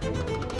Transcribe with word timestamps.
Thank 0.00 0.54
you. 0.54 0.59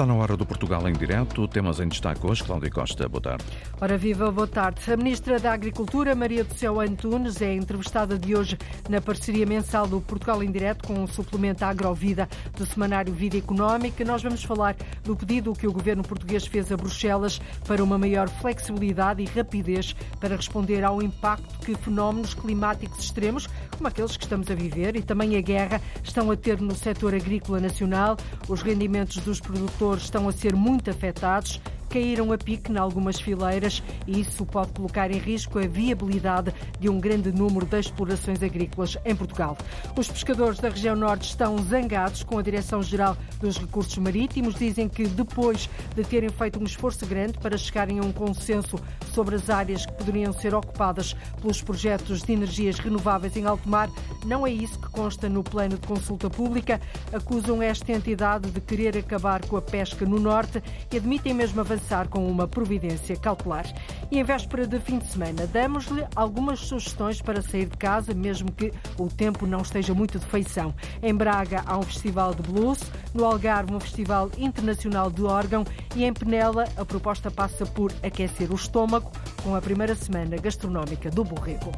Está 0.00 0.10
na 0.10 0.18
hora 0.18 0.34
do 0.34 0.46
Portugal 0.46 0.88
em 0.88 0.94
direto. 0.94 1.46
Temas 1.46 1.78
em 1.78 1.86
destaque 1.86 2.26
hoje. 2.26 2.42
Cláudia 2.42 2.70
Costa, 2.70 3.06
boa 3.06 3.20
tarde. 3.20 3.44
Ora 3.78 3.98
viva, 3.98 4.32
boa 4.32 4.46
tarde. 4.46 4.90
A 4.90 4.96
Ministra 4.96 5.38
da 5.38 5.52
Agricultura, 5.52 6.14
Maria 6.14 6.42
do 6.42 6.54
Céu 6.54 6.80
Antunes, 6.80 7.42
é 7.42 7.54
entrevistada 7.54 8.18
de 8.18 8.34
hoje 8.34 8.56
na 8.88 8.98
parceria 8.98 9.44
mensal 9.44 9.86
do 9.86 10.00
Portugal 10.00 10.42
em 10.42 10.50
direto 10.50 10.86
com 10.88 11.04
o 11.04 11.06
suplemento 11.06 11.66
Agrovida 11.66 12.26
do 12.56 12.64
semanário 12.64 13.12
Vida 13.12 13.36
Económica. 13.36 14.02
Nós 14.02 14.22
vamos 14.22 14.42
falar 14.42 14.74
do 15.04 15.14
pedido 15.14 15.52
que 15.52 15.66
o 15.66 15.72
governo 15.72 16.02
português 16.02 16.46
fez 16.46 16.72
a 16.72 16.78
Bruxelas 16.78 17.38
para 17.68 17.84
uma 17.84 17.98
maior 17.98 18.30
flexibilidade 18.30 19.22
e 19.22 19.26
rapidez 19.26 19.94
para 20.18 20.34
responder 20.34 20.82
ao 20.82 21.02
impacto 21.02 21.58
que 21.58 21.74
fenómenos 21.74 22.32
climáticos 22.32 23.00
extremos, 23.00 23.46
como 23.76 23.86
aqueles 23.86 24.16
que 24.16 24.24
estamos 24.24 24.50
a 24.50 24.54
viver 24.54 24.96
e 24.96 25.02
também 25.02 25.36
a 25.36 25.42
guerra, 25.42 25.78
estão 26.02 26.30
a 26.30 26.36
ter 26.36 26.58
no 26.58 26.74
setor 26.74 27.14
agrícola 27.14 27.60
nacional. 27.60 28.16
Os 28.48 28.62
rendimentos 28.62 29.18
dos 29.18 29.40
produtores 29.40 29.89
estão 29.98 30.28
a 30.28 30.32
ser 30.32 30.54
muito 30.54 30.90
afetados 30.90 31.60
caíram 31.90 32.32
a 32.32 32.38
pique 32.38 32.70
em 32.70 32.78
algumas 32.78 33.20
fileiras 33.20 33.82
e 34.06 34.20
isso 34.20 34.46
pode 34.46 34.72
colocar 34.72 35.10
em 35.10 35.18
risco 35.18 35.58
a 35.58 35.66
viabilidade 35.66 36.54
de 36.78 36.88
um 36.88 37.00
grande 37.00 37.32
número 37.32 37.66
de 37.66 37.80
explorações 37.80 38.40
agrícolas 38.42 38.96
em 39.04 39.14
Portugal. 39.14 39.58
Os 39.98 40.08
pescadores 40.08 40.60
da 40.60 40.68
região 40.68 40.94
norte 40.94 41.28
estão 41.28 41.58
zangados 41.58 42.22
com 42.22 42.38
a 42.38 42.42
Direção-Geral 42.42 43.16
dos 43.40 43.58
Recursos 43.58 43.98
Marítimos. 43.98 44.54
Dizem 44.54 44.88
que 44.88 45.06
depois 45.08 45.68
de 45.96 46.04
terem 46.04 46.30
feito 46.30 46.60
um 46.60 46.64
esforço 46.64 47.04
grande 47.06 47.38
para 47.38 47.58
chegarem 47.58 47.98
a 47.98 48.02
um 48.02 48.12
consenso 48.12 48.78
sobre 49.12 49.34
as 49.34 49.50
áreas 49.50 49.84
que 49.84 49.92
poderiam 49.94 50.32
ser 50.32 50.54
ocupadas 50.54 51.14
pelos 51.40 51.60
projetos 51.60 52.22
de 52.22 52.32
energias 52.32 52.78
renováveis 52.78 53.36
em 53.36 53.46
alto 53.46 53.68
mar, 53.68 53.90
não 54.24 54.46
é 54.46 54.50
isso 54.50 54.78
que 54.78 54.88
consta 54.90 55.28
no 55.28 55.42
plano 55.42 55.76
de 55.76 55.86
consulta 55.88 56.30
pública. 56.30 56.80
Acusam 57.12 57.60
esta 57.60 57.90
entidade 57.90 58.48
de 58.48 58.60
querer 58.60 58.96
acabar 58.96 59.44
com 59.44 59.56
a 59.56 59.62
pesca 59.62 60.06
no 60.06 60.20
norte 60.20 60.62
e 60.92 60.96
admitem 60.96 61.34
mesmo 61.34 61.60
avançar 61.60 61.79
avançar 61.80 62.08
com 62.08 62.26
uma 62.28 62.46
providência 62.46 63.16
cautelar. 63.16 63.64
E 64.10 64.18
em 64.18 64.22
véspera 64.22 64.66
de 64.66 64.78
fim 64.78 64.98
de 64.98 65.06
semana, 65.06 65.46
damos-lhe 65.46 66.04
algumas 66.14 66.60
sugestões 66.60 67.20
para 67.20 67.42
sair 67.42 67.66
de 67.66 67.76
casa, 67.76 68.14
mesmo 68.14 68.52
que 68.52 68.72
o 68.98 69.08
tempo 69.08 69.46
não 69.46 69.62
esteja 69.62 69.94
muito 69.94 70.18
de 70.18 70.26
feição. 70.26 70.74
Em 71.02 71.14
Braga 71.14 71.62
há 71.66 71.78
um 71.78 71.82
festival 71.82 72.34
de 72.34 72.42
blues, 72.42 72.80
no 73.14 73.24
Algarve 73.24 73.74
um 73.74 73.80
festival 73.80 74.30
internacional 74.38 75.10
de 75.10 75.22
órgão 75.24 75.64
e 75.96 76.04
em 76.04 76.12
Penela 76.12 76.64
a 76.76 76.84
proposta 76.84 77.30
passa 77.30 77.64
por 77.64 77.92
aquecer 78.02 78.52
o 78.52 78.54
estômago 78.54 79.10
com 79.42 79.54
a 79.54 79.60
primeira 79.60 79.94
semana 79.94 80.36
gastronómica 80.36 81.10
do 81.10 81.24
Borrego. 81.24 81.72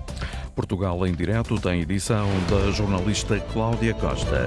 Portugal 0.54 1.06
em 1.06 1.14
direto 1.14 1.58
tem 1.58 1.80
edição 1.80 2.28
da 2.50 2.70
jornalista 2.72 3.40
Cláudia 3.52 3.94
Costa. 3.94 4.44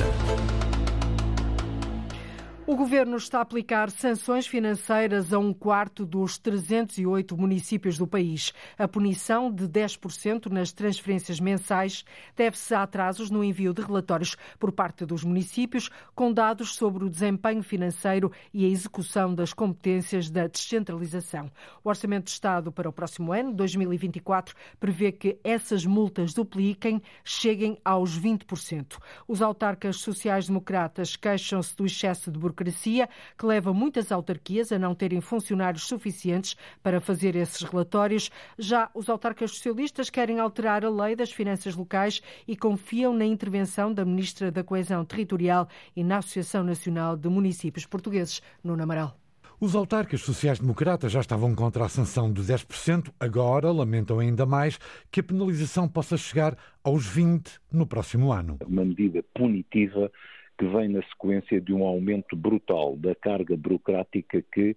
O 2.67 2.75
governo 2.75 3.16
está 3.16 3.38
a 3.38 3.41
aplicar 3.44 3.91
sanções 3.91 4.47
financeiras 4.47 5.31
a 5.31 5.38
um 5.38 5.53
quarto 5.53 6.03
dos 6.03 6.39
308 6.39 7.38
municípios 7.38 7.95
do 7.95 8.08
país. 8.08 8.52
A 8.75 8.88
punição 8.88 9.52
de 9.52 9.67
10% 9.67 10.47
nas 10.47 10.71
transferências 10.71 11.39
mensais 11.39 12.03
deve-se 12.36 12.73
a 12.73 12.81
atrasos 12.81 13.30
no 13.30 13.43
envio 13.43 13.71
de 13.71 13.83
relatórios 13.83 14.36
por 14.58 14.71
parte 14.71 15.05
dos 15.05 15.23
municípios 15.23 15.91
com 16.16 16.33
dados 16.33 16.73
sobre 16.73 17.05
o 17.05 17.09
desempenho 17.09 17.61
financeiro 17.61 18.31
e 18.52 18.66
a 18.66 18.67
execução 18.67 19.36
das 19.36 19.53
competências 19.53 20.31
da 20.31 20.47
descentralização. 20.47 21.52
O 21.83 21.89
Orçamento 21.89 22.25
de 22.25 22.31
Estado 22.31 22.71
para 22.71 22.89
o 22.89 22.93
próximo 22.93 23.31
ano, 23.31 23.53
2024, 23.53 24.55
prevê 24.80 25.11
que 25.11 25.38
essas 25.43 25.86
multas 25.86 26.33
dupliquem, 26.33 26.99
cheguem 27.23 27.77
aos 27.86 28.19
20%. 28.19 28.97
Os 29.27 29.43
autarcas 29.43 29.97
sociais-democratas 29.97 31.16
queixam-se 31.16 31.75
do 31.77 31.86
excesso 31.86 32.31
de 32.31 32.39
burocracia 32.39 32.55
burocracia 32.55 33.10
que 33.38 33.45
leva 33.45 33.73
muitas 33.73 34.11
autarquias 34.11 34.71
a 34.71 34.80
não 34.80 34.95
terem 34.95 35.20
funcionários 35.20 35.83
suficientes 35.83 36.55
para 36.82 37.02
fazer 37.02 37.36
esses 37.36 37.61
relatórios. 37.61 38.32
Já 38.58 38.89
os 38.93 39.10
autarcas 39.10 39.52
socialistas 39.52 40.10
querem 40.10 40.39
alterar 40.39 40.86
a 40.86 40.89
lei 40.89 41.16
das 41.16 41.32
finanças 41.32 41.76
locais 41.76 42.21
e 42.48 42.55
confiam 42.55 43.14
na 43.14 43.26
intervenção 43.26 43.93
da 43.93 44.05
Ministra 44.05 44.52
da 44.52 44.64
Coesão 44.64 45.04
Territorial 45.04 45.67
e 45.95 46.04
na 46.04 46.17
Associação 46.17 46.64
Nacional 46.64 47.17
de 47.17 47.27
Municípios 47.27 47.86
Portugueses, 47.86 48.42
Nuno 48.64 48.83
Amaral. 48.83 49.20
Os 49.58 49.73
autarcas 49.73 50.20
sociais-democratas 50.22 51.14
já 51.14 51.22
estavam 51.22 51.55
contra 51.55 51.86
a 51.86 51.89
sanção 51.89 52.32
de 52.32 52.42
10%, 52.42 53.10
agora 53.17 53.72
lamentam 53.72 54.20
ainda 54.20 54.45
mais 54.45 54.77
que 55.10 55.22
a 55.22 55.23
penalização 55.23 55.87
possa 55.87 56.17
chegar 56.17 56.58
aos 56.83 57.08
20% 57.08 57.60
no 57.72 57.87
próximo 57.87 58.33
ano. 58.33 58.58
Uma 58.67 58.83
medida 58.83 59.23
punitiva 59.33 60.11
que 60.58 60.66
vem 60.66 60.89
na 60.89 61.02
sequência 61.04 61.60
de 61.60 61.73
um 61.73 61.83
aumento 61.83 62.36
brutal 62.36 62.95
da 62.98 63.16
carga 63.16 63.55
burocrática 63.55 64.42
que 64.54 64.76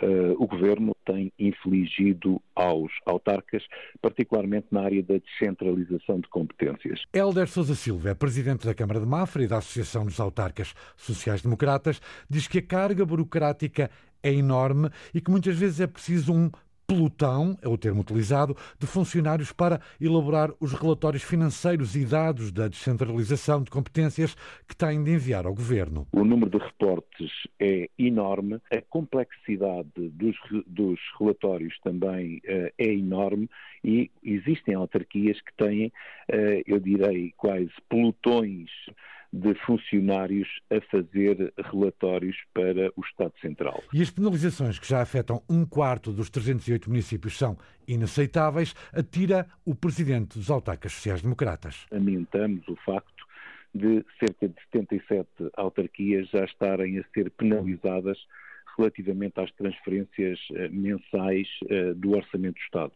Uh, 0.00 0.30
o 0.38 0.46
governo 0.46 0.94
tem 1.04 1.32
infligido 1.36 2.40
aos 2.54 2.92
autarcas, 3.04 3.64
particularmente 4.00 4.68
na 4.70 4.82
área 4.82 5.02
da 5.02 5.16
descentralização 5.18 6.20
de 6.20 6.28
competências. 6.28 7.00
Helder 7.12 7.48
Sousa 7.48 7.74
Silva 7.74 8.10
é 8.10 8.14
presidente 8.14 8.64
da 8.64 8.74
Câmara 8.74 9.00
de 9.00 9.06
Mafra 9.06 9.42
e 9.42 9.48
da 9.48 9.58
Associação 9.58 10.04
dos 10.04 10.20
Autarcas 10.20 10.72
Sociais-Democratas, 10.96 12.00
diz 12.30 12.46
que 12.46 12.58
a 12.58 12.62
carga 12.62 13.04
burocrática 13.04 13.90
é 14.22 14.32
enorme 14.32 14.88
e 15.12 15.20
que 15.20 15.32
muitas 15.32 15.58
vezes 15.58 15.80
é 15.80 15.88
preciso 15.88 16.32
um 16.32 16.48
pelotão, 16.88 17.54
é 17.60 17.68
o 17.68 17.76
termo 17.76 18.00
utilizado, 18.00 18.56
de 18.78 18.86
funcionários 18.86 19.52
para 19.52 19.78
elaborar 20.00 20.50
os 20.58 20.72
relatórios 20.72 21.22
financeiros 21.22 21.94
e 21.94 22.06
dados 22.06 22.50
da 22.50 22.66
descentralização 22.66 23.62
de 23.62 23.70
competências 23.70 24.34
que 24.66 24.74
têm 24.74 25.04
de 25.04 25.12
enviar 25.12 25.44
ao 25.44 25.54
Governo. 25.54 26.06
O 26.12 26.24
número 26.24 26.50
de 26.50 26.56
reportes 26.56 27.30
é 27.60 27.90
enorme, 27.98 28.58
a 28.72 28.80
complexidade 28.88 29.90
dos, 29.94 30.36
dos 30.66 30.98
relatórios 31.20 31.78
também 31.84 32.38
uh, 32.38 32.72
é 32.78 32.86
enorme 32.86 33.50
e 33.84 34.10
existem 34.22 34.74
autarquias 34.74 35.38
que 35.42 35.52
têm, 35.58 35.88
uh, 35.88 36.62
eu 36.66 36.80
direi, 36.80 37.34
quase 37.36 37.70
pelotões 37.90 38.70
de 39.32 39.54
funcionários 39.66 40.48
a 40.70 40.80
fazer 40.90 41.52
relatórios 41.70 42.36
para 42.54 42.90
o 42.96 43.02
Estado 43.02 43.32
Central. 43.40 43.82
E 43.92 44.00
as 44.00 44.10
penalizações 44.10 44.78
que 44.78 44.88
já 44.88 45.02
afetam 45.02 45.42
um 45.48 45.66
quarto 45.66 46.12
dos 46.12 46.30
308 46.30 46.88
municípios 46.88 47.36
são 47.36 47.58
inaceitáveis, 47.86 48.74
atira 48.92 49.46
o 49.64 49.74
presidente 49.74 50.38
dos 50.38 50.50
autarcas 50.50 50.92
sociais-democratas. 50.92 51.86
Lamentamos 51.90 52.66
o 52.68 52.76
facto 52.76 53.26
de 53.74 54.04
cerca 54.18 54.48
de 54.48 54.54
77 54.72 55.28
autarquias 55.56 56.28
já 56.30 56.44
estarem 56.44 56.98
a 56.98 57.04
ser 57.12 57.30
penalizadas 57.30 58.18
relativamente 58.76 59.40
às 59.40 59.50
transferências 59.52 60.38
eh, 60.54 60.68
mensais 60.68 61.48
eh, 61.68 61.92
do 61.94 62.12
Orçamento 62.12 62.54
do 62.54 62.62
Estado. 62.62 62.92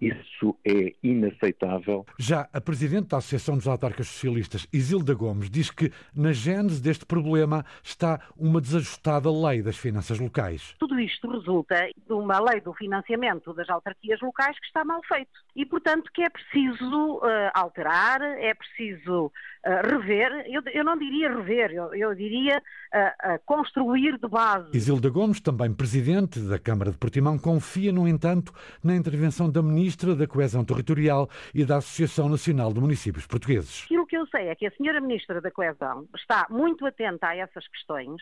Isso 0.00 0.56
é 0.64 0.94
inaceitável. 1.02 2.06
Já 2.18 2.48
a 2.52 2.60
Presidente 2.60 3.08
da 3.08 3.18
Associação 3.18 3.56
dos 3.56 3.68
Autarcas 3.68 4.08
Socialistas, 4.08 4.66
Isilda 4.72 5.14
Gomes, 5.14 5.50
diz 5.50 5.70
que 5.70 5.92
na 6.14 6.32
gênese 6.32 6.82
deste 6.82 7.04
problema 7.04 7.64
está 7.82 8.20
uma 8.36 8.60
desajustada 8.60 9.30
lei 9.30 9.62
das 9.62 9.76
finanças 9.76 10.18
locais. 10.18 10.74
Tudo 10.78 10.98
isto 10.98 11.30
resulta 11.30 11.90
de 12.06 12.12
uma 12.12 12.40
lei 12.40 12.60
do 12.60 12.72
financiamento 12.72 13.52
das 13.52 13.68
autarquias 13.68 14.20
locais 14.20 14.58
que 14.58 14.66
está 14.66 14.84
mal 14.84 15.00
feito. 15.06 15.30
E, 15.54 15.66
portanto, 15.66 16.10
que 16.14 16.22
é 16.22 16.30
preciso 16.30 17.16
uh, 17.18 17.50
alterar, 17.54 18.22
é 18.22 18.54
preciso 18.54 19.30
uh, 19.66 19.86
rever. 19.86 20.44
Eu, 20.46 20.62
eu, 20.72 20.84
não 20.84 20.96
diria 20.96 21.34
rever, 21.34 21.72
eu, 21.72 21.94
eu 21.94 22.14
diria 22.14 22.58
uh, 22.58 23.38
construir 23.44 24.18
de 24.18 24.28
base. 24.28 24.68
Isilda 24.72 25.08
Gomes, 25.08 25.40
também 25.40 25.72
Presidente 25.72 26.40
da 26.40 26.58
Câmara 26.58 26.90
de 26.90 26.98
Portimão, 26.98 27.38
confia, 27.38 27.92
no 27.92 28.06
entanto, 28.06 28.52
na 28.82 28.94
intervenção 28.94 29.50
da 29.50 29.62
Ministra 29.62 30.14
da 30.14 30.26
Coesão 30.26 30.64
Territorial 30.64 31.28
e 31.54 31.64
da 31.64 31.78
Associação 31.78 32.28
Nacional 32.28 32.72
de 32.72 32.80
Municípios 32.80 33.26
Portugueses. 33.26 33.84
Aquilo 33.84 34.06
eu 34.20 34.26
sei 34.26 34.48
é 34.48 34.54
que 34.54 34.66
a 34.66 34.70
Senhora 34.72 35.00
Ministra 35.00 35.40
da 35.40 35.50
Coesão 35.50 36.06
está 36.14 36.46
muito 36.50 36.86
atenta 36.86 37.28
a 37.28 37.36
essas 37.36 37.66
questões 37.68 38.20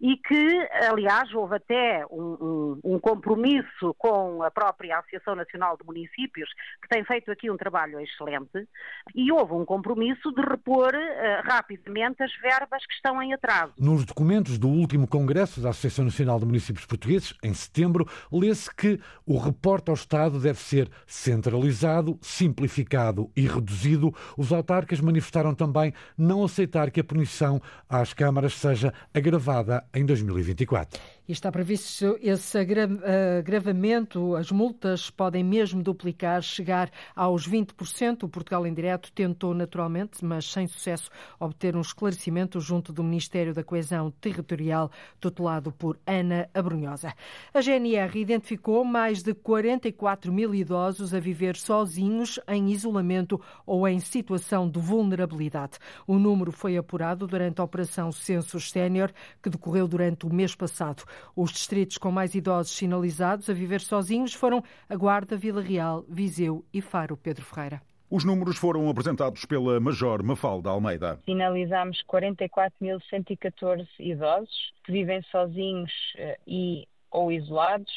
e 0.00 0.16
que, 0.16 0.68
aliás, 0.90 1.32
houve 1.32 1.56
até 1.56 2.04
um, 2.10 2.36
um, 2.40 2.80
um 2.94 2.98
compromisso 2.98 3.94
com 3.96 4.42
a 4.42 4.50
própria 4.50 4.98
Associação 4.98 5.36
Nacional 5.36 5.76
de 5.76 5.84
Municípios, 5.84 6.48
que 6.82 6.88
tem 6.88 7.04
feito 7.04 7.30
aqui 7.30 7.50
um 7.50 7.56
trabalho 7.56 8.00
excelente, 8.00 8.66
e 9.14 9.30
houve 9.30 9.52
um 9.52 9.64
compromisso 9.64 10.32
de 10.32 10.42
repor 10.42 10.92
uh, 10.94 11.48
rapidamente 11.48 12.22
as 12.22 12.32
verbas 12.40 12.84
que 12.86 12.94
estão 12.94 13.22
em 13.22 13.32
atraso. 13.32 13.72
Nos 13.78 14.04
documentos 14.04 14.58
do 14.58 14.68
último 14.68 15.06
Congresso 15.06 15.60
da 15.60 15.70
Associação 15.70 16.04
Nacional 16.04 16.38
de 16.38 16.46
Municípios 16.46 16.86
Portugueses, 16.86 17.34
em 17.42 17.54
setembro, 17.54 18.08
lê-se 18.32 18.74
que 18.74 19.00
o 19.26 19.38
reporte 19.38 19.90
ao 19.90 19.94
Estado 19.94 20.40
deve 20.40 20.58
ser 20.58 20.90
centralizado, 21.06 22.18
simplificado 22.20 23.30
e 23.36 23.46
reduzido, 23.46 24.12
os 24.36 24.52
autarcas 24.52 25.00
manifestaram 25.00 25.33
também 25.54 25.92
não 26.16 26.44
aceitar 26.44 26.90
que 26.90 27.00
a 27.00 27.04
punição 27.04 27.60
às 27.88 28.12
câmaras 28.12 28.54
seja 28.54 28.92
agravada 29.12 29.84
em 29.92 30.04
2024. 30.04 31.00
E 31.26 31.32
está 31.32 31.50
previsto 31.50 32.18
esse 32.20 32.58
agravamento. 32.58 34.36
As 34.36 34.52
multas 34.52 35.08
podem 35.08 35.42
mesmo 35.42 35.82
duplicar, 35.82 36.42
chegar 36.42 36.90
aos 37.16 37.48
20%. 37.48 38.24
O 38.24 38.28
Portugal 38.28 38.66
em 38.66 38.74
Direto 38.74 39.10
tentou 39.10 39.54
naturalmente, 39.54 40.22
mas 40.22 40.44
sem 40.52 40.66
sucesso, 40.66 41.08
obter 41.40 41.76
um 41.76 41.80
esclarecimento 41.80 42.60
junto 42.60 42.92
do 42.92 43.02
Ministério 43.02 43.54
da 43.54 43.64
Coesão 43.64 44.10
Territorial, 44.20 44.90
tutelado 45.18 45.72
por 45.72 45.98
Ana 46.06 46.46
Abrunhosa. 46.52 47.14
A 47.54 47.60
GNR 47.62 48.20
identificou 48.20 48.84
mais 48.84 49.22
de 49.22 49.32
44 49.32 50.30
mil 50.30 50.54
idosos 50.54 51.14
a 51.14 51.20
viver 51.20 51.56
sozinhos, 51.56 52.38
em 52.46 52.70
isolamento 52.70 53.40
ou 53.64 53.88
em 53.88 53.98
situação 53.98 54.68
de 54.68 54.78
vulnerabilidade. 54.78 55.78
O 56.06 56.18
número 56.18 56.52
foi 56.52 56.76
apurado 56.76 57.26
durante 57.26 57.62
a 57.62 57.64
Operação 57.64 58.12
Census 58.12 58.70
Sénior, 58.70 59.10
que 59.42 59.48
decorreu 59.48 59.88
durante 59.88 60.26
o 60.26 60.34
mês 60.34 60.54
passado. 60.54 61.02
Os 61.34 61.50
distritos 61.50 61.98
com 61.98 62.10
mais 62.10 62.34
idosos 62.34 62.76
sinalizados 62.76 63.50
a 63.50 63.52
viver 63.52 63.80
sozinhos 63.80 64.34
foram 64.34 64.62
a 64.88 64.96
Guarda, 64.96 65.36
Vila 65.36 65.60
Real, 65.60 66.04
Viseu 66.08 66.64
e 66.72 66.80
Faro. 66.80 67.16
Pedro 67.16 67.44
Ferreira. 67.44 67.80
Os 68.10 68.24
números 68.24 68.56
foram 68.58 68.88
apresentados 68.88 69.44
pela 69.44 69.80
Major 69.80 70.22
Mafalda 70.22 70.70
Almeida. 70.70 71.18
Finalizamos 71.24 72.04
44.114 72.08 73.88
idosos 73.98 74.72
que 74.84 74.92
vivem 74.92 75.22
sozinhos 75.32 75.90
eh, 76.16 76.38
e 76.46 76.86
ou 77.10 77.32
isolados, 77.32 77.92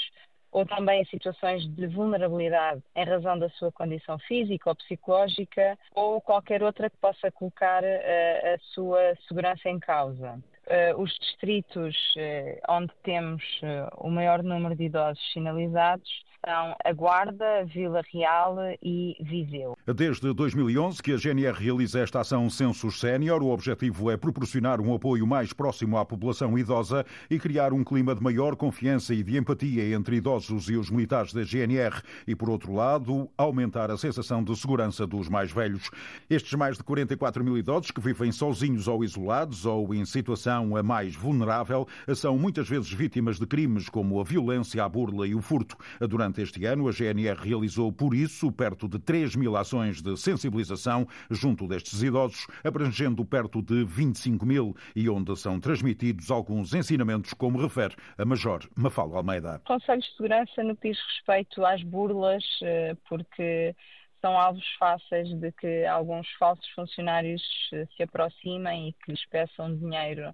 ou 0.52 0.66
também 0.66 1.02
em 1.02 1.06
situações 1.06 1.68
de 1.68 1.88
vulnerabilidade 1.88 2.82
em 2.96 3.06
razão 3.06 3.38
da 3.38 3.50
sua 3.50 3.72
condição 3.72 4.18
física 4.20 4.70
ou 4.70 4.76
psicológica, 4.76 5.78
ou 5.94 6.22
qualquer 6.22 6.64
outra 6.64 6.90
que 6.90 6.98
possa 6.98 7.32
colocar 7.32 7.84
a, 7.84 7.88
eh, 7.88 8.56
a 8.56 8.74
sua 8.74 9.16
segurança 9.28 9.70
em 9.70 9.78
causa. 9.78 10.42
Uh, 10.68 11.02
os 11.02 11.18
distritos 11.20 11.96
uh, 12.18 12.74
onde 12.74 12.92
temos 13.02 13.42
uh, 13.64 13.88
o 14.06 14.10
maior 14.10 14.44
número 14.44 14.76
de 14.76 14.84
idosos 14.84 15.24
sinalizados 15.32 16.10
são 16.46 16.76
a 16.84 16.94
Guarda, 16.94 17.66
Vila 17.66 18.02
Real 18.14 18.56
e 18.82 19.18
Viseu. 19.20 19.76
Desde 19.86 20.34
2011 20.34 21.04
que 21.04 21.12
a 21.12 21.18
GNR 21.18 21.58
realiza 21.58 22.00
esta 22.00 22.22
ação 22.22 22.50
Census 22.50 23.00
Sénior, 23.00 23.44
o 23.44 23.50
objetivo 23.50 24.10
é 24.10 24.16
proporcionar 24.16 24.80
um 24.80 24.94
apoio 24.94 25.28
mais 25.28 25.52
próximo 25.52 25.98
à 25.98 26.06
população 26.06 26.58
idosa 26.58 27.06
e 27.30 27.38
criar 27.38 27.74
um 27.74 27.84
clima 27.84 28.16
de 28.16 28.24
maior 28.24 28.56
confiança 28.56 29.14
e 29.14 29.24
de 29.24 29.38
empatia 29.38 29.94
entre 29.94 30.18
idosos 30.18 30.70
e 30.70 30.78
os 30.78 30.90
militares 30.90 31.34
da 31.34 31.44
GNR 31.44 32.02
e, 32.26 32.36
por 32.36 32.50
outro 32.50 32.74
lado, 32.74 33.30
aumentar 33.38 33.92
a 33.92 33.98
sensação 33.98 34.42
de 34.42 34.56
segurança 34.56 35.06
dos 35.06 35.28
mais 35.28 35.52
velhos. 35.52 35.90
Estes 36.30 36.54
mais 36.54 36.78
de 36.78 36.84
44 36.84 37.44
mil 37.44 37.58
idosos 37.58 37.92
que 37.92 38.00
vivem 38.02 38.32
sozinhos 38.32 38.88
ou 38.88 39.04
isolados 39.04 39.66
ou 39.66 39.94
em 39.94 40.06
situação 40.06 40.57
a 40.76 40.84
mais 40.84 41.16
vulnerável 41.16 41.88
são 42.16 42.38
muitas 42.38 42.70
vezes 42.70 42.92
vítimas 42.92 43.40
de 43.40 43.48
crimes 43.48 43.90
como 43.90 44.22
a 44.22 44.24
violência, 44.24 44.84
a 44.84 44.90
burla 44.90 45.28
e 45.28 45.34
o 45.34 45.42
furto. 45.42 45.76
Durante 46.08 46.38
Durante 46.38 46.42
este 46.42 46.66
ano, 46.66 46.88
a 46.88 46.92
GNR 46.92 47.40
realizou, 47.42 47.92
por 47.92 48.14
isso, 48.14 48.52
perto 48.52 48.88
de 48.88 49.00
3 49.00 49.36
mil 49.36 49.56
ações 49.56 50.02
de 50.02 50.18
sensibilização 50.18 51.08
junto 51.32 51.68
destes 51.68 52.04
idosos, 52.04 52.46
abrangendo 52.64 53.24
perto 53.24 53.62
de 53.62 53.86
25 53.86 54.46
mil 54.46 54.76
e 54.96 55.10
onde 55.10 55.36
são 55.38 55.60
transmitidos 55.60 56.30
alguns 56.30 56.74
ensinamentos, 56.74 57.34
como 57.34 57.62
refere 57.62 57.96
a 58.18 58.26
Major 58.26 58.60
Mafalda 58.76 59.16
Almeida. 59.16 59.62
Conselhos 59.66 60.06
de 60.06 60.18
segurança 60.18 60.64
no 60.64 60.76
que 60.76 60.90
diz 60.90 61.00
respeito 61.16 61.66
às 61.66 61.82
burlas, 61.82 62.44
eh, 62.62 62.96
porque 63.08 63.74
são 64.22 64.38
alvos 64.38 64.66
fáceis 64.80 65.30
de 65.40 65.52
que 65.52 65.86
alguns 65.86 66.30
falsos 66.34 66.68
funcionários 66.70 67.42
eh, 67.74 67.86
se 67.96 68.04
aproximem 68.04 68.90
e 68.90 68.94
que 68.94 69.12
lhes 69.12 69.26
peçam 69.28 69.76
dinheiro 69.78 70.34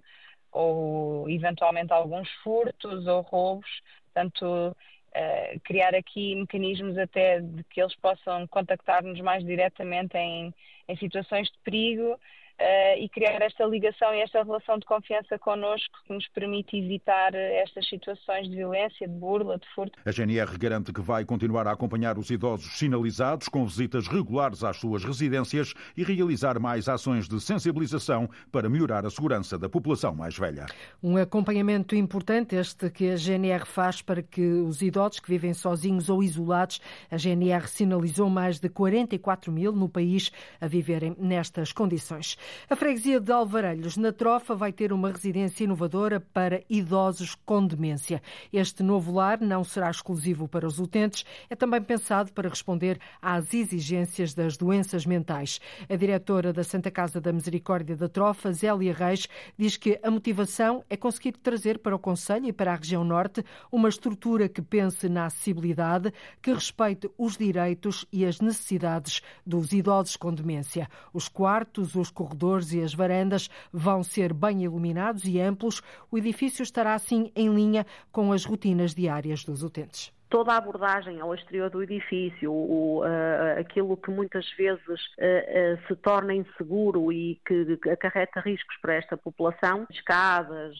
ou 0.52 1.28
eventualmente 1.28 1.92
alguns 1.92 2.30
furtos 2.42 3.06
ou 3.06 3.20
roubos. 3.22 3.68
Portanto, 4.12 4.76
uh, 5.14 5.60
criar 5.64 5.94
aqui 5.94 6.36
mecanismos 6.36 6.96
até 6.96 7.40
de 7.40 7.64
que 7.64 7.80
eles 7.82 7.94
possam 7.96 8.46
contactar-nos 8.46 9.20
mais 9.20 9.44
diretamente 9.44 10.16
em, 10.16 10.54
em 10.88 10.96
situações 10.96 11.48
de 11.48 11.58
perigo 11.64 12.18
uh, 12.60 12.98
e 12.98 13.08
criar 13.08 13.40
esta 13.42 13.64
ligação 13.64 14.14
e 14.14 14.20
esta 14.20 14.42
relação 14.42 14.78
de 14.78 14.86
confiança 14.86 15.38
connosco 15.38 15.94
que 16.06 16.12
nos 16.12 16.26
permite 16.28 16.76
evitar 16.76 17.34
estas 17.34 17.88
situações 17.88 18.48
de 18.48 18.56
violência, 18.56 19.06
de 19.06 19.14
burla, 19.14 19.58
de 19.58 19.66
furto. 19.74 19.98
A 20.04 20.10
GNR 20.10 20.56
garante 20.58 20.92
que 20.92 21.00
vai 21.00 21.24
continuar 21.24 21.66
a 21.66 21.72
acompanhar 21.72 22.18
os 22.18 22.30
idosos 22.30 22.78
sinalizados 22.78 23.48
com 23.48 23.64
visitas 23.64 24.08
regulares 24.08 24.62
às 24.62 24.76
suas 24.76 25.04
residências 25.04 25.74
e 25.96 26.04
realizar 26.04 26.58
mais 26.58 26.88
ações 26.88 27.28
de 27.28 27.40
sensibilização 27.40 28.28
para 28.50 28.68
melhorar 28.68 29.04
a 29.04 29.10
segurança 29.10 29.58
da 29.58 29.68
população 29.68 30.14
mais 30.14 30.36
velha. 30.36 30.66
Um 31.02 31.16
acompanhamento 31.16 31.94
importante 31.94 32.56
este 32.56 32.90
que 32.90 33.10
a 33.10 33.16
GNR 33.16 33.64
faz 33.66 34.02
para 34.02 34.22
que 34.22 34.42
os 34.42 34.82
idosos 34.82 35.20
que 35.20 35.28
vivem 35.28 35.54
sozinhos 35.54 36.08
ou 36.08 36.22
isolados, 36.22 36.80
a 37.10 37.16
GNR 37.16 37.66
sinalizou 37.68 38.28
mais 38.28 38.58
de 38.58 38.68
44 38.68 39.50
mil 39.52 39.72
no 39.72 39.88
país 39.88 40.30
a 40.60 40.66
viverem 40.66 41.16
nestas 41.18 41.72
condições. 41.72 42.36
A 42.68 42.76
freguesia 42.76 43.20
de 43.20 43.32
Alvarelhos, 43.32 43.96
na 43.96 44.12
Trofa, 44.12 44.54
vai 44.54 44.72
ter 44.72 44.92
uma 44.92 45.10
residência 45.10 45.64
inovadora 45.64 46.20
para 46.20 46.62
idosos 46.68 47.34
com 47.34 47.66
demência. 47.66 48.22
Este 48.52 48.82
novo 48.82 49.12
lar 49.12 49.40
não 49.40 49.64
será 49.64 49.90
exclusivo 49.90 50.46
para 50.48 50.66
os 50.66 50.78
utentes, 50.78 51.24
é 51.50 51.56
também 51.56 51.82
pensado 51.82 52.32
para 52.32 52.48
responder 52.48 52.98
às 53.20 53.52
exigências 53.52 54.34
das 54.34 54.56
doenças 54.56 55.06
mentais. 55.06 55.60
A 55.88 55.96
diretora 55.96 56.52
da 56.52 56.64
Santa 56.64 56.90
Casa 56.90 57.20
da 57.20 57.32
Misericórdia 57.32 57.96
da 57.96 58.08
Trofa, 58.08 58.52
Zélia 58.52 58.92
Reis, 58.92 59.28
diz 59.58 59.76
que 59.76 59.98
a 60.02 60.10
motivação 60.10 60.84
é 60.88 60.96
conseguir 60.96 61.32
trazer 61.32 61.78
para 61.78 61.96
o 61.96 61.98
Conselho 61.98 62.46
e 62.46 62.52
para 62.52 62.72
a 62.72 62.76
região 62.76 63.04
norte 63.04 63.44
uma 63.70 63.88
estrutura 63.88 64.48
que 64.48 64.62
pense 64.62 65.08
na 65.08 65.26
acessibilidade, 65.26 66.12
que 66.40 66.52
respeite 66.52 67.10
os 67.18 67.36
direitos 67.36 68.06
e 68.12 68.24
as 68.24 68.40
necessidades 68.40 69.20
dos 69.46 69.72
idosos 69.72 70.16
com 70.16 70.32
demência. 70.32 70.88
Os 71.12 71.28
quartos, 71.28 71.94
os 71.94 72.10
corredores, 72.10 72.33
corredores 72.34 72.72
e 72.72 72.82
as 72.82 72.92
varandas 72.92 73.48
vão 73.72 74.02
ser 74.02 74.32
bem 74.32 74.64
iluminados 74.64 75.24
e 75.24 75.40
amplos. 75.40 75.80
O 76.10 76.18
edifício 76.18 76.62
estará 76.62 76.94
assim 76.94 77.30
em 77.34 77.54
linha 77.54 77.86
com 78.10 78.32
as 78.32 78.44
rotinas 78.44 78.94
diárias 78.94 79.44
dos 79.44 79.62
utentes 79.62 80.13
toda 80.28 80.52
a 80.52 80.56
abordagem 80.56 81.20
ao 81.20 81.34
exterior 81.34 81.70
do 81.70 81.82
edifício, 81.82 82.52
o, 82.52 83.00
uh, 83.00 83.60
aquilo 83.60 83.96
que 83.96 84.10
muitas 84.10 84.50
vezes 84.56 84.80
uh, 84.88 85.74
uh, 85.74 85.86
se 85.86 85.96
torna 85.96 86.34
inseguro 86.34 87.12
e 87.12 87.40
que 87.46 87.78
acarreta 87.90 88.40
riscos 88.40 88.76
para 88.80 88.94
esta 88.94 89.16
população, 89.16 89.86
escadas, 89.90 90.76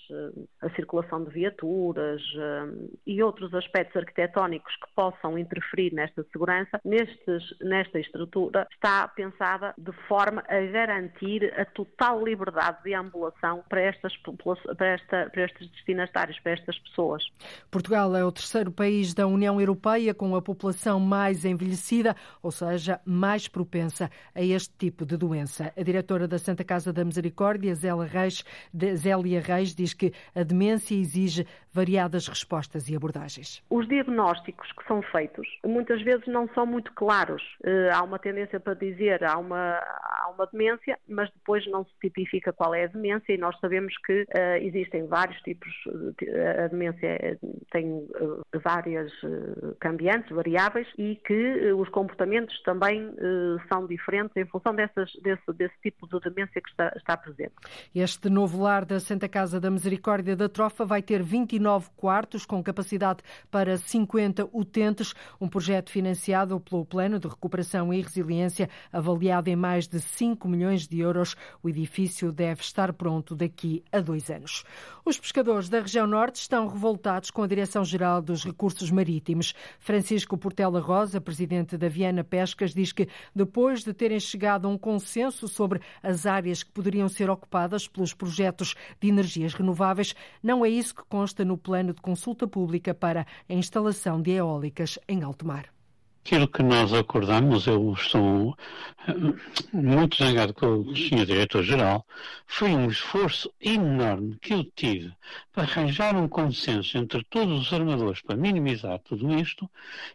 a 0.61 0.71
circulação 0.71 1.25
de 1.25 1.31
viaturas 1.31 2.23
e 3.07 3.23
outros 3.23 3.53
aspectos 3.55 3.97
arquitetónicos 3.97 4.75
que 4.77 4.95
possam 4.95 5.39
interferir 5.39 5.93
nesta 5.93 6.25
segurança, 6.33 6.81
nestes, 6.85 7.43
nesta 7.61 7.99
estrutura 7.99 8.67
está 8.73 9.07
pensada 9.09 9.75
de 9.79 9.93
forma 10.09 10.43
a 10.49 10.61
garantir 10.61 11.53
a 11.59 11.65
total 11.65 12.23
liberdade 12.25 12.83
de 12.85 12.95
ambulação 12.95 13.63
para, 13.69 13.83
estas, 13.83 14.17
para, 14.77 14.87
esta, 14.87 15.31
para 15.31 15.45
estes 15.45 15.71
destinatários, 15.71 16.39
para 16.41 16.53
estas 16.53 16.79
pessoas. 16.79 17.25
Portugal 17.71 18.15
é 18.17 18.25
o 18.25 18.33
terceiro 18.33 18.71
país 18.71 19.15
da 19.15 19.27
União 19.35 19.61
Europeia 19.61 20.15
com 20.15 20.35
a 20.35 20.43
população 20.43 20.99
mais 20.99 21.45
envelhecida, 21.45 22.15
ou 22.43 22.51
seja, 22.51 23.01
mais 23.05 23.49
propensa 23.49 24.11
a 24.35 24.43
este 24.43 24.75
tipo 24.77 25.05
de 25.05 25.17
doença. 25.17 25.73
A 25.77 25.83
diretora 25.83 26.27
da 26.27 26.39
Santa 26.39 26.65
Casa 26.65 26.93
da 26.93 27.05
Misericórdia, 27.05 27.75
Zélia 27.75 28.05
Reis, 28.05 28.45
Zélia 28.97 29.41
Reis 29.41 29.75
diz 29.75 29.93
que 29.93 30.13
a 30.35 30.43
demência 30.43 30.95
exige 30.95 31.47
variadas 31.73 32.29
respostas 32.29 32.89
e 32.89 32.97
abordagens. 32.97 33.63
Os 33.69 33.89
diagnósticos 33.89 34.71
que 34.73 34.87
são 34.87 35.03
feitos 35.03 35.47
muitas 35.67 36.01
vezes 36.03 36.27
não 36.29 36.49
são 36.55 36.65
muito 36.65 36.93
claros. 36.93 37.43
Eh, 37.65 37.91
há 37.93 38.03
uma 38.03 38.19
tendência 38.19 38.61
para 38.61 38.75
dizer 38.75 39.25
há 39.25 39.37
uma, 39.37 39.79
há 39.79 40.33
uma 40.33 40.47
demência, 40.47 40.99
mas 41.09 41.29
depois 41.33 41.67
não 41.67 41.85
se 41.85 41.91
tipifica 42.01 42.53
qual 42.53 42.75
é 42.75 42.85
a 42.85 42.89
demência 42.89 43.33
e 43.33 43.39
nós 43.39 43.59
sabemos 43.59 43.93
que 44.07 44.23
uh, 44.23 44.57
existem 44.61 45.07
vários 45.07 45.41
tipos. 45.43 45.71
A 46.63 46.69
demência 46.69 47.39
tem 47.73 47.87
uh, 47.87 48.43
várias 48.63 49.13
cambiantes, 49.81 50.31
variáveis, 50.31 50.87
e 50.99 51.17
que 51.17 51.35
eh, 51.35 51.73
os 51.73 51.89
comportamentos 51.89 52.61
também 52.63 53.13
eh, 53.17 53.57
são 53.69 53.87
diferentes 53.87 54.37
em 54.37 54.45
função 54.45 54.75
dessas, 54.75 55.13
desse, 55.23 55.53
desse 55.53 55.75
tipo 55.83 56.07
de 56.07 56.21
demência 56.21 56.61
que 56.61 56.69
está, 56.69 56.93
está 56.97 57.17
presente. 57.17 57.53
Este 57.95 58.29
novo 58.29 58.63
lar 58.63 58.85
da 58.85 59.01
Santa 59.01 59.29
Casa 59.29 59.61
da 59.61 59.71
Misericórdia 59.71 60.37
da 60.37 60.49
Trofa 60.49 60.85
vai 60.85 61.03
ter 61.03 61.23
29 61.23 61.89
quartos 61.97 62.45
com 62.45 62.63
capacidade 62.63 63.23
para 63.51 63.77
50 63.77 64.49
utentes, 64.53 65.15
um 65.41 65.49
projeto 65.49 65.91
financiado 65.91 66.59
pelo 66.61 66.85
Plano 66.85 67.19
de 67.19 67.29
Recuperação 67.29 67.93
e 67.93 68.01
Resiliência, 68.01 68.69
avaliado 68.93 69.49
em 69.49 69.57
mais 69.57 69.87
de 69.87 70.01
5 70.01 70.49
milhões 70.49 70.87
de 70.87 71.01
euros. 71.01 71.37
O 71.63 71.69
edifício 71.69 72.33
deve 72.33 72.63
estar 72.63 72.93
pronto 72.93 73.35
daqui 73.35 73.83
a 73.93 74.01
dois 74.01 74.31
anos. 74.31 74.65
Os 75.05 75.19
pescadores 75.19 75.69
da 75.69 75.81
região 75.81 76.07
norte 76.07 76.37
estão 76.37 76.67
revoltados 76.67 77.31
com 77.31 77.43
a 77.43 77.47
Direção-Geral 77.47 78.23
dos 78.23 78.45
Recursos 78.45 78.91
Marinhos 78.91 79.14
marítimos. 79.15 79.55
Francisco 79.79 80.37
Portela 80.37 80.81
Rosa, 80.81 81.21
presidente 81.21 81.77
da 81.77 81.89
Viana 81.89 82.25
Pescas, 82.25 82.75
diz 82.75 82.93
que 82.93 83.09
depois 83.35 83.85
de 83.85 83.93
terem 83.93 84.19
chegado 84.19 84.67
a 84.67 84.71
um 84.71 84.77
consenso 84.77 85.47
sobre 85.47 85.81
as 86.03 86.27
áreas 86.27 86.63
que 86.63 86.73
poderiam 86.73 87.09
ser 87.09 87.31
ocupadas 87.31 87.87
pelos 87.87 88.13
projetos 88.13 88.75
de 89.01 89.09
energias 89.09 89.55
renováveis, 89.55 90.15
não 90.43 90.65
é 90.65 90.69
isso 90.69 90.95
que 90.95 91.05
consta 91.09 91.45
no 91.45 91.57
plano 91.57 91.93
de 91.93 92.01
consulta 92.01 92.47
pública 92.47 92.93
para 92.93 93.27
a 93.49 93.55
instalação 93.55 94.21
de 94.21 94.33
eólicas 94.33 94.99
em 95.09 95.23
alto 95.23 95.47
mar. 95.47 95.67
Aquilo 96.27 96.49
que 96.49 96.63
nós 96.63 96.91
acordamos, 96.95 97.67
eu 97.67 97.93
estou 97.93 98.57
eh, 99.07 99.13
muito 99.75 100.17
zangado 100.17 100.55
com 100.55 100.79
o 100.79 100.97
Sr. 100.97 101.27
Diretor-Geral, 101.27 102.07
foi 102.47 102.71
um 102.71 102.89
esforço 102.89 103.53
enorme 103.61 104.39
que 104.41 104.55
eu 104.55 104.65
tive 104.75 105.13
arranjar 105.57 106.17
um 106.17 106.29
consenso 106.29 106.99
entre 106.99 107.23
todos 107.25 107.61
os 107.61 107.73
armadores 107.73 108.21
para 108.21 108.37
minimizar 108.37 108.99
tudo 109.01 109.33
isto 109.35 109.71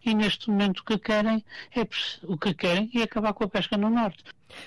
e 0.06 0.14
neste 0.14 0.50
momento 0.50 0.80
o 0.80 0.84
que 0.84 0.98
querem 0.98 1.44
é 1.76 1.82
o 2.24 2.38
que 2.38 2.54
querem 2.54 2.90
é 2.96 3.04
acabar 3.04 3.34
com 3.34 3.46
a 3.46 3.50
pesca 3.50 3.78
no 3.78 3.90
Norte. 3.90 4.24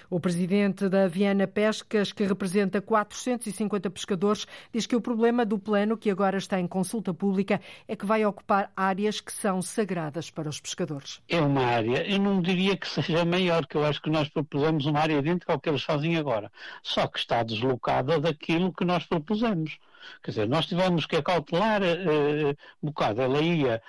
O 0.09 0.21
presidente 0.21 0.88
da 0.88 1.09
Viana 1.09 1.47
Pescas, 1.47 2.12
que 2.12 2.25
representa 2.25 2.81
450 2.81 3.91
pescadores, 3.91 4.47
diz 4.73 4.87
que 4.87 4.95
o 4.95 5.00
problema 5.00 5.45
do 5.45 5.59
plano, 5.59 5.97
que 5.97 6.09
agora 6.09 6.38
está 6.38 6.61
em 6.61 6.69
consulta 6.69 7.12
pública, 7.12 7.61
é 7.88 7.97
que 7.97 8.07
vai 8.07 8.25
ocupar 8.25 8.71
áreas 8.76 9.21
que 9.21 9.33
são 9.33 9.61
sagradas 9.61 10.31
para 10.31 10.49
os 10.49 10.61
pescadores. 10.61 11.21
É 11.29 11.41
uma 11.41 11.64
área, 11.64 12.07
eu 12.07 12.21
não 12.21 12.41
diria 12.41 12.76
que 12.76 12.88
seja 12.88 13.25
maior, 13.25 13.67
que 13.67 13.76
eu 13.76 13.85
acho 13.85 14.00
que 14.00 14.11
nós 14.11 14.29
propusemos 14.29 14.87
uma 14.87 15.00
área 15.00 15.21
dentro 15.21 15.50
ao 15.50 15.59
que 15.59 15.69
eles 15.69 15.83
fazem 15.83 16.17
agora, 16.17 16.50
só 16.83 17.07
que 17.09 17.19
está 17.19 17.43
deslocada 17.43 18.21
daquilo 18.21 18.73
que 18.73 18.85
nós 18.85 19.05
propusemos. 19.05 19.79
Quer 20.23 20.30
dizer, 20.30 20.49
nós 20.49 20.66
tivemos 20.66 21.06
que 21.06 21.16
acautelar 21.16 21.82
uh, 21.82 22.50
um 22.82 22.87
bocado, 22.87 23.23
ela 23.23 23.40
ia 23.40 23.82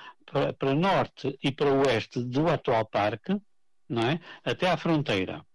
para, 0.57 0.73
norte 0.73 1.37
e 1.43 1.51
para 1.51 1.71
oeste 1.71 2.23
do 2.23 2.47
atual 2.47 2.85
parque, 2.85 3.39
não 3.87 4.03
é? 4.03 4.19
até 4.43 4.69
à 4.69 4.77
fronteira 4.77 5.45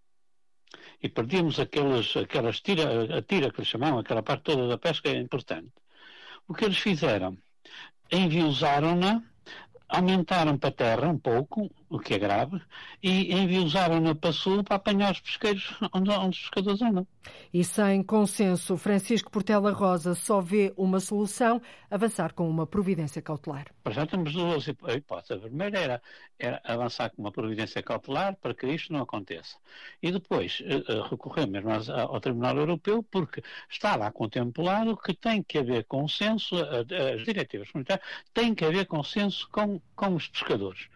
e 1.03 1.09
perdíamos 1.09 1.59
aquelas, 1.61 2.17
aquelas 2.17 2.61
tira, 2.61 3.19
a 3.19 3.23
tira 3.23 3.51
que 3.51 3.61
eles 3.61 3.69
chamavam, 3.69 4.01
aquela 4.01 4.23
parte 4.23 4.45
toda 4.45 4.69
da 4.69 4.79
pesca 4.79 5.09
é 5.09 5.17
importante. 5.17 5.73
O 6.47 6.55
que 6.55 6.65
eles 6.65 6.79
fizeram? 6.79 7.37
Enviosaram-na, 8.11 9.23
aumentaram 9.89 10.59
para 10.59 10.71
a 10.71 10.73
terra 10.73 11.09
um 11.09 11.19
pouco, 11.19 11.71
o 11.89 11.99
que 11.99 12.15
é 12.15 12.19
grave, 12.19 12.61
e 13.03 13.33
enviosaram-na 13.35 14.15
para 14.15 14.33
sul 14.33 14.63
para 14.63 14.77
apanhar 14.77 15.13
os 15.13 15.21
pesqueiros 15.21 15.75
onde, 15.93 16.11
onde 16.11 16.37
os 16.37 16.41
pescadores 16.43 16.83
andam. 16.83 17.07
E 17.53 17.65
sem 17.65 18.03
consenso, 18.03 18.77
Francisco 18.77 19.31
Portela 19.31 19.73
Rosa 19.73 20.15
só 20.15 20.41
vê 20.41 20.73
uma 20.77 21.01
solução, 21.01 21.61
avançar 21.91 22.33
com 22.35 22.49
uma 22.49 22.67
providência 22.67 23.23
cautelar. 23.23 23.67
Para 23.83 23.93
já 23.95 24.07
temos 24.07 24.33
duas 24.33 24.67
hipóteses. 24.69 25.45
A 25.45 25.49
primeira 25.49 25.79
era, 25.79 26.03
era 26.39 26.61
avançar 26.65 27.11
com 27.11 27.23
uma 27.23 27.33
providência 27.33 27.83
cautelar 27.83 28.37
para 28.37 28.55
que 28.55 28.67
isto 28.67 28.93
não 28.93 29.01
aconteça. 29.01 29.57
E 30.03 30.13
depois 30.13 30.61
uh, 30.61 31.09
recorrer 31.09 31.47
mesmo 31.47 31.71
ao 31.71 32.21
Tribunal 32.21 32.57
Europeu, 32.57 33.03
porque 33.03 33.43
está 33.69 33.97
lá 33.97 34.11
contemplado 34.11 34.97
que 34.97 35.15
tem 35.15 35.43
que 35.43 35.59
haver 35.59 35.85
consenso, 35.85 36.57
as 36.57 37.25
diretivas 37.25 37.71
comunitárias, 37.71 38.07
tem 38.35 38.55
que 38.55 38.65
haver 38.65 38.87
consenso 38.87 39.49
com, 39.51 39.81
com 39.95 40.15
os 40.15 40.29
pescadores. 40.29 40.89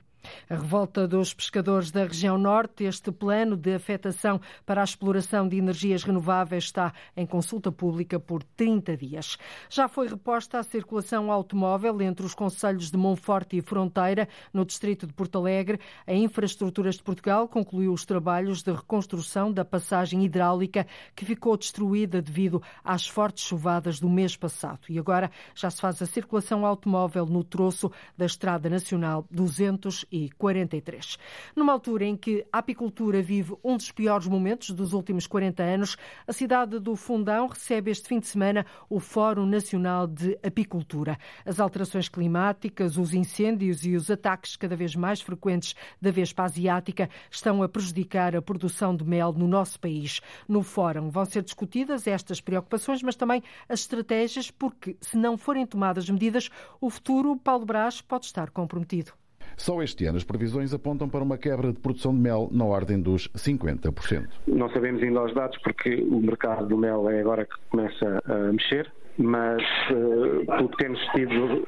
A 0.49 0.55
revolta 0.55 1.07
dos 1.09 1.33
pescadores 1.35 1.91
da 1.91 2.05
região 2.05 2.37
norte, 2.39 2.85
este 2.85 3.11
plano 3.11 3.57
de 3.57 3.75
afetação 3.75 4.41
para 4.65 4.81
a 4.81 4.85
exploração 4.85 5.49
de 5.49 5.57
energias 5.57 6.05
renováveis 6.05 6.65
está 6.65 6.93
em 7.17 7.27
consulta 7.27 7.73
pública 7.73 8.21
por 8.21 8.43
30 8.43 8.97
dias. 8.97 9.39
Já 9.69 9.89
foi 9.89 10.09
reposta 10.09 10.59
a 10.59 10.63
circulação 10.63 11.31
automóvel 11.31 12.01
entre 12.03 12.25
os 12.25 12.35
conselhos 12.35 12.91
de 12.91 12.97
Monforte 12.97 13.57
e 13.57 13.63
Fronteira, 13.63 14.29
no 14.53 14.65
distrito 14.65 15.07
de 15.07 15.13
Porto 15.13 15.39
Alegre. 15.39 15.81
A 16.07 16.13
Infraestruturas 16.13 16.97
de 16.97 17.03
Portugal 17.03 17.49
concluiu 17.49 17.93
os 17.93 18.05
trabalhos 18.05 18.63
de 18.63 18.73
reconstrução 18.73 19.53
da 19.53 19.65
passagem 19.65 20.25
hidráulica 20.25 20.87
que 21.15 21.25
ficou 21.25 21.57
destruída 21.57 22.21
devido 22.21 22.63
às 22.85 23.07
fortes 23.07 23.45
chuvadas 23.45 23.99
do 23.99 24.09
mês 24.09 24.37
passado. 24.37 24.81
E 24.89 24.99
agora 24.99 25.31
já 25.55 25.71
se 25.71 25.81
faz 25.81 26.01
a 26.03 26.07
circulação 26.07 26.67
automóvel 26.67 27.27
no 27.27 27.43
troço 27.43 27.91
da 28.17 28.27
Estrada 28.27 28.69
Nacional 28.69 29.27
200 29.31 30.07
1943. 30.13 31.19
Numa 31.57 31.73
altura 31.73 32.05
em 32.05 32.17
que 32.17 32.47
a 32.53 32.59
apicultura 32.59 33.23
vive 33.23 33.57
um 33.65 33.77
dos 33.77 33.91
piores 33.91 34.27
momentos 34.27 34.71
dos 34.71 34.93
últimos 34.93 35.27
40 35.27 35.63
anos, 35.63 35.97
a 36.27 36.33
cidade 36.33 36.79
do 36.79 36.95
Fundão 36.95 37.47
recebe 37.47 37.91
este 37.91 38.09
fim 38.09 38.21
de 38.21 38.27
semana 38.27 38.67
o 38.89 39.01
Fórum 39.01 39.47
Nacional 39.47 40.07
de 40.07 40.39
Apicultura. 40.43 41.19
As 41.45 41.59
alterações 41.59 42.09
climáticas, 42.09 42.97
os 42.97 43.15
incêndios 43.15 43.85
e 43.85 43.97
os 43.97 44.11
ataques 44.11 44.57
cada 44.57 44.77
vez 44.77 44.95
mais 44.95 45.21
frequentes 45.21 45.75
da 46.01 46.11
Vespa 46.11 46.45
Asiática 46.45 47.09
estão 47.31 47.63
a 47.63 47.69
prejudicar 47.69 48.37
a 48.37 48.43
produção 48.43 48.95
de 48.95 49.05
mel 49.05 49.33
no 49.33 49.49
nosso 49.49 49.81
país. 49.81 50.21
No 50.47 50.63
Fórum 50.63 51.11
vão 51.11 51.25
ser 51.25 51.43
discutidas 51.43 52.07
estas 52.07 52.41
preocupações, 52.41 53.03
mas 53.03 53.17
também 53.17 53.43
as 53.69 53.81
estratégias, 53.81 54.51
porque 54.51 54.97
se 55.01 55.17
não 55.17 55.37
forem 55.37 55.67
tomadas 55.67 56.09
medidas, 56.09 56.51
o 56.81 56.91
futuro, 56.91 57.37
Paulo 57.37 57.65
Brás, 57.65 58.01
pode 58.01 58.27
estar 58.27 58.51
comprometido. 58.51 59.22
Só 59.57 59.83
este 59.83 60.07
ano 60.07 60.17
as 60.17 60.25
previsões 60.25 60.73
apontam 60.75 61.09
para 61.09 61.23
uma 61.23 61.39
quebra 61.39 61.73
de 61.73 61.79
produção 61.79 62.15
de 62.15 62.21
mel 62.21 62.49
na 62.53 62.65
ordem 62.65 63.01
dos 63.01 63.29
50%. 63.29 64.29
Não 64.47 64.69
sabemos 64.71 65.03
ainda 65.03 65.25
os 65.25 65.35
dados 65.35 65.59
porque 65.63 65.95
o 65.95 66.21
mercado 66.21 66.67
do 66.67 66.77
mel 66.77 67.09
é 67.09 67.21
agora 67.21 67.45
que 67.45 67.55
começa 67.71 68.23
a 68.25 68.53
mexer 68.53 68.91
mas 69.19 69.63
uh, 69.91 70.47
pelo 70.47 70.69
que 70.71 70.77
temos 70.79 71.01
tido 71.15 71.67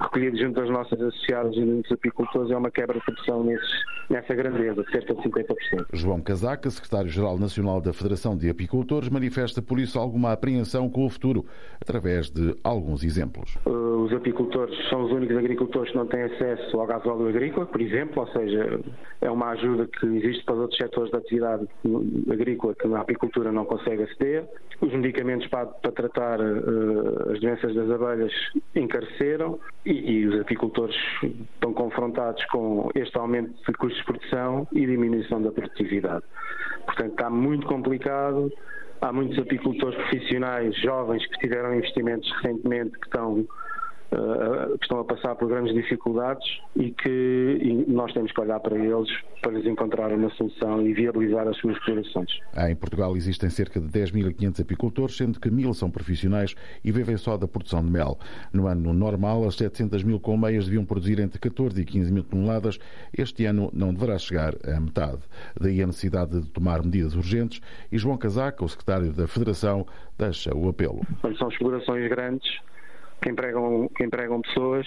recolhido 0.00 0.36
junto 0.36 0.60
das 0.60 0.70
nossas 0.70 1.00
associadas 1.00 1.54
e 1.56 1.64
dos 1.64 1.92
apicultores 1.92 2.50
é 2.50 2.56
uma 2.56 2.70
quebra 2.70 2.98
de 2.98 3.04
produção 3.04 3.44
nesses, 3.44 3.84
nessa 4.08 4.34
grandeza, 4.34 4.84
cerca 4.90 5.14
de 5.14 5.22
50%. 5.22 5.86
João 5.92 6.20
Casaca, 6.20 6.70
secretário-geral 6.70 7.38
nacional 7.38 7.80
da 7.80 7.92
Federação 7.92 8.36
de 8.36 8.48
Apicultores, 8.48 9.08
manifesta 9.08 9.60
por 9.60 9.78
isso 9.78 9.98
alguma 9.98 10.32
apreensão 10.32 10.88
com 10.88 11.04
o 11.04 11.10
futuro, 11.10 11.44
através 11.80 12.30
de 12.30 12.56
alguns 12.62 13.02
exemplos. 13.02 13.56
Uh, 13.66 14.04
os 14.04 14.12
apicultores 14.12 14.76
são 14.88 15.04
os 15.04 15.12
únicos 15.12 15.36
agricultores 15.36 15.90
que 15.90 15.96
não 15.96 16.06
têm 16.06 16.22
acesso 16.22 16.78
ao 16.78 16.86
gasóleo 16.86 17.28
agrícola, 17.28 17.66
por 17.66 17.80
exemplo, 17.80 18.22
ou 18.22 18.28
seja, 18.28 18.80
é 19.20 19.30
uma 19.30 19.50
ajuda 19.50 19.86
que 19.86 20.06
existe 20.06 20.44
para 20.44 20.54
os 20.54 20.60
outros 20.60 20.78
setores 20.78 21.10
da 21.10 21.18
atividade 21.18 21.66
agrícola 22.30 22.74
que 22.74 22.86
a 22.86 23.00
apicultura 23.00 23.50
não 23.50 23.64
consegue 23.64 24.02
aceder. 24.02 24.44
Os 24.80 24.92
medicamentos 24.92 25.46
para, 25.48 25.66
para 25.66 25.92
tratar 25.92 26.40
uh, 26.40 26.83
as 27.30 27.40
doenças 27.40 27.74
das 27.74 27.90
abelhas 27.90 28.32
encareceram 28.74 29.58
e, 29.84 29.92
e, 29.92 30.26
os 30.26 30.40
apicultores 30.40 30.96
estão 31.22 31.72
confrontados 31.72 32.44
com 32.46 32.90
este 32.94 33.16
aumento 33.18 33.52
de 33.66 33.72
custos 33.78 33.98
de 33.98 34.04
produção 34.04 34.66
e 34.72 34.86
diminuição 34.86 35.42
da 35.42 35.50
produtividade. 35.50 36.24
Portanto, 36.84 37.12
está 37.12 37.30
muito 37.30 37.66
complicado. 37.66 38.52
Há 39.00 39.12
muitos 39.12 39.38
apicultores 39.38 39.96
profissionais 39.96 40.74
jovens 40.80 41.26
que 41.26 41.38
tiveram 41.38 41.74
investimentos 41.74 42.30
recentemente 42.36 42.98
que 42.98 43.06
estão 43.06 43.46
uh, 44.14 44.78
que 44.78 44.84
estão 44.84 45.00
a 45.00 45.04
passar 45.04 45.34
por 45.34 45.48
grandes 45.48 45.74
dificuldades 45.74 46.60
e 46.76 46.90
que 46.90 47.58
e 47.60 47.90
nós 47.90 48.12
temos 48.12 48.32
que 48.32 48.40
olhar 48.40 48.60
para 48.60 48.76
eles 48.76 49.10
para 49.42 49.52
lhes 49.52 49.66
encontrar 49.66 50.10
uma 50.12 50.30
solução 50.30 50.80
e 50.86 50.94
viabilizar 50.94 51.46
as 51.46 51.56
suas 51.58 51.76
explorações. 51.76 52.30
Em 52.56 52.74
Portugal 52.74 53.16
existem 53.16 53.50
cerca 53.50 53.78
de 53.78 53.86
10.500 53.88 54.62
apicultores, 54.62 55.16
sendo 55.16 55.38
que 55.38 55.50
mil 55.50 55.74
são 55.74 55.90
profissionais 55.90 56.54
e 56.82 56.90
vivem 56.90 57.16
só 57.16 57.36
da 57.36 57.46
produção 57.46 57.84
de 57.84 57.90
mel. 57.90 58.18
No 58.52 58.66
ano 58.66 58.94
normal, 58.94 59.44
as 59.46 59.56
700 59.56 60.02
mil 60.02 60.18
colmeias 60.18 60.64
deviam 60.64 60.84
produzir 60.84 61.20
entre 61.20 61.38
14 61.38 61.80
e 61.80 61.84
15 61.84 62.12
mil 62.12 62.24
toneladas. 62.24 62.78
Este 63.16 63.44
ano 63.44 63.70
não 63.74 63.92
deverá 63.92 64.18
chegar 64.18 64.54
a 64.64 64.80
metade. 64.80 65.20
Daí 65.60 65.82
a 65.82 65.86
necessidade 65.86 66.40
de 66.40 66.50
tomar 66.50 66.82
medidas 66.82 67.14
urgentes 67.14 67.60
e 67.92 67.98
João 67.98 68.16
Casaca, 68.16 68.64
o 68.64 68.68
secretário 68.68 69.12
da 69.12 69.26
Federação, 69.26 69.86
deixa 70.18 70.54
o 70.56 70.68
apelo. 70.68 71.02
São 71.38 71.48
explorações 71.48 72.08
grandes 72.08 72.60
que 73.24 73.30
empregam, 73.30 73.88
que 73.96 74.04
empregam 74.04 74.42
pessoas, 74.42 74.86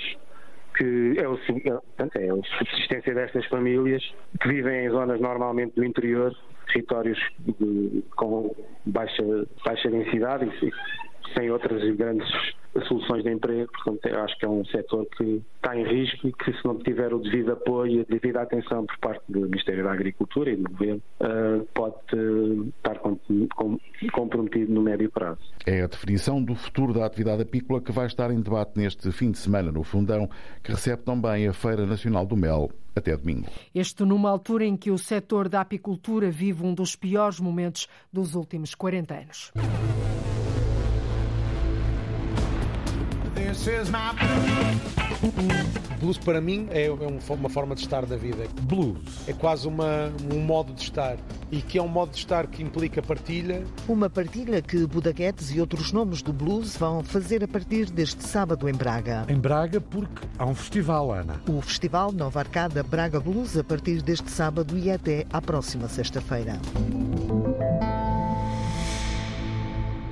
que 0.77 1.15
é, 1.17 1.27
o, 1.27 1.33
é, 1.33 2.23
é 2.23 2.29
a 2.29 2.57
subsistência 2.59 3.15
destas 3.15 3.43
famílias 3.47 4.03
que 4.39 4.47
vivem 4.47 4.85
em 4.85 4.89
zonas 4.89 5.19
normalmente 5.19 5.73
do 5.75 5.83
interior, 5.83 6.31
territórios 6.67 7.17
de, 7.39 8.03
com 8.15 8.55
baixa, 8.85 9.23
baixa 9.65 9.89
densidade 9.89 10.45
e 10.61 11.33
sem 11.33 11.49
outras 11.49 11.83
grandes 11.95 12.29
soluções 12.85 13.23
de 13.23 13.31
emprego. 13.31 13.71
Portanto, 13.71 14.05
eu 14.05 14.19
acho 14.23 14.37
que 14.37 14.45
é 14.45 14.49
um 14.49 14.65
setor 14.65 15.05
que 15.17 15.41
está 15.55 15.75
em 15.77 15.83
risco 15.83 16.27
e 16.27 16.33
que, 16.33 16.51
se 16.51 16.65
não 16.65 16.77
tiver 16.77 17.13
o 17.13 17.19
devido 17.19 17.51
apoio 17.53 17.97
e 17.97 17.99
a 18.01 18.03
devida 18.03 18.41
atenção 18.41 18.85
por 18.85 18.97
parte 18.99 19.23
do 19.29 19.41
Ministério 19.41 19.83
da 19.83 19.91
Agricultura 19.91 20.51
e 20.51 20.55
do 20.55 20.69
Governo, 20.69 21.01
uh, 21.21 21.67
pode 21.73 21.95
uh, 22.13 22.67
estar 22.77 22.99
comprometido 24.11 24.73
no 24.73 24.81
médio 24.81 25.11
prazo. 25.11 25.39
É 25.65 25.81
a 25.81 25.87
definição 25.87 26.41
do 26.41 26.55
futuro 26.55 26.93
da 26.93 27.05
atividade 27.05 27.41
apícola 27.41 27.81
que 27.81 27.91
vai 27.91 28.07
estar 28.07 28.31
em 28.31 28.41
debate 28.41 28.77
neste 28.77 29.11
fim 29.11 29.31
de 29.31 29.37
semana 29.37 29.71
no 29.71 29.83
Fundão, 29.83 30.29
que 30.63 30.71
recebe 30.71 31.03
também 31.03 31.47
a 31.47 31.53
Feira 31.53 31.85
Nacional 31.85 32.25
do 32.25 32.35
Mel 32.35 32.69
até 32.95 33.15
domingo. 33.15 33.47
Este 33.73 34.03
numa 34.03 34.29
altura 34.29 34.65
em 34.65 34.75
que 34.75 34.91
o 34.91 34.97
setor 34.97 35.47
da 35.47 35.61
apicultura 35.61 36.29
vive 36.31 36.63
um 36.63 36.73
dos 36.73 36.95
piores 36.95 37.39
momentos 37.39 37.87
dos 38.11 38.35
últimos 38.35 38.73
40 38.73 39.13
anos. 39.13 39.51
Blues 45.99 46.17
para 46.17 46.39
mim 46.39 46.67
é 46.69 46.89
uma 46.89 47.49
forma 47.49 47.73
de 47.73 47.81
estar 47.81 48.05
da 48.05 48.15
vida. 48.15 48.45
Blues. 48.61 49.27
É 49.27 49.33
quase 49.33 49.67
uma, 49.67 50.11
um 50.31 50.39
modo 50.39 50.73
de 50.73 50.83
estar 50.83 51.17
e 51.51 51.61
que 51.61 51.77
é 51.77 51.81
um 51.81 51.87
modo 51.87 52.11
de 52.11 52.17
estar 52.17 52.45
que 52.47 52.61
implica 52.61 53.01
partilha. 53.01 53.63
Uma 53.87 54.09
partilha 54.09 54.61
que 54.61 54.85
Budaguetes 54.85 55.51
e 55.51 55.59
outros 55.59 55.91
nomes 55.91 56.21
do 56.21 56.31
blues 56.31 56.77
vão 56.77 57.03
fazer 57.03 57.43
a 57.43 57.47
partir 57.47 57.89
deste 57.89 58.23
sábado 58.23 58.69
em 58.69 58.73
Braga. 58.73 59.25
Em 59.27 59.37
Braga 59.37 59.81
porque 59.81 60.27
há 60.37 60.45
um 60.45 60.55
festival, 60.55 61.11
Ana. 61.11 61.41
O 61.47 61.61
Festival 61.61 62.11
Nova 62.11 62.39
Arcada 62.39 62.83
Braga 62.83 63.19
Blues 63.19 63.57
a 63.57 63.63
partir 63.63 64.01
deste 64.01 64.29
sábado 64.29 64.77
e 64.77 64.91
até 64.91 65.25
à 65.33 65.41
próxima 65.41 65.87
sexta-feira. 65.87 66.59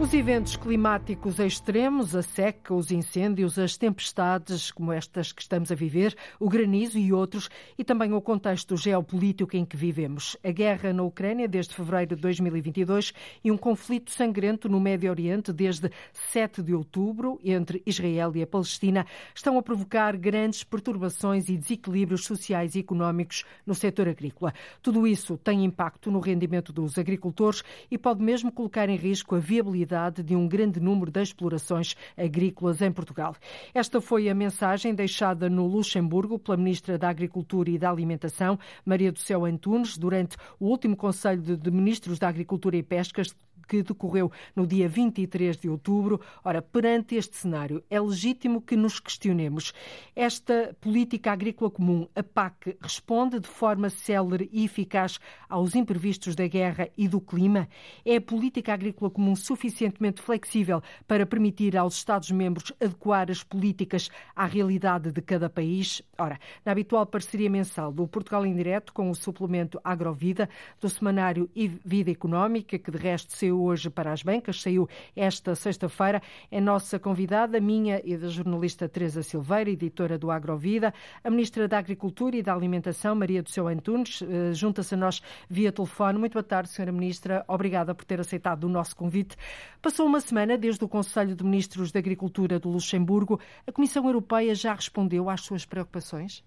Os 0.05 0.13
eventos 0.13 0.55
climáticos 0.55 1.39
extremos, 1.39 2.15
a 2.15 2.21
seca, 2.21 2.75
os 2.75 2.91
incêndios, 2.91 3.57
as 3.57 3.75
tempestades 3.75 4.69
como 4.69 4.91
estas 4.91 5.31
que 5.31 5.41
estamos 5.41 5.71
a 5.71 5.75
viver, 5.75 6.15
o 6.39 6.47
granizo 6.47 6.99
e 6.99 7.11
outros, 7.11 7.49
e 7.75 7.83
também 7.83 8.13
o 8.13 8.21
contexto 8.21 8.77
geopolítico 8.77 9.57
em 9.57 9.65
que 9.65 9.75
vivemos. 9.75 10.37
A 10.43 10.51
guerra 10.51 10.93
na 10.93 11.01
Ucrânia 11.01 11.47
desde 11.47 11.73
fevereiro 11.73 12.15
de 12.15 12.21
2022 12.21 13.13
e 13.43 13.51
um 13.51 13.57
conflito 13.57 14.11
sangrento 14.11 14.69
no 14.69 14.79
Médio 14.79 15.09
Oriente 15.09 15.51
desde 15.51 15.89
7 16.13 16.61
de 16.61 16.75
outubro 16.75 17.39
entre 17.43 17.81
Israel 17.83 18.31
e 18.35 18.43
a 18.43 18.47
Palestina 18.47 19.07
estão 19.33 19.57
a 19.57 19.63
provocar 19.63 20.15
grandes 20.17 20.63
perturbações 20.63 21.49
e 21.49 21.57
desequilíbrios 21.57 22.25
sociais 22.25 22.75
e 22.75 22.79
económicos 22.79 23.43
no 23.65 23.73
setor 23.73 24.07
agrícola. 24.07 24.53
Tudo 24.83 25.07
isso 25.07 25.35
tem 25.35 25.65
impacto 25.65 26.11
no 26.11 26.19
rendimento 26.19 26.71
dos 26.71 26.95
agricultores 26.99 27.63
e 27.89 27.97
pode 27.97 28.21
mesmo 28.21 28.51
colocar 28.51 28.87
em 28.87 28.97
risco 28.97 29.33
a 29.33 29.39
viabilidade 29.39 29.94
de 30.23 30.35
um 30.35 30.47
grande 30.47 30.79
número 30.79 31.09
de 31.09 31.21
explorações 31.21 31.95
agrícolas 32.17 32.81
em 32.81 32.91
Portugal. 32.91 33.35
Esta 33.73 34.01
foi 34.01 34.29
a 34.29 34.35
mensagem 34.35 34.93
deixada 34.93 35.49
no 35.49 35.65
Luxemburgo 35.65 36.37
pela 36.37 36.57
Ministra 36.57 36.97
da 36.97 37.09
Agricultura 37.09 37.69
e 37.69 37.77
da 37.77 37.89
Alimentação, 37.89 38.59
Maria 38.85 39.11
do 39.11 39.19
Céu 39.19 39.45
Antunes, 39.45 39.97
durante 39.97 40.35
o 40.59 40.67
último 40.67 40.95
Conselho 40.95 41.41
de 41.41 41.71
Ministros 41.71 42.19
da 42.19 42.27
Agricultura 42.27 42.75
e 42.75 42.83
Pescas 42.83 43.35
que 43.67 43.83
decorreu 43.83 44.31
no 44.55 44.65
dia 44.65 44.87
23 44.87 45.57
de 45.57 45.69
outubro. 45.69 46.21
Ora, 46.43 46.61
perante 46.61 47.15
este 47.15 47.35
cenário, 47.35 47.83
é 47.89 47.99
legítimo 47.99 48.61
que 48.61 48.75
nos 48.75 48.99
questionemos. 48.99 49.73
Esta 50.15 50.75
política 50.79 51.31
agrícola 51.31 51.71
comum, 51.71 52.07
a 52.15 52.23
PAC, 52.23 52.77
responde 52.81 53.39
de 53.39 53.47
forma 53.47 53.89
célere 53.89 54.49
e 54.51 54.65
eficaz 54.65 55.19
aos 55.49 55.75
imprevistos 55.75 56.35
da 56.35 56.47
guerra 56.47 56.89
e 56.97 57.07
do 57.07 57.19
clima? 57.19 57.67
É 58.03 58.17
a 58.17 58.21
política 58.21 58.73
agrícola 58.73 59.11
comum 59.11 59.35
suficientemente 59.35 60.21
flexível 60.21 60.81
para 61.07 61.25
permitir 61.25 61.77
aos 61.77 61.97
Estados-membros 61.97 62.71
adequar 62.79 63.29
as 63.29 63.43
políticas 63.43 64.09
à 64.35 64.45
realidade 64.45 65.11
de 65.11 65.21
cada 65.21 65.49
país? 65.49 66.01
Ora, 66.17 66.39
na 66.65 66.71
habitual 66.71 67.05
parceria 67.05 67.49
mensal 67.49 67.91
do 67.91 68.07
Portugal 68.07 68.45
em 68.45 68.55
Direto 68.55 68.93
com 68.93 69.09
o 69.09 69.15
suplemento 69.15 69.79
Agrovida, 69.83 70.49
do 70.79 70.89
semanário 70.89 71.49
Vida 71.83 72.11
Económica, 72.11 72.77
que 72.77 72.91
de 72.91 72.97
resto 72.97 73.35
saiu 73.35 73.54
hoje 73.61 73.89
para 73.89 74.11
as 74.11 74.23
bancas, 74.23 74.61
saiu 74.61 74.87
esta 75.15 75.55
sexta-feira. 75.55 76.21
É 76.51 76.59
nossa 76.59 76.99
convidada, 76.99 77.59
minha 77.59 78.01
e 78.03 78.17
da 78.17 78.27
jornalista 78.27 78.87
Teresa 78.87 79.23
Silveira, 79.23 79.69
editora 79.69 80.17
do 80.17 80.31
Agrovida, 80.31 80.93
a 81.23 81.29
Ministra 81.29 81.67
da 81.67 81.77
Agricultura 81.77 82.35
e 82.35 82.43
da 82.43 82.53
Alimentação, 82.53 83.15
Maria 83.15 83.41
do 83.41 83.49
Céu 83.49 83.67
Antunes, 83.67 84.21
eh, 84.21 84.53
junta-se 84.53 84.93
a 84.93 84.97
nós 84.97 85.21
via 85.49 85.71
telefone. 85.71 86.19
Muito 86.19 86.33
boa 86.33 86.43
tarde, 86.43 86.69
Senhora 86.69 86.91
Ministra. 86.91 87.45
Obrigada 87.47 87.93
por 87.93 88.05
ter 88.05 88.19
aceitado 88.19 88.65
o 88.65 88.69
nosso 88.69 88.95
convite. 88.95 89.35
Passou 89.81 90.05
uma 90.05 90.19
semana 90.19 90.57
desde 90.57 90.83
o 90.83 90.87
Conselho 90.87 91.35
de 91.35 91.43
Ministros 91.43 91.91
da 91.91 91.99
Agricultura 91.99 92.59
do 92.59 92.69
Luxemburgo. 92.69 93.39
A 93.67 93.71
Comissão 93.71 94.05
Europeia 94.05 94.55
já 94.55 94.73
respondeu 94.73 95.29
às 95.29 95.41
suas 95.41 95.65
preocupações? 95.65 96.43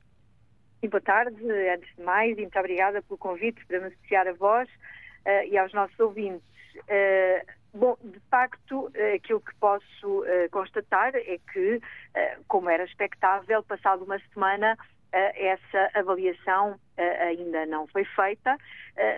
Boa 0.87 1.01
tarde, 1.01 1.37
antes 1.75 1.97
de 1.97 2.03
mais, 2.05 2.39
e 2.39 2.43
muito 2.43 2.59
obrigada 2.59 3.03
pelo 3.03 3.19
convite 3.19 3.65
para 3.67 3.81
me 3.81 3.87
associar 3.87 4.29
a 4.29 4.33
vós 4.33 4.69
uh, 4.69 5.45
e 5.51 5.59
aos 5.59 5.73
nossos 5.73 5.99
ouvintes. 5.99 6.48
Uh, 6.81 7.79
bom, 7.79 7.97
de 8.03 8.21
facto, 8.31 8.87
uh, 8.87 9.15
aquilo 9.15 9.41
que 9.41 9.55
posso 9.57 10.21
uh, 10.21 10.51
constatar 10.51 11.15
é 11.15 11.39
que, 11.53 11.81
como 12.47 12.71
era 12.71 12.85
expectável, 12.85 13.63
passado 13.63 14.05
uma 14.05 14.19
semana, 14.33 14.77
essa 15.11 15.91
avaliação 15.95 16.79
ainda 16.99 17.65
não 17.65 17.87
foi 17.87 18.05
feita, 18.05 18.59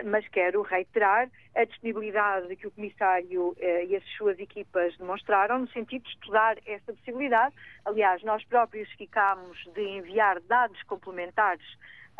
mas 0.04 0.26
quero 0.28 0.62
reiterar 0.62 1.28
a 1.56 1.64
disponibilidade 1.64 2.54
que 2.54 2.68
o 2.68 2.70
Comissário 2.70 3.56
e 3.58 3.96
as 3.96 4.04
suas 4.16 4.38
equipas 4.38 4.96
demonstraram 4.98 5.58
no 5.58 5.68
sentido 5.70 6.04
de 6.04 6.10
estudar 6.10 6.58
essa 6.64 6.92
possibilidade. 6.92 7.56
Aliás, 7.84 8.22
nós 8.22 8.44
próprios 8.44 8.88
ficámos 8.92 9.58
de 9.74 9.82
enviar 9.82 10.38
dados 10.42 10.80
complementares 10.84 11.66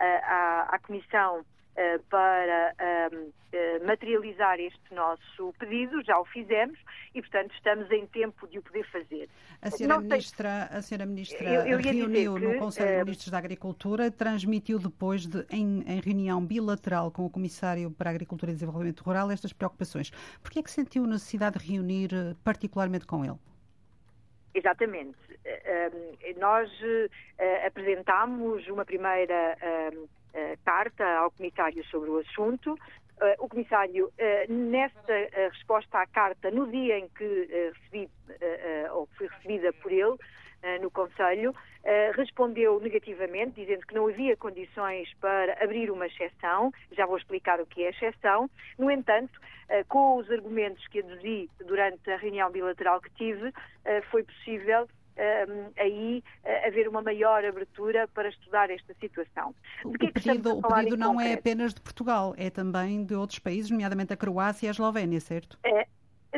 à, 0.00 0.78
Comissão 0.82 1.40
eh, 1.40 1.59
para 2.08 2.74
ehm, 2.78 3.30
eh, 3.52 3.80
materializar 3.80 4.60
este 4.60 4.94
nosso 4.94 5.52
pedido, 5.58 6.02
já 6.04 6.16
o 6.20 6.24
fizemos 6.24 6.78
e, 7.12 7.20
portanto, 7.20 7.52
estamos 7.52 7.90
em 7.90 8.06
tempo 8.06 8.46
de 8.46 8.58
o 8.58 8.62
poder 8.62 8.84
fazer. 8.90 9.28
A 9.60 9.70
senhora 9.70 10.00
Ministra, 10.00 10.68
a 10.70 10.80
senhora 10.80 11.04
ministra 11.04 11.48
eu, 11.48 11.66
eu 11.66 11.78
reuniu 11.78 12.34
que, 12.36 12.46
no 12.46 12.58
Conselho 12.58 12.88
de 12.88 12.94
eh, 12.94 13.04
Ministros 13.04 13.30
da 13.30 13.38
Agricultura, 13.38 14.08
transmitiu 14.08 14.78
depois, 14.78 15.26
de, 15.26 15.44
em, 15.50 15.82
em, 15.84 16.00
reunião 16.00 16.44
bilateral 16.44 17.10
com 17.10 17.24
o 17.24 17.30
Comissário 17.30 17.90
para 17.90 18.10
a 18.10 18.12
Agricultura 18.12 18.52
e 18.52 18.54
Desenvolvimento 18.54 19.00
Rural, 19.00 19.30
estas 19.32 19.52
preocupações. 19.52 20.10
Por 20.40 20.50
que 20.50 20.60
é 20.60 20.62
que 20.62 20.70
sentiu 20.70 21.04
necessidade 21.04 21.58
de 21.58 21.72
reunir 21.72 22.10
particularmente 22.44 23.04
com 23.04 23.24
ele? 23.24 23.38
Exatamente. 24.54 25.18
Ehm, 25.44 26.38
nós 26.38 26.70
apresentámos 27.66 28.66
uma 28.68 28.84
primeira 28.84 29.56
ehm, 29.60 30.04
eh, 30.04 30.19
carta 30.64 31.04
ao 31.18 31.30
Comissário 31.30 31.84
sobre 31.86 32.10
o 32.10 32.18
assunto. 32.18 32.72
Uh, 32.72 33.44
o 33.44 33.48
Comissário, 33.48 34.06
uh, 34.06 34.52
nesta 34.52 35.12
resposta 35.52 35.98
à 35.98 36.06
carta, 36.06 36.50
no 36.50 36.70
dia 36.70 36.98
em 36.98 37.08
que 37.08 37.72
recebi, 37.74 38.10
ou 38.92 39.06
fui 39.16 39.28
recebida 39.28 39.72
por 39.74 39.92
ele, 39.92 40.16
no 40.82 40.90
Conselho, 40.90 41.54
respondeu 42.14 42.78
negativamente, 42.80 43.62
dizendo 43.62 43.86
que 43.86 43.94
não 43.94 44.06
havia 44.06 44.36
condições 44.36 45.10
para 45.20 45.52
abrir 45.64 45.90
uma 45.90 46.06
exceção. 46.06 46.70
Já 46.92 47.06
vou 47.06 47.16
explicar 47.16 47.60
o 47.60 47.66
que 47.66 47.82
é 47.82 47.88
exceção. 47.88 48.50
No 48.78 48.90
entanto, 48.90 49.40
com 49.88 50.18
os 50.18 50.30
argumentos 50.30 50.86
que 50.88 50.98
aduzi 50.98 51.48
durante 51.66 52.10
a 52.10 52.16
reunião 52.18 52.50
bilateral 52.50 53.00
que 53.00 53.10
tive, 53.14 53.52
foi 54.10 54.22
possível 54.22 54.86
aí 55.76 56.22
uh, 56.44 56.66
haver 56.66 56.88
uma 56.88 57.02
maior 57.02 57.44
abertura 57.44 58.08
para 58.08 58.28
estudar 58.28 58.70
esta 58.70 58.94
situação. 58.94 59.54
O, 59.84 59.92
que 59.92 60.06
é 60.06 60.10
pedido, 60.10 60.58
o 60.58 60.62
pedido 60.62 60.96
não 60.96 61.20
é 61.20 61.24
concreto? 61.24 61.30
é 61.30 61.34
apenas 61.34 61.74
de 61.74 61.80
Portugal, 61.80 62.34
é 62.36 62.50
também 62.50 63.04
de 63.04 63.14
outros 63.14 63.38
países, 63.38 63.70
nomeadamente 63.70 64.12
a 64.12 64.16
Croácia 64.16 64.66
e 64.66 64.68
a 64.68 64.70
Eslovénia, 64.70 65.20
certo? 65.20 65.58
É, 65.64 65.86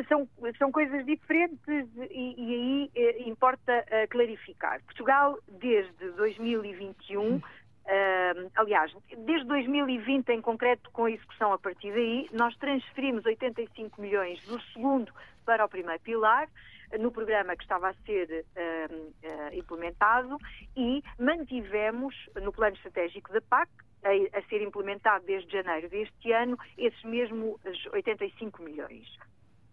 são, 0.07 0.27
são 0.57 0.71
coisas 0.71 1.05
diferentes 1.05 1.87
e, 2.09 2.35
e 2.37 2.53
aí 2.55 2.91
eh, 2.95 3.29
importa 3.29 3.85
uh, 3.87 4.07
clarificar. 4.09 4.81
Portugal, 4.85 5.37
desde 5.59 6.11
2021, 6.11 7.41
Uh, 7.85 8.49
aliás, 8.55 8.93
desde 9.17 9.45
2020 9.45 10.29
em 10.29 10.41
concreto, 10.41 10.89
com 10.91 11.05
a 11.05 11.11
execução 11.11 11.51
a 11.51 11.59
partir 11.59 11.91
daí, 11.91 12.29
nós 12.31 12.55
transferimos 12.55 13.25
85 13.25 14.01
milhões 14.01 14.41
do 14.45 14.59
segundo 14.71 15.11
para 15.45 15.65
o 15.65 15.69
primeiro 15.69 16.01
pilar 16.01 16.47
no 16.99 17.11
programa 17.11 17.55
que 17.55 17.63
estava 17.63 17.89
a 17.89 17.93
ser 18.05 18.45
uh, 18.55 18.93
uh, 18.95 19.53
implementado 19.53 20.37
e 20.77 21.03
mantivemos 21.19 22.15
no 22.41 22.51
plano 22.51 22.75
estratégico 22.75 23.33
da 23.33 23.41
PAC, 23.41 23.69
a, 24.03 24.37
a, 24.37 24.41
ser 24.43 24.61
implementado 24.61 25.25
desde 25.25 25.51
janeiro 25.51 25.89
deste 25.89 26.31
ano, 26.31 26.57
esses 26.77 27.03
mesmos 27.03 27.59
85 27.91 28.61
milhões. 28.61 29.07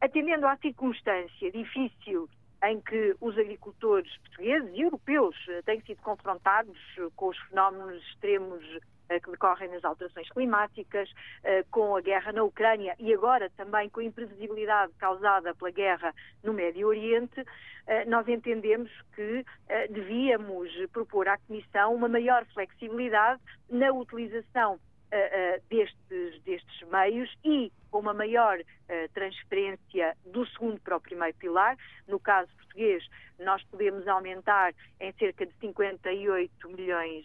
Atendendo 0.00 0.46
à 0.46 0.56
circunstância 0.56 1.52
difícil 1.52 2.28
em 2.64 2.80
que 2.80 3.16
os 3.20 3.38
agricultores 3.38 4.14
portugueses 4.18 4.70
e 4.74 4.82
europeus 4.82 5.36
eh, 5.48 5.62
têm 5.62 5.80
sido 5.82 6.02
confrontados 6.02 6.78
com 7.16 7.28
os 7.28 7.38
fenómenos 7.48 8.02
extremos 8.08 8.64
eh, 9.10 9.18
que 9.18 9.28
decorrem 9.28 9.68
nas 9.68 9.84
alterações 9.84 10.30
climáticas, 10.30 11.10
eh, 11.42 11.64
com 11.68 11.96
a 11.96 12.00
guerra 12.00 12.30
na 12.30 12.44
Ucrânia 12.44 12.94
e 12.96 13.12
agora 13.12 13.50
também 13.56 13.88
com 13.88 13.98
a 13.98 14.04
imprevisibilidade 14.04 14.92
causada 14.98 15.52
pela 15.52 15.72
guerra 15.72 16.14
no 16.44 16.52
Médio 16.52 16.86
Oriente, 16.86 17.44
eh, 17.88 18.04
nós 18.04 18.28
entendemos 18.28 18.88
que 19.16 19.44
devíamos 19.90 20.70
propor 20.92 21.26
à 21.26 21.36
Comissão 21.38 21.92
uma 21.92 22.08
maior 22.08 22.44
flexibilidade 22.54 23.40
na 23.68 23.90
utilização 23.90 24.78
destes, 25.68 26.42
destes 26.42 26.88
meios 26.88 27.30
e 27.44 27.72
com 27.90 27.98
uma 27.98 28.14
maior 28.14 28.58
transferência 29.12 30.16
do 30.26 30.46
segundo 30.46 30.80
para 30.80 30.96
o 30.96 31.00
primeiro 31.00 31.36
pilar. 31.38 31.76
No 32.06 32.20
caso 32.20 32.48
português, 32.56 33.04
nós 33.38 33.62
podemos 33.64 34.06
aumentar 34.06 34.72
em 35.00 35.12
cerca 35.14 35.46
de 35.46 35.52
58 35.60 36.68
milhões 36.70 37.24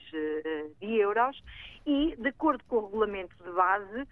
de 0.80 0.96
euros 0.96 1.44
e, 1.86 2.16
de 2.16 2.30
acordo 2.30 2.64
com 2.66 2.78
o 2.78 2.86
regulamento 2.86 3.36
de 3.44 3.52
base 3.52 4.08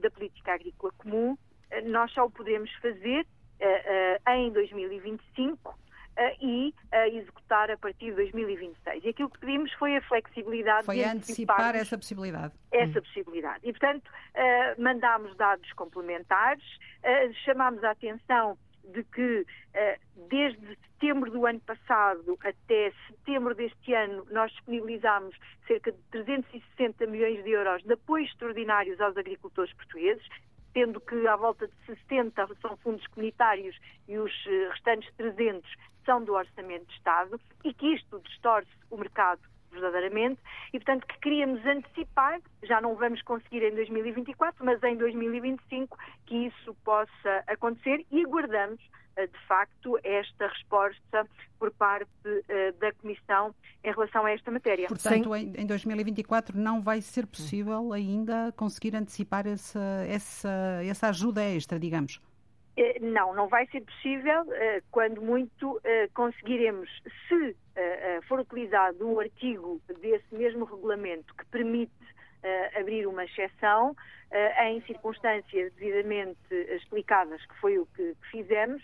da 0.00 0.10
política 0.10 0.54
agrícola 0.54 0.92
comum, 0.96 1.36
nós 1.84 2.10
só 2.12 2.24
o 2.24 2.30
podemos 2.30 2.72
fazer 2.76 3.26
em 4.28 4.50
2025 4.52 5.78
e 6.40 6.74
a 6.92 7.08
executar 7.08 7.70
a 7.70 7.76
partir 7.76 8.10
de 8.10 8.16
2026. 8.16 9.04
E 9.04 9.08
aquilo 9.08 9.30
que 9.30 9.38
pedimos 9.38 9.72
foi 9.74 9.96
a 9.96 10.02
flexibilidade 10.02 10.86
foi 10.86 10.96
de 10.96 11.04
antecipar 11.04 11.76
essa 11.76 11.96
possibilidade. 11.96 12.54
Essa 12.72 12.98
hum. 12.98 13.02
possibilidade. 13.02 13.60
E, 13.62 13.72
portanto, 13.72 14.10
mandámos 14.78 15.36
dados 15.36 15.72
complementares, 15.74 16.64
chamámos 17.44 17.82
a 17.84 17.90
atenção 17.90 18.58
de 18.92 19.04
que 19.04 19.46
desde 20.28 20.76
setembro 20.98 21.30
do 21.30 21.46
ano 21.46 21.60
passado 21.60 22.38
até 22.40 22.92
setembro 23.08 23.54
deste 23.54 23.94
ano 23.94 24.26
nós 24.30 24.50
disponibilizámos 24.50 25.36
cerca 25.66 25.92
de 25.92 25.98
360 26.10 27.06
milhões 27.06 27.44
de 27.44 27.50
euros 27.50 27.82
de 27.84 27.92
apoios 27.92 28.28
extraordinários 28.30 29.00
aos 29.00 29.16
agricultores 29.16 29.72
portugueses, 29.74 30.26
sendo 30.72 31.00
que 31.00 31.26
à 31.26 31.36
volta 31.36 31.66
de 31.66 31.74
60 31.86 32.48
são 32.60 32.76
fundos 32.78 33.06
comunitários 33.08 33.76
e 34.06 34.18
os 34.18 34.32
eh, 34.46 34.68
restantes 34.70 35.12
300 35.16 35.68
são 36.04 36.22
do 36.24 36.34
Orçamento 36.34 36.86
de 36.86 36.94
Estado 36.94 37.40
e 37.64 37.74
que 37.74 37.94
isto 37.94 38.20
distorce 38.20 38.70
o 38.90 38.96
mercado 38.96 39.40
verdadeiramente 39.70 40.40
e, 40.72 40.78
portanto, 40.78 41.06
que 41.06 41.18
queríamos 41.20 41.64
antecipar, 41.66 42.40
já 42.62 42.80
não 42.80 42.94
vamos 42.94 43.20
conseguir 43.22 43.62
em 43.62 43.74
2024, 43.74 44.64
mas 44.64 44.82
em 44.82 44.96
2025 44.96 45.98
que 46.26 46.46
isso 46.46 46.74
possa 46.84 47.44
acontecer 47.46 48.04
e 48.10 48.24
aguardamos 48.24 48.80
de 49.26 49.46
facto, 49.46 49.98
esta 50.02 50.46
resposta 50.46 51.26
por 51.58 51.70
parte 51.72 52.10
uh, 52.26 52.78
da 52.78 52.92
Comissão 52.92 53.54
em 53.82 53.90
relação 53.90 54.24
a 54.24 54.30
esta 54.30 54.50
matéria. 54.50 54.88
Portanto, 54.88 55.34
em, 55.34 55.52
em 55.56 55.66
2024 55.66 56.56
não 56.56 56.80
vai 56.80 57.00
ser 57.00 57.26
possível 57.26 57.92
ainda 57.92 58.52
conseguir 58.56 58.94
antecipar 58.94 59.46
essa, 59.46 60.04
essa, 60.08 60.80
essa 60.84 61.08
ajuda 61.08 61.42
extra, 61.42 61.78
digamos? 61.78 62.20
Eh, 62.76 62.98
não, 63.00 63.34
não 63.34 63.48
vai 63.48 63.66
ser 63.68 63.80
possível. 63.80 64.44
Quando 64.90 65.20
muito 65.20 65.80
conseguiremos, 66.14 66.88
se 67.28 67.56
for 68.28 68.40
utilizado 68.40 69.08
um 69.08 69.18
artigo 69.18 69.80
desse 70.00 70.32
mesmo 70.34 70.64
regulamento 70.64 71.34
que 71.34 71.44
permite 71.46 71.92
abrir 72.74 73.06
uma 73.06 73.24
exceção, 73.24 73.96
em 74.66 74.80
circunstâncias 74.82 75.72
devidamente 75.74 76.38
explicadas, 76.50 77.44
que 77.46 77.54
foi 77.60 77.78
o 77.78 77.86
que 77.86 78.14
fizemos, 78.30 78.82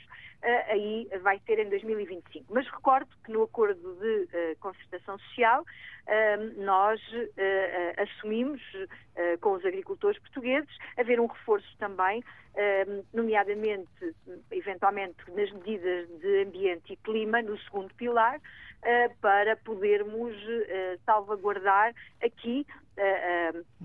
aí 0.68 1.08
vai 1.22 1.40
ser 1.46 1.58
em 1.58 1.68
2025. 1.68 2.52
Mas 2.52 2.66
recordo 2.68 3.08
que 3.24 3.32
no 3.32 3.42
acordo 3.42 3.94
de 3.94 4.22
uh, 4.24 4.56
concertação 4.60 5.18
social 5.18 5.62
uh, 5.62 6.62
nós 6.62 7.00
uh, 7.12 8.02
assumimos 8.02 8.60
com 9.40 9.52
os 9.52 9.64
agricultores 9.64 10.20
portugueses 10.20 10.68
haver 10.98 11.20
um 11.20 11.26
reforço 11.26 11.76
também, 11.78 12.20
nomeadamente, 13.12 13.88
eventualmente, 14.50 15.16
nas 15.28 15.52
medidas 15.52 16.08
de 16.18 16.42
ambiente 16.42 16.94
e 16.94 16.96
clima, 16.96 17.40
no 17.40 17.56
segundo 17.60 17.94
pilar, 17.94 18.40
para 19.20 19.54
podermos 19.58 20.34
salvaguardar 21.06 21.94
aqui 22.20 22.66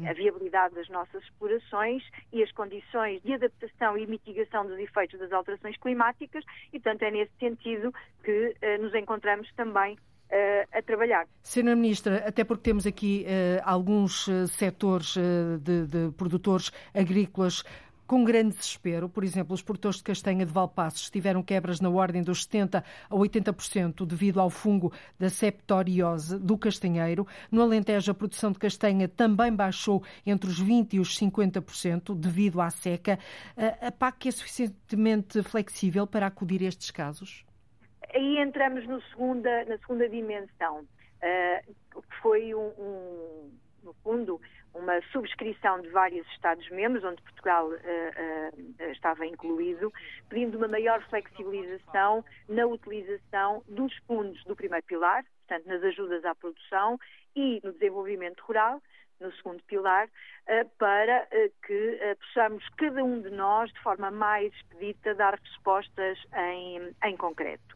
a 0.07 0.13
viabilidade 0.13 0.75
das 0.75 0.89
nossas 0.89 1.23
explorações 1.23 2.03
e 2.31 2.41
as 2.41 2.51
condições 2.51 3.21
de 3.21 3.33
adaptação 3.33 3.97
e 3.97 4.07
mitigação 4.07 4.65
dos 4.65 4.79
efeitos 4.79 5.19
das 5.19 5.31
alterações 5.31 5.77
climáticas 5.77 6.43
e, 6.73 6.79
portanto, 6.79 7.03
é 7.03 7.11
nesse 7.11 7.31
sentido 7.39 7.93
que 8.23 8.55
uh, 8.61 8.81
nos 8.81 8.93
encontramos 8.93 9.47
também 9.55 9.93
uh, 9.95 10.77
a 10.77 10.81
trabalhar. 10.81 11.27
Senhora 11.41 11.75
Ministra, 11.75 12.23
até 12.27 12.43
porque 12.43 12.63
temos 12.63 12.85
aqui 12.85 13.25
uh, 13.25 13.61
alguns 13.63 14.27
setores 14.47 15.15
de, 15.61 15.87
de 15.87 16.11
produtores 16.15 16.71
agrícolas 16.93 17.63
com 18.09 18.23
grande 18.23 18.55
desespero. 18.55 19.07
Por 19.07 19.23
exemplo, 19.23 19.53
os 19.53 19.61
produtores 19.61 19.97
de 19.97 20.03
castanha 20.03 20.43
de 20.43 20.51
Valpassos 20.51 21.11
tiveram 21.11 21.43
quebras 21.43 21.79
na 21.79 21.91
ordem 21.91 22.23
dos 22.23 22.43
70% 22.47 22.83
a 23.07 23.15
80% 23.15 24.03
devido 24.03 24.41
ao 24.41 24.49
fungo 24.49 24.91
da 25.19 25.29
septoriose 25.29 26.39
do 26.39 26.57
castanheiro. 26.57 27.27
No 27.51 27.61
Alentejo, 27.61 28.11
a 28.11 28.15
produção 28.15 28.51
de 28.51 28.57
castanha 28.57 29.07
também 29.07 29.53
baixou 29.53 30.03
entre 30.25 30.49
os 30.49 30.59
20% 30.59 30.93
e 30.93 30.99
os 30.99 31.19
50% 31.19 32.15
devido 32.15 32.59
à 32.59 32.71
seca. 32.71 33.19
A 33.79 33.91
PAC 33.91 34.29
é 34.29 34.31
suficientemente 34.31 35.43
flexível 35.43 36.07
para 36.07 36.25
acudir 36.25 36.63
a 36.63 36.65
estes 36.65 36.89
casos? 36.89 37.45
Aí 38.11 38.39
entramos 38.39 38.85
segunda, 39.11 39.65
na 39.65 39.77
segunda 39.77 40.09
dimensão, 40.09 40.79
uh, 40.79 41.73
que 41.93 42.15
foi 42.23 42.55
um, 42.55 42.71
um, 42.79 43.51
no 43.83 43.93
fundo, 44.03 44.39
uma 44.73 45.01
subscrição 45.11 45.81
de 45.81 45.89
vários 45.89 46.27
Estados-membros, 46.31 47.03
onde 47.03 47.21
Portugal 47.21 47.67
uh, 47.67 47.73
uh, 47.73 48.83
estava 48.91 49.25
incluído, 49.25 49.91
pedindo 50.29 50.57
uma 50.57 50.67
maior 50.67 51.01
flexibilização 51.09 52.23
na 52.47 52.65
utilização 52.65 53.63
dos 53.67 53.95
fundos 54.05 54.43
do 54.45 54.55
primeiro 54.55 54.85
pilar, 54.85 55.23
portanto, 55.47 55.67
nas 55.67 55.83
ajudas 55.83 56.23
à 56.25 56.35
produção 56.35 56.99
e 57.35 57.59
no 57.63 57.73
desenvolvimento 57.73 58.41
rural, 58.41 58.81
no 59.19 59.31
segundo 59.33 59.61
pilar, 59.63 60.07
uh, 60.07 60.69
para 60.77 61.27
que 61.65 61.99
possamos, 62.19 62.67
cada 62.77 63.03
um 63.03 63.21
de 63.21 63.31
nós, 63.31 63.71
de 63.73 63.79
forma 63.81 64.11
mais 64.11 64.53
expedita, 64.53 65.15
dar 65.15 65.37
respostas 65.39 66.17
em, 66.35 66.95
em 67.03 67.17
concreto. 67.17 67.75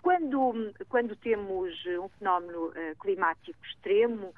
Quando, 0.00 0.72
quando 0.88 1.14
temos 1.16 1.70
um 2.00 2.08
fenómeno 2.18 2.72
climático 2.98 3.58
extremo, 3.66 4.34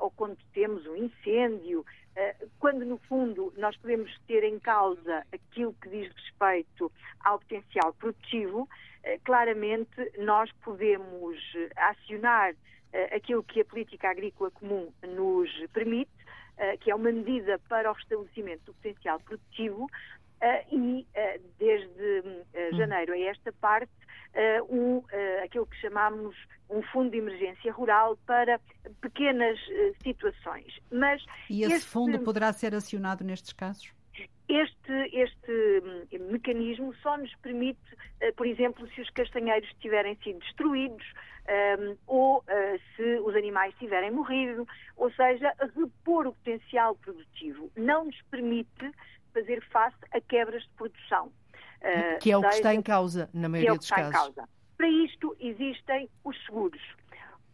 ou 0.00 0.10
quando 0.10 0.36
temos 0.52 0.86
um 0.86 0.96
incêndio, 0.96 1.80
uh, 1.80 2.50
quando 2.58 2.84
no 2.84 2.98
fundo 2.98 3.52
nós 3.56 3.76
podemos 3.76 4.10
ter 4.26 4.44
em 4.44 4.58
causa 4.58 5.24
aquilo 5.32 5.74
que 5.74 5.88
diz 5.88 6.12
respeito 6.12 6.90
ao 7.20 7.38
potencial 7.38 7.92
produtivo, 7.94 8.62
uh, 8.62 9.20
claramente 9.24 10.12
nós 10.18 10.50
podemos 10.64 11.36
acionar 11.76 12.54
aquilo 13.14 13.42
que 13.42 13.60
a 13.60 13.64
política 13.66 14.08
agrícola 14.08 14.50
comum 14.50 14.90
nos 15.02 15.50
permite, 15.74 16.10
que 16.80 16.90
é 16.90 16.94
uma 16.94 17.12
medida 17.12 17.58
para 17.68 17.90
o 17.90 17.92
restabelecimento 17.92 18.64
do 18.64 18.72
potencial 18.72 19.20
produtivo, 19.20 19.90
e 20.70 21.06
desde 21.58 22.22
hum. 22.24 22.76
janeiro 22.76 23.12
a 23.12 23.18
esta 23.18 23.52
parte 23.52 23.92
um, 24.70 25.02
aquilo 25.42 25.66
que 25.66 25.76
chamamos 25.80 26.36
um 26.70 26.82
fundo 26.82 27.10
de 27.10 27.18
emergência 27.18 27.72
rural 27.72 28.16
para 28.26 28.60
pequenas 29.00 29.58
situações. 30.02 30.78
Mas 30.92 31.24
e 31.48 31.62
esse 31.62 31.74
este, 31.74 31.88
fundo 31.88 32.20
poderá 32.20 32.52
ser 32.52 32.74
acionado 32.74 33.24
nestes 33.24 33.52
casos? 33.52 33.92
Este, 34.48 34.92
este 35.12 35.82
hum, 36.12 36.30
mecanismo 36.30 36.94
só 37.02 37.16
nos 37.16 37.34
permite, 37.36 37.80
por 38.36 38.46
exemplo, 38.46 38.88
se 38.94 39.00
os 39.00 39.10
castanheiros 39.10 39.68
tiverem 39.80 40.16
sido 40.22 40.38
destruídos, 40.40 41.04
um, 41.48 41.96
ou 42.06 42.38
uh, 42.38 42.44
se 42.94 43.20
os 43.20 43.34
animais 43.34 43.74
tiverem 43.78 44.10
morrido, 44.10 44.66
ou 44.96 45.10
seja, 45.12 45.52
repor 45.76 46.26
o 46.26 46.32
potencial 46.32 46.94
produtivo. 46.96 47.70
Não 47.76 48.04
nos 48.04 48.20
permite 48.30 48.92
fazer 49.32 49.62
face 49.70 49.96
a 50.12 50.20
quebras 50.20 50.62
de 50.62 50.70
produção. 50.70 51.26
Uh, 51.26 52.18
que 52.20 52.30
é 52.30 52.36
o 52.36 52.42
que 52.42 52.54
está 52.54 52.74
em 52.74 52.82
causa, 52.82 53.30
na 53.32 53.48
maioria 53.48 53.74
é 53.74 53.76
dos 53.76 53.88
casos. 53.88 54.34
Para 54.76 54.88
isto 54.88 55.36
existem 55.40 56.08
os 56.24 56.36
seguros. 56.44 56.82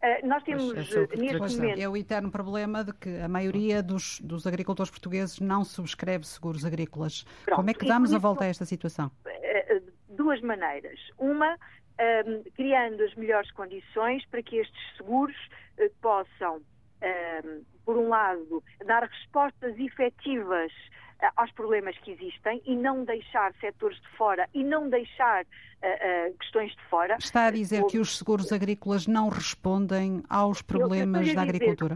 Uh, 0.03 0.27
nós 0.27 0.43
temos 0.43 0.71
é 0.73 1.17
neste 1.17 1.57
momento. 1.57 1.81
É 1.81 1.89
o 1.89 1.97
eterno 1.97 2.31
problema 2.31 2.85
de 2.85 2.93
que 2.93 3.21
a 3.21 3.29
maioria 3.29 3.83
dos, 3.83 4.21
dos 4.21 4.47
agricultores 4.47 4.91
portugueses 4.91 5.41
não 5.41 5.65
subscreve 5.65 6.27
seguros 6.27 6.65
agrícolas. 6.65 7.25
Pronto, 7.45 7.57
Como 7.57 7.71
é 7.71 7.75
que 7.75 7.87
damos 7.87 8.13
a 8.13 8.19
volta 8.19 8.45
a 8.45 8.47
esta 8.47 8.65
situação? 8.65 9.11
Duas 10.09 10.41
maneiras. 10.43 11.01
Uma, 11.19 11.57
um, 12.01 12.43
criando 12.55 13.03
as 13.03 13.15
melhores 13.15 13.51
condições 13.53 14.25
para 14.27 14.43
que 14.43 14.57
estes 14.57 14.97
seguros 14.97 15.37
uh, 15.79 15.91
possam, 16.01 16.57
um, 16.57 17.63
por 17.85 17.97
um 17.97 18.09
lado, 18.09 18.63
dar 18.85 19.03
respostas 19.03 19.79
efetivas 19.79 20.73
uh, 20.73 21.31
aos 21.37 21.51
problemas 21.53 21.97
que 21.99 22.13
existem 22.13 22.61
e 22.65 22.75
não 22.75 23.05
deixar 23.05 23.53
setores 23.61 24.01
de 24.01 24.09
fora 24.17 24.49
e 24.53 24.65
não 24.65 24.89
deixar 24.89 25.45
uh, 25.45 26.37
questões 26.39 26.73
de 26.73 26.83
fora. 26.85 27.17
Está 27.19 27.47
a 27.47 27.51
dizer 27.51 27.85
que 27.87 27.99
os 27.99 28.19
seguros 28.19 28.53
agrícolas 28.53 29.07
não 29.07 29.29
respondem 29.29 30.23
aos 30.29 30.63
problemas 30.63 31.33
da 31.33 31.43
agricultura? 31.43 31.95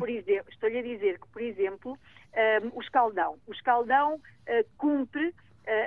Estou-lhe 0.49 0.79
a 0.79 0.83
dizer 0.83 1.19
que, 1.19 1.29
por 1.29 1.43
exemplo, 1.43 1.99
o 2.73 2.81
escaldão. 2.81 3.37
O 3.49 3.53
escaldão 3.53 4.21
cumpre 4.77 5.35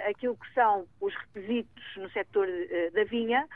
aquilo 0.07 0.35
que 0.35 0.53
são 0.53 0.85
os 0.99 1.13
requisitos 1.15 1.83
no 1.97 2.09
setor 2.11 2.47
da 2.93 3.03
vinha, 3.03 3.47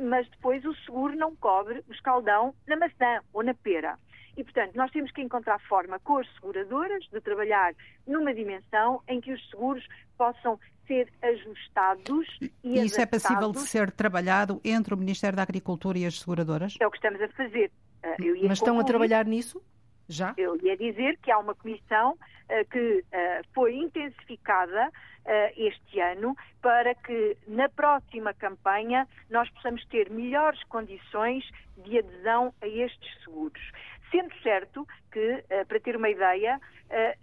mas 0.00 0.28
depois 0.30 0.64
o 0.64 0.74
seguro 0.84 1.16
não 1.16 1.34
cobre 1.36 1.82
o 1.88 1.92
escaldão 1.92 2.54
na 2.66 2.76
maçã 2.76 3.20
ou 3.32 3.42
na 3.42 3.54
pera. 3.54 3.98
E, 4.36 4.42
portanto, 4.42 4.74
nós 4.74 4.90
temos 4.90 5.12
que 5.12 5.22
encontrar 5.22 5.60
forma 5.60 5.98
com 6.00 6.18
as 6.18 6.32
seguradoras 6.34 7.04
de 7.12 7.20
trabalhar 7.20 7.72
numa 8.06 8.34
dimensão 8.34 9.00
em 9.06 9.20
que 9.20 9.32
os 9.32 9.50
seguros 9.50 9.86
possam 10.18 10.58
ser 10.86 11.08
ajustados 11.22 12.26
e, 12.40 12.52
e 12.62 12.84
isso 12.84 13.00
é 13.00 13.06
passível 13.06 13.52
de 13.52 13.60
ser 13.60 13.90
trabalhado 13.90 14.60
entre 14.64 14.92
o 14.92 14.96
Ministério 14.96 15.36
da 15.36 15.42
Agricultura 15.42 15.98
e 15.98 16.04
as 16.04 16.20
seguradoras? 16.20 16.74
É 16.80 16.86
o 16.86 16.90
que 16.90 16.98
estamos 16.98 17.20
a 17.20 17.28
fazer. 17.28 17.70
Mas 18.42 18.58
estão 18.58 18.78
a 18.78 18.84
trabalhar 18.84 19.24
nisso? 19.24 19.62
Já? 20.08 20.34
Eu 20.36 20.56
ia 20.62 20.76
dizer 20.76 21.18
que 21.18 21.30
há 21.30 21.38
uma 21.38 21.54
comissão 21.54 22.12
uh, 22.12 22.70
que 22.70 22.98
uh, 22.98 23.48
foi 23.54 23.74
intensificada 23.74 24.88
uh, 24.88 25.30
este 25.56 26.00
ano 26.00 26.36
para 26.60 26.94
que 26.94 27.36
na 27.46 27.68
próxima 27.68 28.34
campanha 28.34 29.08
nós 29.30 29.48
possamos 29.50 29.84
ter 29.86 30.10
melhores 30.10 30.62
condições 30.64 31.48
de 31.78 31.98
adesão 31.98 32.54
a 32.60 32.68
estes 32.68 33.24
seguros. 33.24 33.62
Sendo 34.10 34.32
certo 34.42 34.86
que, 35.10 35.44
para 35.66 35.80
ter 35.80 35.96
uma 35.96 36.08
ideia, 36.08 36.60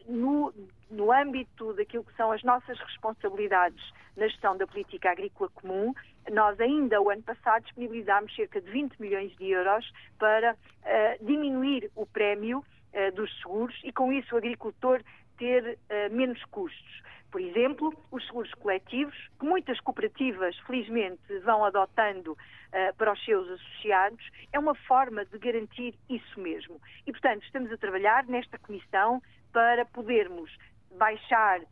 no, 0.09 0.53
no 0.89 1.09
âmbito 1.09 1.73
daquilo 1.73 2.03
que 2.03 2.13
são 2.17 2.33
as 2.33 2.43
nossas 2.43 2.77
responsabilidades 2.79 3.81
na 4.17 4.27
gestão 4.27 4.57
da 4.57 4.67
política 4.67 5.11
agrícola 5.11 5.49
comum, 5.53 5.93
nós 6.31 6.59
ainda 6.59 7.01
o 7.01 7.09
ano 7.09 7.23
passado 7.23 7.63
disponibilizámos 7.63 8.35
cerca 8.35 8.61
de 8.61 8.69
20 8.69 8.99
milhões 8.99 9.35
de 9.37 9.49
euros 9.49 9.91
para 10.19 10.53
uh, 10.53 11.25
diminuir 11.25 11.89
o 11.95 12.05
prémio 12.05 12.59
uh, 12.59 13.15
dos 13.15 13.31
seguros 13.41 13.79
e 13.83 13.91
com 13.91 14.11
isso 14.11 14.35
o 14.35 14.37
agricultor 14.37 15.01
ter 15.37 15.77
uh, 15.89 16.15
menos 16.15 16.43
custos. 16.45 17.01
Por 17.31 17.39
exemplo, 17.39 17.93
os 18.11 18.25
seguros 18.27 18.53
coletivos, 18.55 19.15
que 19.39 19.45
muitas 19.45 19.79
cooperativas, 19.79 20.55
felizmente, 20.67 21.39
vão 21.45 21.63
adotando 21.63 22.33
uh, 22.33 22.95
para 22.97 23.13
os 23.13 23.23
seus 23.23 23.49
associados, 23.49 24.23
é 24.51 24.59
uma 24.59 24.75
forma 24.75 25.23
de 25.25 25.37
garantir 25.39 25.95
isso 26.09 26.39
mesmo. 26.39 26.79
E, 27.07 27.11
portanto, 27.11 27.43
estamos 27.43 27.71
a 27.71 27.77
trabalhar 27.77 28.25
nesta 28.25 28.59
comissão 28.59 29.21
para 29.53 29.85
podermos 29.85 30.51
baixar 30.97 31.61
uh, 31.61 31.65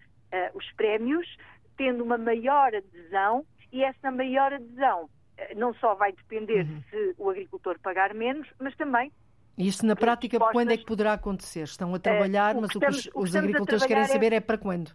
os 0.54 0.72
prémios, 0.72 1.28
tendo 1.76 2.06
uma 2.06 2.18
maior 2.18 2.74
adesão, 2.74 3.46
e 3.72 3.84
essa 3.84 4.12
maior 4.12 4.54
adesão 4.54 5.04
uh, 5.04 5.60
não 5.60 5.74
só 5.76 5.96
vai 5.96 6.12
depender 6.12 6.66
uhum. 6.66 6.84
se 6.90 7.16
o 7.18 7.30
agricultor 7.30 7.80
pagar 7.80 8.14
menos, 8.14 8.48
mas 8.60 8.76
também 8.76 9.12
isso 9.58 9.86
na 9.86 9.94
prática, 9.94 10.38
respostas... 10.38 10.54
quando 10.54 10.72
é 10.72 10.78
que 10.78 10.86
poderá 10.86 11.14
acontecer? 11.14 11.64
Estão 11.64 11.94
a 11.94 12.00
trabalhar, 12.00 12.56
uh, 12.56 12.62
mas 12.62 12.74
o 12.74 12.80
que, 12.80 12.86
estamos, 12.86 13.10
os, 13.14 13.30
os 13.32 13.36
agricultores 13.36 13.86
querem 13.86 14.06
saber 14.06 14.32
é... 14.32 14.38
é 14.38 14.40
para 14.40 14.58
quando? 14.58 14.92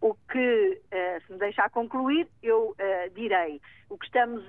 O 0.00 0.14
que, 0.30 0.80
uh, 0.86 1.26
se 1.26 1.32
me 1.32 1.38
deixar 1.38 1.68
concluir, 1.68 2.26
eu 2.42 2.74
direi. 3.14 3.60
O 3.90 3.98
que 3.98 4.06
estamos 4.06 4.42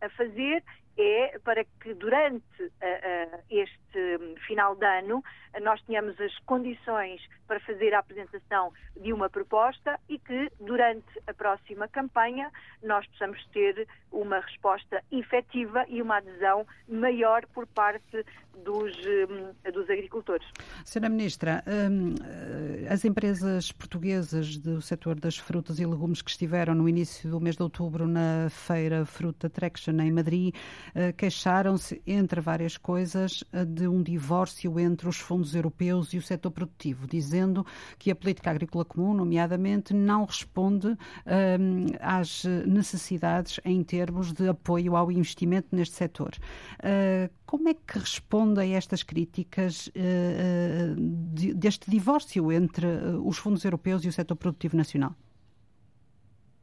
a 0.00 0.08
fazer 0.10 0.62
é 0.96 1.38
para 1.42 1.64
que 1.64 1.94
durante 1.94 2.62
uh, 2.62 3.42
este 3.50 4.18
final 4.46 4.76
de 4.76 4.86
ano 4.86 5.22
nós 5.62 5.80
tenhamos 5.82 6.20
as 6.20 6.36
condições 6.40 7.20
para 7.46 7.60
fazer 7.60 7.94
a 7.94 8.00
apresentação 8.00 8.72
de 9.00 9.12
uma 9.12 9.28
proposta 9.28 9.98
e 10.08 10.18
que 10.18 10.50
durante 10.60 11.06
a 11.26 11.34
próxima 11.34 11.86
campanha 11.88 12.50
nós 12.82 13.06
possamos 13.08 13.44
ter 13.52 13.86
uma 14.10 14.40
resposta 14.40 15.02
efetiva 15.12 15.84
e 15.88 16.00
uma 16.00 16.18
adesão 16.18 16.66
maior 16.88 17.46
por 17.46 17.66
parte 17.66 18.24
dos, 18.62 18.96
um, 19.06 19.70
dos 19.70 19.90
agricultores. 19.90 20.46
Senhora 20.84 21.08
Ministra, 21.08 21.62
um, 21.66 22.14
as 22.88 23.04
empresas 23.04 23.72
portuguesas 23.72 24.56
do 24.56 24.80
setor 24.80 25.18
das 25.18 25.36
frutas 25.36 25.78
e 25.78 25.86
legumes 25.86 26.22
que 26.22 26.30
estiveram 26.30 26.74
no 26.74 26.88
início 26.88 27.30
do 27.30 27.40
mês 27.40 27.56
de 27.56 27.62
outubro 27.62 28.06
na 28.06 28.48
feira 28.50 29.04
Fruta 29.04 29.48
Traction 29.48 29.98
em 30.00 30.12
Madrid 30.12 30.54
uh, 30.94 31.12
queixaram-se, 31.16 32.02
entre 32.06 32.40
várias 32.40 32.76
coisas, 32.76 33.42
uh, 33.52 33.64
de 33.64 33.86
um 33.86 34.02
divórcio 34.02 34.78
entre 34.78 35.08
os 35.08 35.16
fundos 35.16 35.54
europeus 35.54 36.12
e 36.12 36.18
o 36.18 36.22
setor 36.22 36.50
produtivo, 36.50 37.06
dizendo 37.06 37.66
que 37.98 38.10
a 38.10 38.14
política 38.14 38.50
agrícola 38.50 38.84
comum, 38.84 39.14
nomeadamente, 39.14 39.94
não 39.94 40.24
responde 40.24 40.88
um, 40.88 40.96
às 42.00 42.44
necessidades 42.66 43.60
em 43.64 43.82
termos 43.82 44.32
de 44.32 44.48
apoio 44.48 44.96
ao 44.96 45.10
investimento 45.10 45.68
neste 45.72 45.94
setor. 45.94 46.32
Uh, 46.80 47.30
como 47.46 47.68
é 47.68 47.74
que 47.74 47.98
responde 47.98 48.60
a 48.60 48.66
estas 48.66 49.02
críticas 49.02 49.88
uh, 49.88 50.94
deste 51.54 51.90
divórcio 51.90 52.50
entre 52.52 52.86
os 53.24 53.38
fundos 53.38 53.64
europeus 53.64 54.04
e 54.04 54.08
o 54.08 54.12
setor 54.12 54.36
produtivo 54.36 54.76
nacional? 54.76 55.14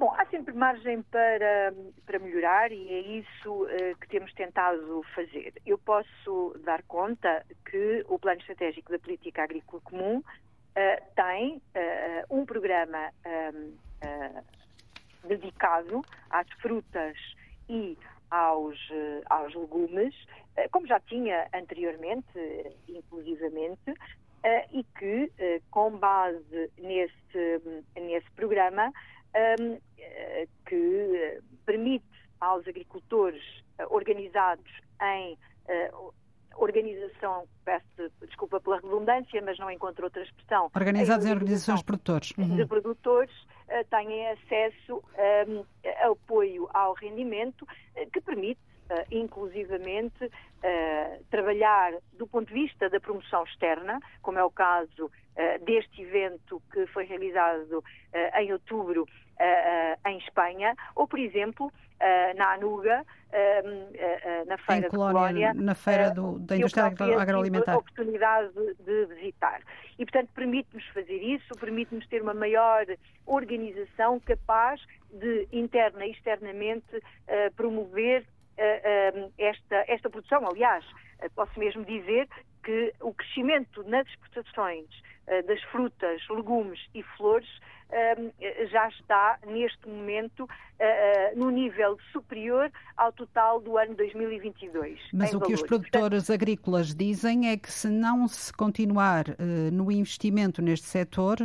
Bom, 0.01 0.11
há 0.17 0.25
sempre 0.25 0.51
margem 0.55 1.03
para, 1.03 1.71
para 2.07 2.17
melhorar 2.17 2.71
e 2.71 2.89
é 2.89 3.01
isso 3.19 3.53
uh, 3.53 3.97
que 3.99 4.07
temos 4.07 4.33
tentado 4.33 5.05
fazer. 5.13 5.53
Eu 5.63 5.77
posso 5.77 6.59
dar 6.65 6.81
conta 6.87 7.45
que 7.69 8.03
o 8.09 8.17
Plano 8.17 8.39
Estratégico 8.39 8.91
da 8.91 8.97
Política 8.97 9.43
Agrícola 9.43 9.79
Comum 9.83 10.17
uh, 10.17 10.23
tem 11.15 11.57
uh, 11.57 11.61
um 12.35 12.43
programa 12.47 13.11
dedicado 15.27 16.01
às 16.31 16.49
frutas 16.53 17.15
e 17.69 17.95
aos, 18.31 18.77
aos 19.29 19.53
legumes, 19.53 20.15
como 20.71 20.87
já 20.87 20.99
tinha 21.01 21.47
anteriormente, 21.53 22.25
inclusivamente, 22.87 23.93
e 24.71 24.83
que, 24.97 25.31
com 25.69 25.91
base 25.97 26.71
nesse, 26.77 27.61
nesse 27.95 28.31
programa, 28.31 28.91
um, 29.59 29.77
eh, 29.97 30.47
que 30.65 30.75
eh, 30.75 31.39
permite 31.65 32.05
aos 32.39 32.67
agricultores 32.67 33.41
organizados 33.89 34.69
em 35.01 35.37
organização, 36.57 37.47
peço 37.63 38.11
desculpa 38.21 38.59
pela 38.59 38.77
redundância, 38.77 39.41
mas 39.41 39.57
não 39.57 39.71
encontro 39.71 40.03
outra 40.03 40.21
expressão. 40.21 40.69
Organizados 40.75 41.25
em, 41.25 41.31
organizações 41.31 41.79
de 41.79 41.85
produtores. 41.85 42.33
Uhum. 42.37 42.55
De 42.55 42.65
produtores 42.65 43.31
uh, 43.31 43.50
têm 43.89 44.27
acesso 44.29 45.03
um, 45.47 45.65
a 46.03 46.07
apoio 46.11 46.69
ao 46.73 46.93
rendimento 46.93 47.67
que 48.11 48.21
permite 48.21 48.59
uh, 48.91 49.05
inclusivamente 49.09 50.25
uh, 50.25 51.23
trabalhar 51.29 51.93
do 52.17 52.27
ponto 52.27 52.47
de 52.47 52.53
vista 52.53 52.89
da 52.89 52.99
promoção 52.99 53.43
externa, 53.43 53.99
como 54.21 54.37
é 54.37 54.43
o 54.43 54.51
caso 54.51 55.05
uh, 55.05 55.65
deste 55.65 56.01
evento 56.01 56.61
que 56.71 56.85
foi 56.87 57.05
realizado 57.05 57.83
em 58.37 58.51
outubro 58.51 59.07
em 60.05 60.17
Espanha, 60.19 60.75
ou, 60.95 61.07
por 61.07 61.17
exemplo, 61.17 61.71
na 62.35 62.53
Anuga, 62.53 63.03
na 64.45 64.57
Feira 64.57 64.89
Colónia, 64.89 65.13
Colónia, 65.13 65.53
na 65.55 65.73
Feira 65.73 66.11
do, 66.11 66.37
da 66.37 66.57
Indústria 66.57 66.85
Agroalimentar. 66.85 67.73
a 67.73 67.77
oportunidade 67.79 68.51
de 68.85 69.05
visitar. 69.05 69.61
E, 69.97 70.05
portanto, 70.05 70.29
permite-nos 70.35 70.85
fazer 70.89 71.17
isso, 71.23 71.55
permite-nos 71.59 72.05
ter 72.07 72.21
uma 72.21 72.35
maior 72.35 72.85
organização 73.25 74.19
capaz 74.19 74.79
de, 75.09 75.47
interna 75.51 76.05
e 76.05 76.11
externamente, 76.11 77.01
promover 77.55 78.23
esta, 79.37 79.85
esta 79.87 80.09
produção. 80.09 80.47
Aliás, 80.47 80.85
eh, 81.21 81.29
posso 81.29 81.57
mesmo 81.57 81.85
dizer 81.85 82.27
que 82.63 82.93
o 82.99 83.13
crescimento 83.13 83.83
nas 83.83 84.07
exportações 84.07 84.87
eh, 85.27 85.41
das 85.43 85.61
frutas, 85.63 86.21
legumes 86.29 86.79
e 86.93 87.03
flores 87.17 87.47
já 88.71 88.87
está 88.87 89.37
neste 89.45 89.85
momento 89.85 90.47
eh, 90.79 91.33
no 91.35 91.49
nível 91.49 91.97
superior 92.13 92.71
ao 92.95 93.11
total 93.11 93.59
do 93.59 93.77
ano 93.77 93.93
2022. 93.95 94.97
Mas 95.11 95.33
o 95.33 95.39
valor. 95.39 95.47
que 95.47 95.53
os 95.55 95.61
produtores 95.61 96.27
Portanto, 96.27 96.31
agrícolas 96.33 96.95
dizem 96.95 97.49
é 97.49 97.57
que 97.57 97.69
se 97.69 97.89
não 97.89 98.29
se 98.29 98.53
continuar 98.53 99.25
no 99.73 99.91
investimento 99.91 100.61
neste 100.61 100.87
setor, 100.87 101.35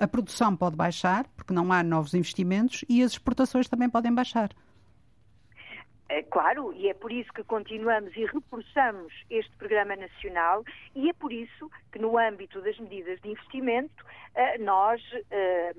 a 0.00 0.08
produção 0.08 0.56
pode 0.56 0.74
baixar, 0.74 1.26
porque 1.36 1.52
não 1.52 1.70
há 1.70 1.82
novos 1.82 2.14
investimentos, 2.14 2.82
e 2.88 3.02
as 3.02 3.12
exportações 3.12 3.68
também 3.68 3.90
podem 3.90 4.14
baixar. 4.14 4.48
É 6.10 6.24
claro, 6.24 6.72
e 6.72 6.88
é 6.88 6.94
por 6.94 7.12
isso 7.12 7.32
que 7.32 7.44
continuamos 7.44 8.16
e 8.16 8.26
reforçamos 8.26 9.14
este 9.30 9.56
programa 9.56 9.94
nacional 9.94 10.64
e 10.92 11.08
é 11.08 11.12
por 11.12 11.32
isso 11.32 11.70
que 11.92 12.00
no 12.00 12.18
âmbito 12.18 12.60
das 12.60 12.76
medidas 12.80 13.20
de 13.20 13.28
investimento 13.28 14.04
eh, 14.34 14.58
nós 14.58 15.00
eh, 15.30 15.72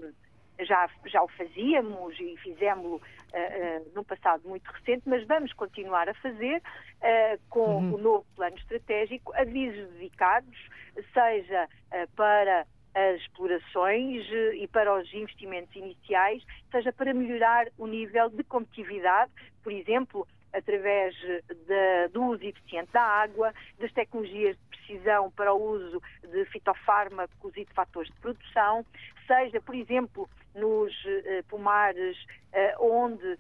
já, 0.62 0.90
já 1.06 1.22
o 1.22 1.28
fazíamos 1.28 2.18
e 2.18 2.38
fizemos-lo 2.38 2.96
uh, 2.96 4.00
uh, 4.00 4.06
passado 4.06 4.48
muito 4.48 4.70
recente, 4.70 5.04
mas 5.06 5.28
vamos 5.28 5.52
continuar 5.52 6.08
a 6.08 6.14
fazer 6.14 6.58
uh, 6.60 7.40
com 7.50 7.78
uhum. 7.78 7.96
o 7.96 7.98
novo 7.98 8.26
plano 8.34 8.56
estratégico 8.56 9.34
avisos 9.36 9.90
dedicados, 9.92 10.70
seja 11.14 11.68
para 12.16 12.66
as 12.94 13.22
explorações 13.22 14.28
eh, 14.30 14.56
e 14.56 14.68
para 14.68 14.94
os 14.94 15.14
investimentos 15.14 15.74
iniciais, 15.76 16.44
seja 16.72 16.92
para 16.92 17.14
melhorar 17.14 17.68
o 17.78 17.88
nível 17.88 18.30
de 18.30 18.44
competitividade, 18.44 19.32
por 19.64 19.72
exemplo, 19.72 20.28
através 20.54 21.16
de, 21.16 22.08
do 22.12 22.24
uso 22.24 22.44
eficiente 22.44 22.92
da 22.92 23.02
água, 23.02 23.54
das 23.80 23.92
tecnologias 23.92 24.58
de 24.58 24.78
precisão 24.78 25.32
para 25.32 25.54
o 25.54 25.62
uso 25.62 26.02
de 26.22 26.46
fitofármacos 26.46 27.56
e 27.56 27.66
de 27.66 27.74
fatores 27.74 28.12
de 28.12 28.20
produção, 28.20 28.86
seja, 29.28 29.62
por 29.62 29.76
exemplo, 29.76 30.30
nos 30.54 30.94
uh, 31.06 31.44
pomares 31.48 32.18
uh, 32.54 32.86
onde 32.86 33.26
uh, 33.26 33.38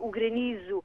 o 0.00 0.10
granizo 0.10 0.82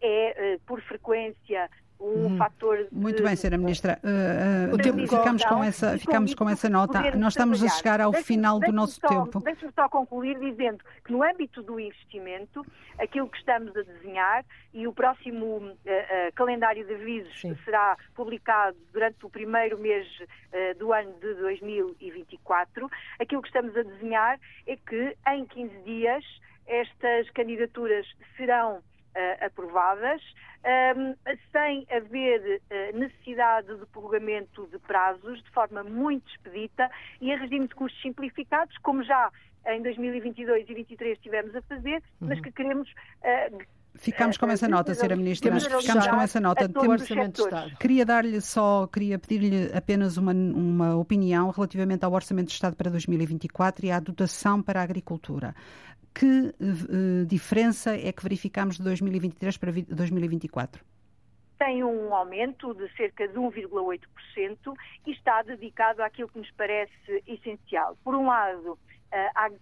é, 0.00 0.58
por 0.66 0.78
frequência, 0.82 1.70
um 2.00 2.04
uhum. 2.04 2.36
fator. 2.36 2.76
De... 2.84 2.88
Muito 2.94 3.22
bem, 3.22 3.32
Sra. 3.34 3.58
Ministra. 3.58 3.98
Uh, 4.02 4.74
uh, 4.74 4.78
tempo, 4.78 4.98
ficamos 5.06 5.44
com 5.44 5.64
essa, 5.64 5.98
ficamos 5.98 6.34
com 6.34 6.48
essa 6.48 6.68
nota. 6.68 7.16
Nós 7.16 7.32
estamos 7.32 7.62
a 7.62 7.68
chegar 7.68 8.00
ao 8.00 8.12
final 8.12 8.60
do 8.60 8.72
nosso 8.72 9.00
só, 9.00 9.08
tempo. 9.08 9.40
Deixe-me 9.40 9.72
só 9.72 9.88
concluir 9.88 10.38
dizendo 10.38 10.84
que 11.04 11.12
no 11.12 11.22
âmbito 11.22 11.62
do 11.62 11.78
investimento, 11.78 12.64
aquilo 12.98 13.28
que 13.28 13.38
estamos 13.38 13.76
a 13.76 13.82
desenhar 13.82 14.44
e 14.72 14.86
o 14.86 14.92
próximo 14.92 15.56
uh, 15.56 15.74
calendário 16.34 16.86
de 16.86 16.94
avisos 16.94 17.40
Sim. 17.40 17.56
será 17.64 17.96
publicado 18.14 18.76
durante 18.92 19.24
o 19.24 19.30
primeiro 19.30 19.78
mês 19.78 20.06
do 20.78 20.92
ano 20.92 21.12
de 21.20 21.34
2024, 21.34 22.90
aquilo 23.18 23.42
que 23.42 23.48
estamos 23.48 23.76
a 23.76 23.82
desenhar 23.82 24.40
é 24.66 24.76
que 24.76 25.16
em 25.28 25.44
15 25.44 25.78
dias 25.84 26.24
estas 26.66 27.30
candidaturas 27.30 28.06
serão 28.36 28.76
uh, 28.76 28.82
aprovadas, 29.40 30.22
um, 30.96 31.14
sem 31.52 31.86
haver 31.90 32.60
uh, 32.60 32.98
necessidade 32.98 33.74
de 33.76 33.86
prorrogamento 33.86 34.66
de 34.66 34.78
prazos, 34.78 35.42
de 35.42 35.50
forma 35.50 35.82
muito 35.84 36.28
expedita 36.30 36.90
e 37.20 37.30
em 37.30 37.36
regime 37.36 37.68
de 37.68 37.74
custos 37.74 38.00
simplificados, 38.02 38.76
como 38.78 39.02
já 39.02 39.30
em 39.66 39.82
2022 39.82 40.62
e 40.62 40.66
2023 40.66 41.12
estivemos 41.12 41.54
a 41.54 41.62
fazer, 41.62 41.96
uhum. 42.20 42.28
mas 42.28 42.40
que 42.40 42.50
queremos 42.50 42.88
uh, 42.90 43.58
Ficamos 43.94 44.36
com 44.36 44.46
essa 44.46 44.68
nota, 44.68 44.92
Sra. 44.92 45.16
Ministra. 45.16 45.58
Ficamos 45.58 46.06
com 46.06 46.20
essa 46.20 46.40
nota. 46.40 46.68
Temos, 46.68 47.02
queria 47.80 48.06
dar-lhe 48.06 48.40
só, 48.40 48.86
queria 48.86 49.18
pedir-lhe 49.18 49.70
apenas 49.76 50.16
uma, 50.16 50.32
uma 50.32 50.96
opinião 50.96 51.50
relativamente 51.50 52.04
ao 52.04 52.12
Orçamento 52.12 52.48
de 52.48 52.54
Estado 52.54 52.76
para 52.76 52.90
2024 52.90 53.86
e 53.86 53.90
à 53.90 53.98
dotação 53.98 54.62
para 54.62 54.80
a 54.80 54.84
agricultura 54.84 55.54
que 56.18 56.26
uh, 56.26 57.26
diferença 57.26 57.94
é 57.94 58.10
que 58.10 58.22
verificamos 58.22 58.76
de 58.76 58.82
2023 58.82 59.56
para 59.56 59.70
2024? 59.72 60.84
Tem 61.58 61.84
um 61.84 62.12
aumento 62.14 62.74
de 62.74 62.88
cerca 62.96 63.26
de 63.28 63.34
1,8% 63.34 64.74
e 65.06 65.10
está 65.12 65.42
dedicado 65.42 66.02
àquilo 66.02 66.28
que 66.28 66.38
nos 66.38 66.50
parece 66.52 67.22
essencial. 67.26 67.96
Por 68.02 68.14
um 68.14 68.26
lado, 68.26 68.78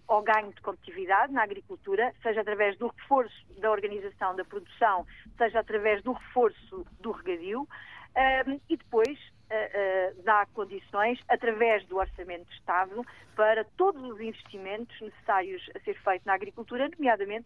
ao 0.07 0.21
ganho 0.21 0.51
de 0.51 0.61
competitividade 0.61 1.31
na 1.31 1.43
agricultura, 1.43 2.13
seja 2.21 2.41
através 2.41 2.77
do 2.77 2.87
reforço 2.87 3.35
da 3.59 3.71
organização 3.71 4.35
da 4.35 4.43
produção, 4.43 5.05
seja 5.37 5.59
através 5.59 6.03
do 6.03 6.11
reforço 6.11 6.85
do 6.99 7.11
regadio, 7.11 7.67
um, 8.47 8.59
e 8.67 8.75
depois 8.75 9.07
uh, 9.07 10.19
uh, 10.19 10.23
dá 10.23 10.45
condições, 10.53 11.19
através 11.27 11.85
do 11.85 11.97
Orçamento 11.97 12.45
de 12.45 12.55
Estado, 12.55 13.05
para 13.35 13.63
todos 13.77 14.01
os 14.03 14.19
investimentos 14.19 14.99
necessários 14.99 15.69
a 15.75 15.79
ser 15.81 15.93
feitos 16.01 16.25
na 16.25 16.33
agricultura, 16.33 16.89
nomeadamente 16.89 17.45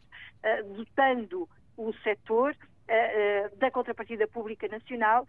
dotando 0.76 1.48
o 1.76 1.94
setor 2.02 2.56
da 3.58 3.72
contrapartida 3.72 4.28
pública 4.28 4.68
nacional 4.68 5.28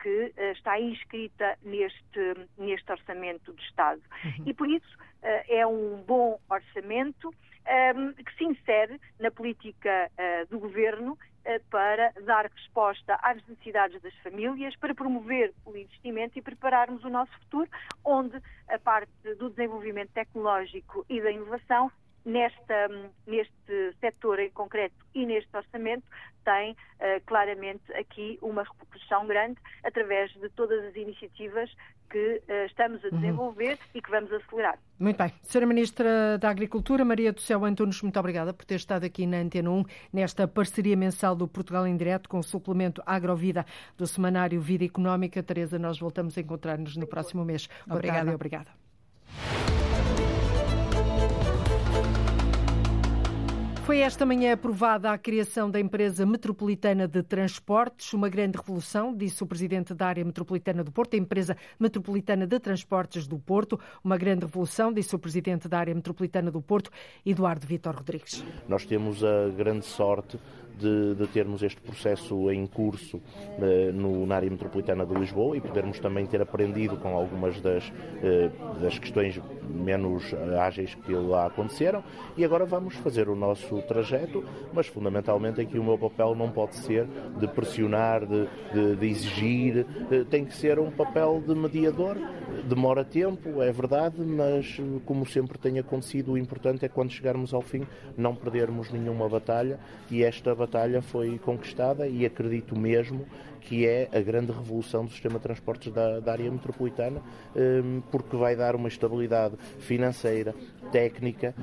que 0.00 0.32
está 0.52 0.78
inscrita 0.78 1.56
neste, 1.62 2.34
neste 2.56 2.90
orçamento 2.92 3.52
de 3.52 3.62
Estado. 3.62 4.00
Uhum. 4.24 4.44
E 4.46 4.54
por 4.54 4.68
isso 4.68 4.98
é 5.48 5.66
um 5.66 6.02
bom 6.02 6.38
orçamento 6.48 7.30
que 8.24 8.36
se 8.36 8.44
insere 8.44 9.00
na 9.18 9.30
política 9.30 10.10
do 10.48 10.58
governo 10.58 11.18
eh, 11.42 11.58
para 11.70 12.12
dar 12.26 12.50
resposta 12.54 13.18
às 13.22 13.36
necessidades 13.48 14.00
das 14.02 14.14
famílias, 14.18 14.76
para 14.76 14.94
promover 14.94 15.54
o 15.64 15.74
investimento 15.74 16.38
e 16.38 16.42
prepararmos 16.42 17.02
o 17.02 17.08
nosso 17.08 17.32
futuro, 17.40 17.68
onde 18.04 18.36
a 18.68 18.78
parte 18.78 19.10
do 19.38 19.48
desenvolvimento 19.48 20.10
tecnológico 20.12 21.04
e 21.08 21.18
da 21.18 21.30
inovação 21.30 21.90
nesta, 22.24 22.88
neste 23.26 23.94
setor 24.00 24.38
em 24.40 24.50
concreto 24.50 24.94
e 25.14 25.24
neste 25.26 25.54
orçamento 25.56 26.04
tem 26.44 26.72
uh, 26.72 27.20
claramente 27.26 27.92
aqui 27.92 28.38
uma 28.42 28.62
repercussão 28.62 29.26
grande 29.26 29.58
através 29.84 30.30
de 30.32 30.48
todas 30.50 30.84
as 30.84 30.96
iniciativas 30.96 31.70
que 32.10 32.42
uh, 32.48 32.66
estamos 32.66 33.04
a 33.04 33.08
uhum. 33.08 33.20
desenvolver 33.20 33.72
uhum. 33.72 33.90
e 33.94 34.02
que 34.02 34.10
vamos 34.10 34.32
acelerar. 34.32 34.78
Muito 34.98 35.16
bem. 35.16 35.32
Sra. 35.42 35.66
Ministra 35.66 36.38
da 36.38 36.50
Agricultura, 36.50 37.04
Maria 37.04 37.32
do 37.32 37.40
Céu 37.40 37.64
Antunes, 37.64 38.02
muito 38.02 38.18
obrigada 38.18 38.52
por 38.52 38.64
ter 38.64 38.74
estado 38.74 39.04
aqui 39.04 39.26
na 39.26 39.38
Antena 39.38 39.70
1, 39.70 39.84
nesta 40.12 40.48
parceria 40.48 40.96
mensal 40.96 41.36
do 41.36 41.46
Portugal 41.46 41.86
em 41.86 41.96
Direto 41.96 42.28
com 42.28 42.38
o 42.38 42.42
suplemento 42.42 43.02
Agrovida 43.06 43.64
do 43.96 44.06
semanário 44.06 44.60
Vida 44.60 44.84
Económica. 44.84 45.42
Teresa, 45.42 45.78
nós 45.78 45.98
voltamos 45.98 46.36
a 46.36 46.40
encontrar-nos 46.40 46.96
no 46.96 47.06
próximo 47.06 47.44
mês. 47.44 47.68
Obrigada. 47.88 48.34
obrigada. 48.34 48.89
Foi 53.90 53.98
esta 53.98 54.24
manhã 54.24 54.52
aprovada 54.52 55.10
a 55.10 55.18
criação 55.18 55.68
da 55.68 55.80
empresa 55.80 56.24
metropolitana 56.24 57.08
de 57.08 57.24
transportes, 57.24 58.12
uma 58.12 58.28
grande 58.28 58.56
revolução, 58.56 59.12
disse 59.12 59.42
o 59.42 59.46
presidente 59.48 59.92
da 59.92 60.06
área 60.06 60.24
metropolitana 60.24 60.84
do 60.84 60.92
Porto, 60.92 61.14
a 61.14 61.16
empresa 61.16 61.56
metropolitana 61.76 62.46
de 62.46 62.60
transportes 62.60 63.26
do 63.26 63.36
Porto, 63.36 63.80
uma 64.04 64.16
grande 64.16 64.44
revolução, 64.44 64.92
disse 64.92 65.16
o 65.16 65.18
presidente 65.18 65.68
da 65.68 65.80
área 65.80 65.92
metropolitana 65.92 66.52
do 66.52 66.62
Porto, 66.62 66.88
Eduardo 67.26 67.66
Vitor 67.66 67.96
Rodrigues. 67.96 68.44
Nós 68.68 68.86
temos 68.86 69.24
a 69.24 69.48
grande 69.48 69.84
sorte 69.84 70.38
de, 70.80 71.14
de 71.14 71.26
termos 71.28 71.62
este 71.62 71.80
processo 71.80 72.50
em 72.50 72.66
curso 72.66 73.18
uh, 73.18 73.92
no, 73.92 74.26
na 74.26 74.36
área 74.36 74.50
metropolitana 74.50 75.04
de 75.04 75.14
Lisboa 75.14 75.56
e 75.56 75.60
podermos 75.60 75.98
também 75.98 76.26
ter 76.26 76.40
aprendido 76.40 76.96
com 76.96 77.16
algumas 77.16 77.60
das, 77.60 77.88
uh, 77.88 78.80
das 78.80 78.98
questões 78.98 79.40
menos 79.68 80.34
ágeis 80.58 80.94
que 80.94 81.12
lá 81.12 81.46
aconteceram 81.46 82.02
e 82.36 82.44
agora 82.44 82.64
vamos 82.64 82.94
fazer 82.96 83.28
o 83.28 83.36
nosso 83.36 83.80
trajeto, 83.82 84.42
mas 84.72 84.86
fundamentalmente 84.86 85.60
aqui 85.60 85.78
o 85.78 85.84
meu 85.84 85.98
papel 85.98 86.34
não 86.34 86.50
pode 86.50 86.76
ser 86.76 87.06
de 87.38 87.46
pressionar, 87.46 88.26
de, 88.26 88.48
de, 88.72 88.96
de 88.96 89.06
exigir, 89.06 89.86
tem 90.28 90.44
que 90.44 90.54
ser 90.54 90.78
um 90.78 90.90
papel 90.90 91.42
de 91.46 91.54
mediador. 91.54 92.16
Demora 92.68 93.04
tempo, 93.04 93.62
é 93.62 93.70
verdade, 93.70 94.20
mas 94.20 94.80
como 95.04 95.24
sempre 95.24 95.58
tem 95.58 95.78
acontecido, 95.78 96.32
o 96.32 96.38
importante 96.38 96.84
é 96.84 96.88
quando 96.88 97.10
chegarmos 97.10 97.54
ao 97.54 97.60
fim 97.60 97.86
não 98.16 98.34
perdermos 98.34 98.90
nenhuma 98.90 99.28
batalha 99.28 99.78
e 100.10 100.22
esta 100.22 100.54
batalha 100.54 100.69
batalha 100.70 101.02
foi 101.02 101.36
conquistada 101.38 102.06
e 102.06 102.24
acredito 102.24 102.78
mesmo 102.78 103.26
que 103.60 103.86
é 103.86 104.08
a 104.12 104.20
grande 104.20 104.52
revolução 104.52 105.04
do 105.04 105.10
sistema 105.10 105.38
de 105.38 105.42
transportes 105.42 105.92
da, 105.92 106.20
da 106.20 106.32
área 106.32 106.50
metropolitana, 106.50 107.20
hum, 107.54 108.00
porque 108.10 108.36
vai 108.36 108.56
dar 108.56 108.74
uma 108.74 108.88
estabilidade 108.88 109.56
financeira, 109.80 110.54
técnica, 110.90 111.54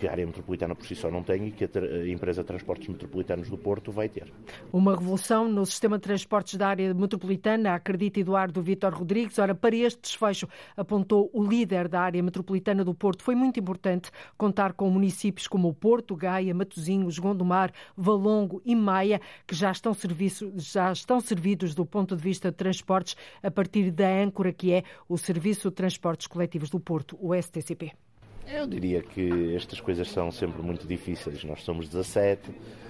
que 0.00 0.08
a 0.08 0.12
área 0.12 0.24
metropolitana 0.24 0.74
por 0.74 0.86
si 0.86 0.96
só 0.96 1.10
não 1.10 1.22
tem 1.22 1.48
e 1.48 1.50
que 1.52 1.64
a, 1.64 2.08
empresa 2.08 2.40
de 2.40 2.46
transportes 2.46 2.88
metropolitanos 2.88 3.50
do 3.50 3.58
Porto 3.58 3.92
vai 3.92 4.08
ter. 4.08 4.32
Uma 4.72 4.96
revolução 4.96 5.46
no 5.46 5.66
sistema 5.66 5.98
de 5.98 6.02
transportes 6.02 6.54
da 6.54 6.68
área 6.68 6.94
metropolitana, 6.94 7.74
acredita 7.74 8.18
Eduardo 8.18 8.62
Vitor 8.62 8.94
Rodrigues. 8.94 9.38
Ora, 9.38 9.54
para 9.54 9.76
este 9.76 10.00
desfecho, 10.00 10.48
apontou 10.74 11.30
o 11.34 11.44
líder 11.44 11.86
da 11.86 12.00
área 12.00 12.22
metropolitana 12.22 12.82
do 12.82 12.94
Porto. 12.94 13.22
Foi 13.22 13.34
muito 13.34 13.60
importante 13.60 14.10
contar 14.38 14.72
com 14.72 14.88
municípios 14.88 15.46
como 15.46 15.68
o 15.68 15.74
Porto, 15.74 16.16
Gaia, 16.16 16.54
Matosinhos, 16.54 17.18
Gondomar, 17.18 17.70
Valongo 17.94 18.62
e 18.64 18.74
Maia, 18.74 19.20
que 19.46 19.54
já 19.54 19.70
estão, 19.70 19.92
serviço, 19.92 20.50
já 20.56 20.90
estão 20.90 21.20
servidos 21.20 21.74
do 21.74 21.84
ponto 21.84 22.16
de 22.16 22.22
vista 22.22 22.50
de 22.50 22.56
transportes 22.56 23.16
a 23.42 23.50
partir 23.50 23.90
da 23.90 24.08
âncora 24.08 24.50
que 24.50 24.72
é 24.72 24.82
o 25.06 25.18
Serviço 25.18 25.68
de 25.68 25.74
Transportes 25.74 26.26
Coletivos 26.26 26.70
do 26.70 26.80
Porto, 26.80 27.18
o 27.20 27.34
STCP. 27.34 27.92
Eu 28.52 28.66
diria 28.66 29.02
que 29.02 29.54
estas 29.54 29.80
coisas 29.80 30.08
são 30.08 30.30
sempre 30.30 30.60
muito 30.62 30.86
difíceis. 30.86 31.44
Nós 31.44 31.62
somos 31.62 31.88
17, 31.88 32.50
Uh, 32.50 32.89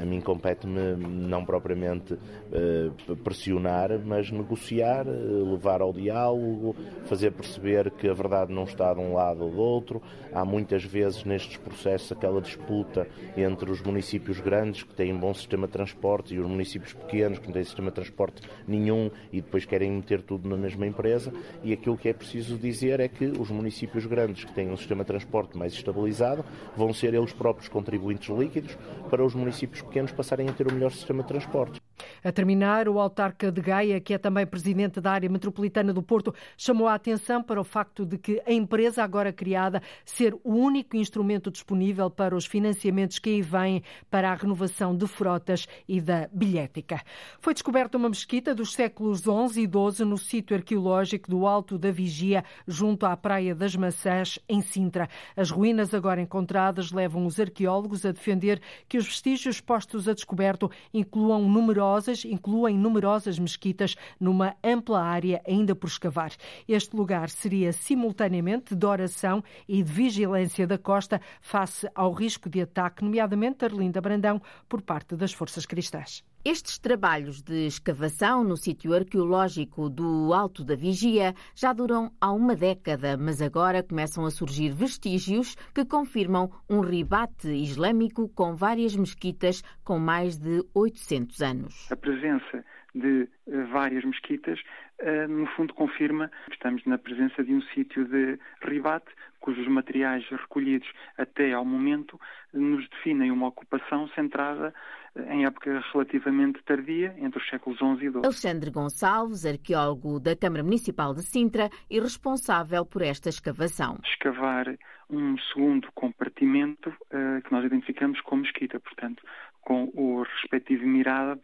a 0.00 0.04
mim 0.04 0.20
compete-me 0.20 0.96
não 0.96 1.44
propriamente 1.44 2.14
uh, 2.14 3.16
pressionar, 3.16 3.90
mas 4.04 4.30
negociar, 4.30 5.06
uh, 5.06 5.52
levar 5.52 5.80
ao 5.80 5.92
diálogo, 5.92 6.76
fazer 7.06 7.32
perceber 7.32 7.90
que 7.90 8.08
a 8.08 8.14
verdade 8.14 8.52
não 8.52 8.64
está 8.64 8.92
de 8.92 9.00
um 9.00 9.14
lado 9.14 9.44
ou 9.44 9.50
do 9.50 9.60
outro. 9.60 10.02
Há 10.32 10.44
muitas 10.44 10.84
vezes 10.84 11.24
nestes 11.24 11.56
processos 11.56 12.12
aquela 12.12 12.40
disputa 12.40 13.06
entre 13.36 13.70
os 13.70 13.80
municípios 13.82 14.40
grandes 14.40 14.82
que 14.82 14.94
têm 14.94 15.12
um 15.12 15.18
bom 15.18 15.34
sistema 15.34 15.66
de 15.66 15.72
transporte 15.72 16.34
e 16.34 16.38
os 16.38 16.46
municípios 16.46 16.92
pequenos 16.92 17.38
que 17.38 17.46
não 17.46 17.54
têm 17.54 17.64
sistema 17.64 17.90
de 17.90 17.94
transporte 17.94 18.42
nenhum 18.66 19.10
e 19.32 19.40
depois 19.40 19.64
querem 19.64 19.90
meter 19.90 20.22
tudo 20.22 20.48
na 20.48 20.56
mesma 20.56 20.86
empresa. 20.86 21.32
E 21.62 21.72
aquilo 21.72 21.96
que 21.96 22.08
é 22.08 22.12
preciso 22.12 22.56
dizer 22.56 23.00
é 23.00 23.08
que 23.08 23.26
os 23.26 23.50
municípios 23.50 24.06
grandes 24.06 24.44
que 24.44 24.52
têm 24.52 24.70
um 24.70 24.76
sistema 24.76 25.02
de 25.02 25.08
transporte 25.08 25.56
mais 25.56 25.72
estabilizado 25.72 26.44
vão 26.76 26.92
ser 26.92 27.14
eles 27.14 27.32
próprios 27.32 27.68
contribuintes 27.68 28.28
líquidos 28.36 28.76
para 29.08 29.24
os 29.24 29.34
municípios 29.40 29.82
pequenos 29.82 30.12
passarem 30.12 30.48
a 30.48 30.52
ter 30.52 30.68
o 30.68 30.72
melhor 30.72 30.92
sistema 30.92 31.22
de 31.22 31.28
transporte. 31.28 31.80
A 32.22 32.32
terminar, 32.32 32.88
o 32.88 32.98
autarca 32.98 33.50
de 33.50 33.60
Gaia, 33.60 34.00
que 34.00 34.14
é 34.14 34.18
também 34.18 34.46
presidente 34.46 35.00
da 35.00 35.12
área 35.12 35.28
metropolitana 35.28 35.92
do 35.92 36.02
Porto, 36.02 36.34
chamou 36.56 36.88
a 36.88 36.94
atenção 36.94 37.42
para 37.42 37.60
o 37.60 37.64
facto 37.64 38.04
de 38.04 38.18
que 38.18 38.42
a 38.46 38.52
empresa 38.52 39.02
agora 39.02 39.32
criada 39.32 39.82
ser 40.04 40.34
o 40.44 40.54
único 40.54 40.96
instrumento 40.96 41.50
disponível 41.50 42.10
para 42.10 42.34
os 42.36 42.46
financiamentos 42.46 43.18
que 43.18 43.30
aí 43.30 43.42
vêm 43.42 43.82
para 44.10 44.30
a 44.30 44.34
renovação 44.34 44.96
de 44.96 45.06
frotas 45.06 45.66
e 45.88 46.00
da 46.00 46.28
bilhética. 46.32 47.00
Foi 47.40 47.54
descoberta 47.54 47.96
uma 47.96 48.08
mesquita 48.08 48.54
dos 48.54 48.72
séculos 48.72 49.20
XI 49.20 49.62
e 49.62 49.68
XII 49.68 50.04
no 50.04 50.18
sítio 50.18 50.56
arqueológico 50.56 51.30
do 51.30 51.46
Alto 51.46 51.78
da 51.78 51.90
Vigia, 51.90 52.44
junto 52.66 53.06
à 53.06 53.16
Praia 53.16 53.54
das 53.54 53.74
Maçãs, 53.76 54.38
em 54.48 54.60
Sintra. 54.60 55.08
As 55.36 55.50
ruínas 55.50 55.94
agora 55.94 56.20
encontradas 56.20 56.92
levam 56.92 57.26
os 57.26 57.38
arqueólogos 57.38 58.04
a 58.04 58.12
defender 58.12 58.60
que 58.88 58.98
os 58.98 59.06
vestígios 59.06 59.60
postos 59.60 60.08
a 60.08 60.14
descoberto 60.14 60.70
incluam 60.92 61.48
numerosas 61.48 61.89
religiosas 61.90 62.24
incluem 62.24 62.78
numerosas 62.78 63.38
mesquitas 63.38 63.96
numa 64.18 64.54
ampla 64.62 65.02
área 65.02 65.42
ainda 65.46 65.74
por 65.74 65.88
escavar. 65.88 66.32
Este 66.68 66.94
lugar 66.96 67.28
seria 67.28 67.72
simultaneamente 67.72 68.74
de 68.74 68.86
oração 68.86 69.42
e 69.68 69.82
de 69.82 69.92
vigilância 69.92 70.66
da 70.66 70.78
costa 70.78 71.20
face 71.40 71.88
ao 71.94 72.12
risco 72.12 72.48
de 72.48 72.60
ataque, 72.60 73.04
nomeadamente 73.04 73.64
Arlinda 73.64 74.00
Brandão, 74.00 74.40
por 74.68 74.82
parte 74.82 75.16
das 75.16 75.32
forças 75.32 75.66
cristãs. 75.66 76.29
Estes 76.42 76.78
trabalhos 76.78 77.42
de 77.42 77.66
escavação 77.66 78.42
no 78.42 78.56
sítio 78.56 78.94
arqueológico 78.94 79.90
do 79.90 80.32
Alto 80.32 80.64
da 80.64 80.74
Vigia 80.74 81.34
já 81.54 81.70
duram 81.70 82.10
há 82.18 82.32
uma 82.32 82.56
década, 82.56 83.14
mas 83.18 83.42
agora 83.42 83.82
começam 83.82 84.24
a 84.24 84.30
surgir 84.30 84.70
vestígios 84.70 85.54
que 85.74 85.84
confirmam 85.84 86.50
um 86.66 86.80
ribate 86.80 87.48
islâmico 87.48 88.26
com 88.30 88.56
várias 88.56 88.96
mesquitas 88.96 89.62
com 89.84 89.98
mais 89.98 90.38
de 90.38 90.64
800 90.74 91.42
anos. 91.42 91.92
A 91.92 91.96
presença 91.96 92.64
de 92.94 93.28
eh, 93.46 93.64
várias 93.70 94.02
mesquitas, 94.02 94.58
eh, 94.98 95.26
no 95.26 95.46
fundo 95.48 95.74
confirma 95.74 96.30
que 96.46 96.54
estamos 96.54 96.82
na 96.86 96.96
presença 96.96 97.44
de 97.44 97.52
um 97.52 97.60
sítio 97.74 98.06
de 98.06 98.38
ribate, 98.62 99.12
cujos 99.40 99.66
materiais 99.66 100.24
recolhidos 100.30 100.88
até 101.18 101.52
ao 101.52 101.64
momento 101.64 102.20
nos 102.52 102.88
definem 102.90 103.30
uma 103.30 103.48
ocupação 103.48 104.08
centrada 104.08 104.72
eh, 105.14 105.34
em 105.34 105.44
época 105.44 105.82
relativamente 105.92 106.62
tardia, 106.62 107.14
entre 107.18 107.40
os 107.40 107.48
séculos 107.48 107.78
XI 107.78 108.06
e 108.06 108.10
XII. 108.10 108.20
Alexandre 108.24 108.70
Gonçalves, 108.70 109.46
arqueólogo 109.46 110.20
da 110.20 110.36
Câmara 110.36 110.62
Municipal 110.62 111.14
de 111.14 111.22
Sintra 111.22 111.68
e 111.90 111.98
responsável 111.98 112.84
por 112.84 113.02
esta 113.02 113.28
escavação. 113.28 113.98
Escavar 114.04 114.66
um 115.08 115.36
segundo 115.52 115.90
compartimento 115.92 116.88
uh, 116.88 117.42
que 117.42 117.50
nós 117.50 117.64
identificamos 117.64 118.20
como 118.20 118.42
mesquita, 118.42 118.78
portanto, 118.78 119.22
com 119.60 119.90
o 119.94 120.22
respectivo 120.22 120.86
mirado 120.86 121.40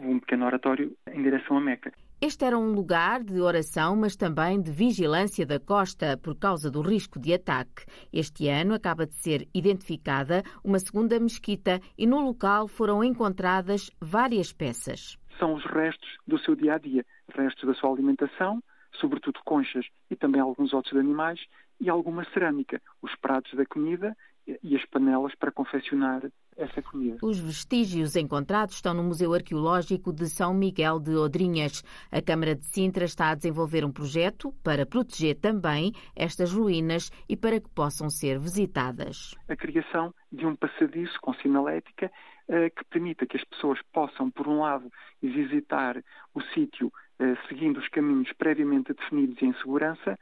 um 0.00 0.18
pequeno 0.18 0.46
oratório 0.46 0.96
em 1.12 1.22
direção 1.22 1.56
a 1.56 1.60
Meca. 1.60 1.92
Este 2.22 2.44
era 2.44 2.58
um 2.58 2.72
lugar 2.72 3.24
de 3.24 3.40
oração, 3.40 3.96
mas 3.96 4.14
também 4.14 4.60
de 4.60 4.70
vigilância 4.70 5.46
da 5.46 5.58
costa 5.58 6.18
por 6.18 6.38
causa 6.38 6.70
do 6.70 6.82
risco 6.82 7.18
de 7.18 7.32
ataque. 7.32 7.86
Este 8.12 8.46
ano 8.46 8.74
acaba 8.74 9.06
de 9.06 9.14
ser 9.14 9.48
identificada 9.54 10.42
uma 10.62 10.78
segunda 10.78 11.18
mesquita 11.18 11.80
e 11.96 12.06
no 12.06 12.20
local 12.20 12.68
foram 12.68 13.02
encontradas 13.02 13.90
várias 13.98 14.52
peças. 14.52 15.16
São 15.38 15.54
os 15.54 15.64
restos 15.64 16.10
do 16.26 16.38
seu 16.38 16.54
dia 16.54 16.74
a 16.74 16.78
dia, 16.78 17.06
restos 17.34 17.66
da 17.66 17.72
sua 17.72 17.90
alimentação, 17.90 18.62
sobretudo 19.00 19.40
conchas 19.42 19.86
e 20.10 20.14
também 20.14 20.42
alguns 20.42 20.74
outros 20.74 20.94
animais 20.98 21.40
e 21.80 21.88
alguma 21.88 22.26
cerâmica, 22.34 22.82
os 23.00 23.14
pratos 23.16 23.54
da 23.54 23.64
comida 23.64 24.14
e 24.62 24.76
as 24.76 24.84
panelas 24.84 25.34
para 25.36 25.50
confeccionar 25.50 26.20
essa 26.62 26.82
comida. 26.82 27.18
Os 27.22 27.38
vestígios 27.38 28.16
encontrados 28.16 28.76
estão 28.76 28.94
no 28.94 29.02
Museu 29.02 29.32
Arqueológico 29.32 30.12
de 30.12 30.28
São 30.28 30.52
Miguel 30.54 31.00
de 31.00 31.14
Odrinhas. 31.14 31.82
A 32.10 32.20
Câmara 32.20 32.54
de 32.54 32.64
Sintra 32.66 33.04
está 33.04 33.30
a 33.30 33.34
desenvolver 33.34 33.84
um 33.84 33.92
projeto 33.92 34.52
para 34.62 34.86
proteger 34.86 35.36
também 35.36 35.92
estas 36.14 36.52
ruínas 36.52 37.10
e 37.28 37.36
para 37.36 37.60
que 37.60 37.68
possam 37.70 38.10
ser 38.10 38.38
visitadas. 38.38 39.34
A 39.48 39.56
criação 39.56 40.14
de 40.30 40.46
um 40.46 40.54
passadiço 40.54 41.18
com 41.20 41.32
sinalética 41.34 42.10
eh, 42.48 42.70
que 42.70 42.84
permita 42.84 43.26
que 43.26 43.36
as 43.36 43.44
pessoas 43.44 43.78
possam, 43.92 44.30
por 44.30 44.48
um 44.48 44.60
lado, 44.60 44.90
visitar 45.22 46.02
o 46.34 46.40
sítio 46.54 46.92
eh, 47.18 47.36
seguindo 47.48 47.78
os 47.78 47.88
caminhos 47.88 48.32
previamente 48.32 48.94
definidos 48.94 49.42
em 49.42 49.52
segurança 49.54 50.18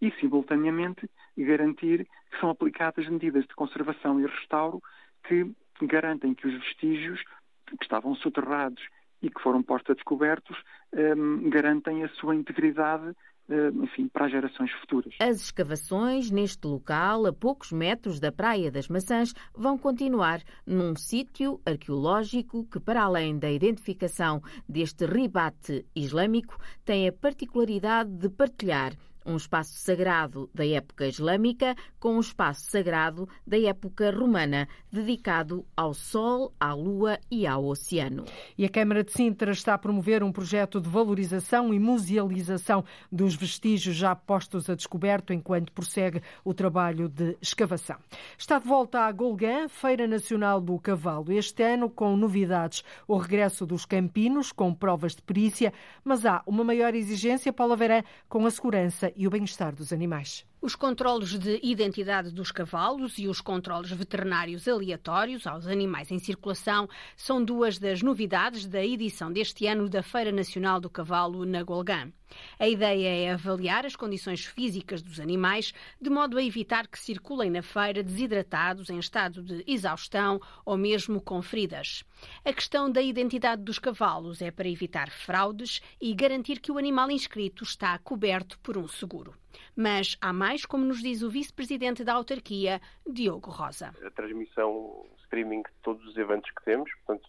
e, 0.00 0.10
simultaneamente, 0.20 1.08
garantir 1.36 2.06
que 2.30 2.40
são 2.40 2.50
aplicadas 2.50 3.08
medidas 3.08 3.46
de 3.46 3.54
conservação 3.54 4.20
e 4.20 4.26
restauro 4.26 4.82
que 5.24 5.50
garantem 5.86 6.34
que 6.34 6.46
os 6.46 6.54
vestígios 6.54 7.20
que 7.66 7.82
estavam 7.84 8.14
soterrados 8.16 8.82
e 9.22 9.30
que 9.30 9.40
foram 9.40 9.62
postos 9.62 9.90
a 9.90 9.94
descobertos 9.94 10.56
um, 10.92 11.48
garantem 11.48 12.02
a 12.02 12.08
sua 12.08 12.34
integridade 12.34 13.14
hum, 13.48 13.84
enfim, 13.84 14.08
para 14.08 14.26
as 14.26 14.32
gerações 14.32 14.70
futuras. 14.72 15.14
As 15.20 15.40
escavações 15.40 16.30
neste 16.30 16.66
local, 16.66 17.26
a 17.26 17.32
poucos 17.32 17.70
metros 17.70 18.18
da 18.18 18.32
Praia 18.32 18.70
das 18.70 18.88
Maçãs, 18.88 19.32
vão 19.54 19.78
continuar 19.78 20.42
num 20.66 20.96
sítio 20.96 21.60
arqueológico 21.64 22.66
que, 22.66 22.80
para 22.80 23.02
além 23.02 23.38
da 23.38 23.50
identificação 23.50 24.42
deste 24.68 25.06
ribate 25.06 25.86
islâmico, 25.94 26.58
tem 26.84 27.08
a 27.08 27.12
particularidade 27.12 28.10
de 28.10 28.28
partilhar 28.28 28.92
um 29.24 29.36
espaço 29.36 29.72
sagrado 29.74 30.50
da 30.54 30.66
época 30.66 31.06
islâmica 31.06 31.74
com 31.98 32.16
um 32.16 32.20
espaço 32.20 32.70
sagrado 32.70 33.28
da 33.46 33.58
época 33.58 34.10
romana, 34.10 34.68
dedicado 34.90 35.64
ao 35.76 35.94
Sol, 35.94 36.52
à 36.58 36.72
Lua 36.74 37.18
e 37.30 37.46
ao 37.46 37.64
Oceano. 37.64 38.24
E 38.56 38.64
a 38.64 38.68
Câmara 38.68 39.04
de 39.04 39.12
Sintra 39.12 39.52
está 39.52 39.74
a 39.74 39.78
promover 39.78 40.22
um 40.22 40.32
projeto 40.32 40.80
de 40.80 40.88
valorização 40.88 41.72
e 41.72 41.78
musealização 41.78 42.84
dos 43.10 43.34
vestígios 43.34 43.96
já 43.96 44.14
postos 44.14 44.68
a 44.68 44.74
descoberto 44.74 45.32
enquanto 45.32 45.72
prossegue 45.72 46.22
o 46.44 46.52
trabalho 46.52 47.08
de 47.08 47.36
escavação. 47.40 47.96
Está 48.36 48.58
de 48.58 48.66
volta 48.66 49.00
à 49.00 49.12
Golgã, 49.12 49.68
Feira 49.68 50.06
Nacional 50.06 50.60
do 50.60 50.78
Cavalo, 50.78 51.32
este 51.32 51.62
ano 51.62 51.88
com 51.88 52.16
novidades. 52.16 52.82
O 53.06 53.16
regresso 53.16 53.66
dos 53.66 53.84
campinos, 53.84 54.52
com 54.52 54.74
provas 54.74 55.14
de 55.14 55.22
perícia, 55.22 55.72
mas 56.04 56.26
há 56.26 56.42
uma 56.46 56.64
maior 56.64 56.94
exigência, 56.94 57.52
Paula 57.52 57.76
Verã, 57.76 58.02
com 58.28 58.46
a 58.46 58.50
segurança 58.50 59.11
e 59.16 59.26
o 59.26 59.30
bem-estar 59.30 59.74
dos 59.74 59.92
animais. 59.92 60.46
Os 60.64 60.76
controlos 60.76 61.36
de 61.36 61.58
identidade 61.60 62.30
dos 62.30 62.52
cavalos 62.52 63.18
e 63.18 63.26
os 63.26 63.40
controlos 63.40 63.90
veterinários 63.90 64.68
aleatórios 64.68 65.44
aos 65.44 65.66
animais 65.66 66.12
em 66.12 66.20
circulação 66.20 66.88
são 67.16 67.44
duas 67.44 67.80
das 67.80 68.00
novidades 68.00 68.64
da 68.64 68.80
edição 68.80 69.32
deste 69.32 69.66
ano 69.66 69.88
da 69.88 70.04
Feira 70.04 70.30
Nacional 70.30 70.78
do 70.78 70.88
Cavalo 70.88 71.44
na 71.44 71.64
Golgã. 71.64 72.12
A 72.60 72.68
ideia 72.68 73.08
é 73.08 73.32
avaliar 73.32 73.84
as 73.84 73.96
condições 73.96 74.44
físicas 74.44 75.02
dos 75.02 75.18
animais 75.18 75.74
de 76.00 76.08
modo 76.08 76.38
a 76.38 76.44
evitar 76.44 76.86
que 76.86 76.96
circulem 76.96 77.50
na 77.50 77.60
feira 77.60 78.00
desidratados, 78.00 78.88
em 78.88 79.00
estado 79.00 79.42
de 79.42 79.64
exaustão 79.66 80.40
ou 80.64 80.76
mesmo 80.76 81.20
com 81.20 81.42
feridas. 81.42 82.04
A 82.44 82.52
questão 82.52 82.88
da 82.88 83.02
identidade 83.02 83.64
dos 83.64 83.80
cavalos 83.80 84.40
é 84.40 84.52
para 84.52 84.68
evitar 84.68 85.10
fraudes 85.10 85.80
e 86.00 86.14
garantir 86.14 86.60
que 86.60 86.70
o 86.70 86.78
animal 86.78 87.10
inscrito 87.10 87.64
está 87.64 87.98
coberto 87.98 88.56
por 88.60 88.78
um 88.78 88.86
seguro. 88.86 89.41
Mas 89.76 90.16
há 90.20 90.32
mais, 90.32 90.64
como 90.64 90.84
nos 90.84 91.02
diz 91.02 91.22
o 91.22 91.30
vice-presidente 91.30 92.04
da 92.04 92.14
autarquia, 92.14 92.80
Diogo 93.06 93.50
Rosa. 93.50 93.92
A 94.04 94.10
transmissão 94.10 95.06
streaming 95.24 95.62
de 95.62 95.72
todos 95.82 96.04
os 96.06 96.16
eventos 96.16 96.50
que 96.50 96.64
temos, 96.64 96.90
portanto, 97.04 97.28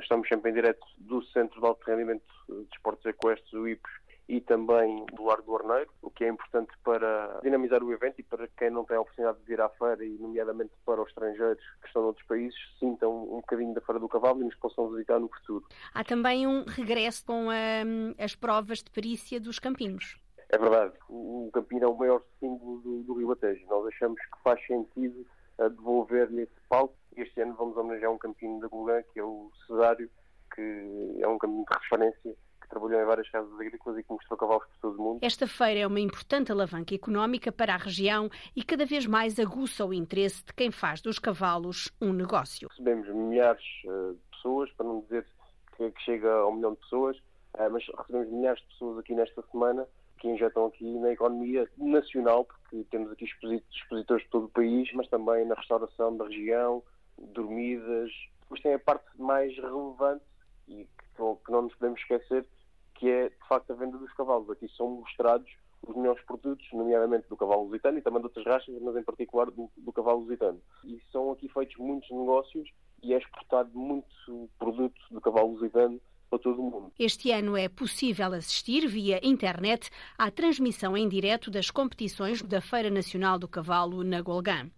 estamos 0.00 0.28
sempre 0.28 0.50
em 0.50 0.54
direto 0.54 0.86
do 0.98 1.22
Centro 1.26 1.60
de 1.60 1.66
Alto 1.66 1.84
Rendimento 1.84 2.24
de 2.48 2.68
Esportes 2.72 3.04
Equestres, 3.06 3.52
o 3.52 3.66
IPOS, 3.66 4.02
e 4.28 4.40
também 4.40 5.04
do 5.12 5.24
Largo 5.24 5.42
do 5.42 5.56
Arneiro, 5.56 5.90
o 6.00 6.10
que 6.10 6.24
é 6.24 6.28
importante 6.28 6.70
para 6.84 7.40
dinamizar 7.42 7.82
o 7.82 7.92
evento 7.92 8.14
e 8.18 8.22
para 8.22 8.48
quem 8.56 8.70
não 8.70 8.84
tem 8.84 8.96
a 8.96 9.00
oportunidade 9.00 9.38
de 9.40 9.44
vir 9.44 9.60
à 9.60 9.68
feira 9.68 10.04
e 10.04 10.16
nomeadamente 10.18 10.72
para 10.86 11.02
os 11.02 11.08
estrangeiros 11.08 11.62
que 11.80 11.86
estão 11.88 12.02
noutros 12.02 12.26
países, 12.26 12.58
sintam 12.78 13.24
um 13.24 13.40
bocadinho 13.40 13.74
da 13.74 13.80
Feira 13.80 13.98
do 13.98 14.08
Cavalo 14.08 14.40
e 14.40 14.44
nos 14.44 14.54
possam 14.54 14.90
visitar 14.90 15.18
no 15.18 15.28
futuro. 15.28 15.66
Há 15.92 16.04
também 16.04 16.46
um 16.46 16.64
regresso 16.64 17.26
com 17.26 17.48
hum, 17.48 18.14
as 18.18 18.34
provas 18.34 18.78
de 18.78 18.90
perícia 18.90 19.40
dos 19.40 19.58
campinos. 19.58 20.21
É 20.52 20.58
verdade, 20.58 20.92
o 21.08 21.48
Campino 21.50 21.86
é 21.86 21.88
o 21.88 21.96
maior 21.96 22.22
símbolo 22.38 22.82
do, 22.82 23.02
do 23.04 23.14
Rio 23.14 23.32
Atejo. 23.32 23.66
Nós 23.68 23.86
achamos 23.86 24.20
que 24.20 24.42
faz 24.44 24.64
sentido 24.66 25.26
uh, 25.58 25.70
devolver-lhe 25.70 26.42
esse 26.42 26.60
palco. 26.68 26.94
Este 27.16 27.40
ano 27.40 27.54
vamos 27.54 27.74
homenagear 27.74 28.12
um 28.12 28.18
campino 28.18 28.60
da 28.60 28.68
Golgã, 28.68 29.02
que 29.14 29.18
é 29.18 29.24
o 29.24 29.50
Cesário, 29.66 30.10
que 30.54 31.18
é 31.20 31.26
um 31.26 31.38
campino 31.38 31.64
de 31.64 31.74
referência 31.74 32.36
que 32.60 32.68
trabalhou 32.68 33.00
em 33.00 33.04
várias 33.06 33.30
casas 33.30 33.50
agrícolas 33.54 33.98
e 33.98 34.02
que 34.02 34.12
mostrou 34.12 34.38
cavalos 34.38 34.66
por 34.66 34.78
todo 34.82 35.00
o 35.00 35.02
mundo. 35.02 35.18
Esta 35.22 35.46
feira 35.46 35.80
é 35.80 35.86
uma 35.86 36.00
importante 36.00 36.52
alavanca 36.52 36.94
económica 36.94 37.50
para 37.50 37.72
a 37.72 37.78
região 37.78 38.28
e 38.54 38.62
cada 38.62 38.84
vez 38.84 39.06
mais 39.06 39.38
aguça 39.40 39.86
o 39.86 39.94
interesse 39.94 40.44
de 40.44 40.52
quem 40.52 40.70
faz 40.70 41.00
dos 41.00 41.18
cavalos 41.18 41.90
um 41.98 42.12
negócio. 42.12 42.68
Recebemos 42.68 43.08
milhares 43.08 43.64
uh, 43.86 44.12
de 44.12 44.36
pessoas, 44.36 44.70
para 44.72 44.84
não 44.84 45.00
dizer 45.00 45.26
que, 45.78 45.92
chega 46.04 46.30
a 46.30 46.46
um 46.46 46.56
milhão 46.56 46.72
de 46.72 46.80
pessoas, 46.80 47.16
uh, 47.16 47.70
mas 47.70 47.82
recebemos 47.96 48.30
milhares 48.30 48.60
de 48.60 48.68
pessoas 48.68 48.98
aqui 48.98 49.14
nesta 49.14 49.42
semana 49.50 49.88
que 50.22 50.28
injetam 50.28 50.66
aqui 50.66 50.88
na 51.00 51.10
economia 51.10 51.68
nacional, 51.76 52.44
porque 52.44 52.86
temos 52.92 53.10
aqui 53.10 53.24
expositores 53.24 54.22
de 54.22 54.30
todo 54.30 54.44
o 54.44 54.50
país, 54.50 54.88
mas 54.94 55.08
também 55.08 55.44
na 55.44 55.56
restauração 55.56 56.16
da 56.16 56.26
região, 56.26 56.80
dormidas. 57.18 58.12
Depois 58.42 58.62
tem 58.62 58.74
a 58.74 58.78
parte 58.78 59.04
mais 59.18 59.52
relevante 59.56 60.24
e 60.68 60.86
que 61.16 61.50
não 61.50 61.62
nos 61.62 61.74
podemos 61.74 62.00
esquecer, 62.00 62.46
que 62.94 63.10
é 63.10 63.30
de 63.30 63.48
facto 63.48 63.72
a 63.72 63.74
venda 63.74 63.98
dos 63.98 64.12
cavalos. 64.12 64.48
Aqui 64.48 64.68
são 64.76 64.90
mostrados 64.90 65.50
os 65.84 65.96
melhores 65.96 66.24
produtos, 66.24 66.64
nomeadamente 66.72 67.28
do 67.28 67.36
cavalo 67.36 67.64
lusitano 67.64 67.98
e 67.98 68.02
também 68.02 68.20
de 68.20 68.26
outras 68.26 68.46
raças, 68.46 68.80
mas 68.80 68.94
em 68.94 69.02
particular 69.02 69.50
do, 69.50 69.68
do 69.76 69.92
cavalo 69.92 70.20
lusitano. 70.20 70.60
E 70.84 71.02
são 71.10 71.32
aqui 71.32 71.48
feitos 71.48 71.76
muitos 71.78 72.08
negócios 72.12 72.70
e 73.02 73.12
é 73.12 73.18
exportado 73.18 73.76
muito 73.76 74.48
produto 74.56 75.00
do 75.10 75.20
cavalo 75.20 75.54
lusitano 75.54 76.00
para 76.32 76.38
todo 76.38 76.62
o 76.62 76.70
mundo. 76.70 76.92
Este 76.98 77.30
ano 77.30 77.56
é 77.56 77.68
possível 77.68 78.32
assistir 78.32 78.86
via 78.88 79.20
internet 79.22 79.90
à 80.16 80.30
transmissão 80.30 80.96
em 80.96 81.06
direto 81.06 81.50
das 81.50 81.70
competições 81.70 82.40
da 82.40 82.60
Feira 82.60 82.88
Nacional 82.88 83.38
do 83.38 83.46
Cavalo 83.46 84.02
na 84.02 84.22
Golgã. 84.22 84.70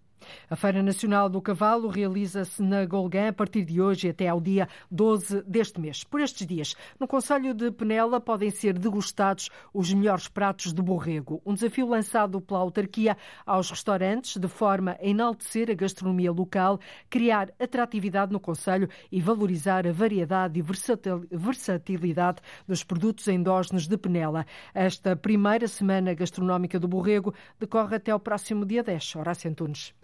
A 0.48 0.56
Feira 0.56 0.82
Nacional 0.82 1.28
do 1.28 1.40
Cavalo 1.40 1.88
realiza-se 1.88 2.62
na 2.62 2.84
Golgã 2.84 3.28
a 3.28 3.32
partir 3.32 3.64
de 3.64 3.80
hoje 3.80 4.08
até 4.08 4.28
ao 4.28 4.40
dia 4.40 4.68
12 4.90 5.42
deste 5.42 5.80
mês. 5.80 6.04
Por 6.04 6.20
estes 6.20 6.46
dias, 6.46 6.74
no 6.98 7.08
Conselho 7.08 7.54
de 7.54 7.70
Penela 7.70 8.20
podem 8.20 8.50
ser 8.50 8.78
degustados 8.78 9.50
os 9.72 9.92
melhores 9.92 10.28
pratos 10.28 10.72
de 10.72 10.82
borrego. 10.82 11.40
Um 11.44 11.54
desafio 11.54 11.88
lançado 11.88 12.40
pela 12.40 12.60
autarquia 12.60 13.16
aos 13.44 13.70
restaurantes 13.70 14.36
de 14.36 14.48
forma 14.48 14.96
a 15.00 15.06
enaltecer 15.06 15.70
a 15.70 15.74
gastronomia 15.74 16.32
local, 16.32 16.78
criar 17.08 17.50
atratividade 17.58 18.32
no 18.32 18.40
Conselho 18.40 18.88
e 19.10 19.20
valorizar 19.20 19.86
a 19.86 19.92
variedade 19.92 20.58
e 20.58 21.36
versatilidade 21.36 22.40
dos 22.66 22.84
produtos 22.84 23.28
endógenos 23.28 23.86
de 23.86 23.96
Penela. 23.96 24.46
Esta 24.74 25.16
primeira 25.16 25.66
semana 25.68 26.14
gastronómica 26.14 26.78
do 26.78 26.88
borrego 26.88 27.34
decorre 27.58 27.96
até 27.96 28.10
ao 28.10 28.20
próximo 28.20 28.64
dia 28.64 28.82
10. 28.82 29.16
Horácio 29.16 29.50
Antunes. 29.50 29.94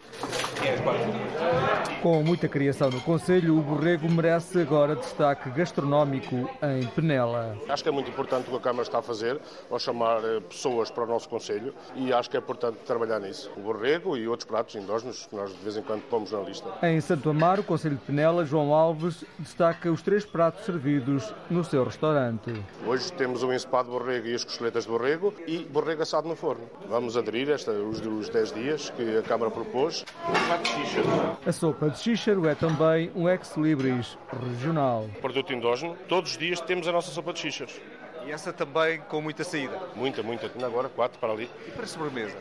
Com 2.02 2.22
muita 2.22 2.48
criação 2.48 2.90
no 2.90 3.00
Conselho, 3.00 3.58
o 3.58 3.62
borrego 3.62 4.10
merece 4.10 4.60
agora 4.60 4.96
destaque 4.96 5.50
gastronómico 5.50 6.50
em 6.62 6.86
Penela. 6.88 7.56
Acho 7.68 7.82
que 7.82 7.88
é 7.88 7.92
muito 7.92 8.10
importante 8.10 8.48
o 8.48 8.50
que 8.50 8.56
a 8.56 8.60
Câmara 8.60 8.82
está 8.82 8.98
a 8.98 9.02
fazer 9.02 9.38
ao 9.70 9.78
chamar 9.78 10.22
eh, 10.24 10.40
pessoas 10.40 10.90
para 10.90 11.04
o 11.04 11.06
nosso 11.06 11.28
Conselho 11.28 11.74
e 11.94 12.12
acho 12.12 12.30
que 12.30 12.36
é 12.36 12.40
importante 12.40 12.78
trabalhar 12.86 13.20
nisso. 13.20 13.50
O 13.56 13.60
borrego 13.60 14.16
e 14.16 14.26
outros 14.26 14.48
pratos 14.48 14.74
endógenos 14.74 15.26
que 15.26 15.36
nós 15.36 15.50
de 15.50 15.58
vez 15.58 15.76
em 15.76 15.82
quando 15.82 16.02
pomos 16.02 16.32
na 16.32 16.40
lista. 16.40 16.68
Em 16.82 17.00
Santo 17.00 17.30
Amaro, 17.30 17.60
o 17.62 17.64
Conselho 17.64 17.96
de 17.96 18.02
Penela, 18.02 18.44
João 18.44 18.72
Alves 18.74 19.24
destaca 19.38 19.90
os 19.90 20.02
três 20.02 20.24
pratos 20.24 20.64
servidos 20.64 21.34
no 21.50 21.62
seu 21.64 21.84
restaurante. 21.84 22.52
Hoje 22.86 23.12
temos 23.12 23.42
o 23.42 23.52
ensopado 23.52 23.90
de 23.90 23.98
borrego 23.98 24.26
e 24.26 24.34
as 24.34 24.44
costeletas 24.44 24.84
de 24.84 24.90
borrego 24.90 25.34
e 25.46 25.64
borrego 25.64 26.02
assado 26.02 26.28
no 26.28 26.36
forno. 26.36 26.64
Vamos 26.88 27.16
aderir 27.16 27.50
esta, 27.50 27.72
os, 27.72 28.00
os 28.00 28.28
10 28.28 28.52
dias 28.52 28.90
que 28.90 29.18
a 29.18 29.22
Câmara 29.22 29.50
propôs. 29.50 29.99
A 31.46 31.52
sopa 31.52 31.90
de 31.90 31.98
xíxaro 31.98 32.48
é 32.48 32.54
também 32.54 33.10
um 33.14 33.28
ex-libris 33.28 34.18
regional. 34.50 35.08
Produto 35.20 35.52
endógeno. 35.52 35.96
Todos 36.08 36.32
os 36.32 36.38
dias 36.38 36.60
temos 36.60 36.86
a 36.88 36.92
nossa 36.92 37.10
sopa 37.10 37.32
de 37.32 37.40
xíxaros. 37.40 37.80
E 38.26 38.30
essa 38.32 38.52
também 38.52 39.00
com 39.08 39.20
muita 39.20 39.44
saída? 39.44 39.78
Muita, 39.94 40.22
muita. 40.22 40.46
Ainda 40.46 40.66
agora 40.66 40.88
quatro 40.88 41.18
para 41.18 41.32
ali. 41.32 41.50
E 41.66 41.70
para 41.70 41.86
sobremesa? 41.86 42.36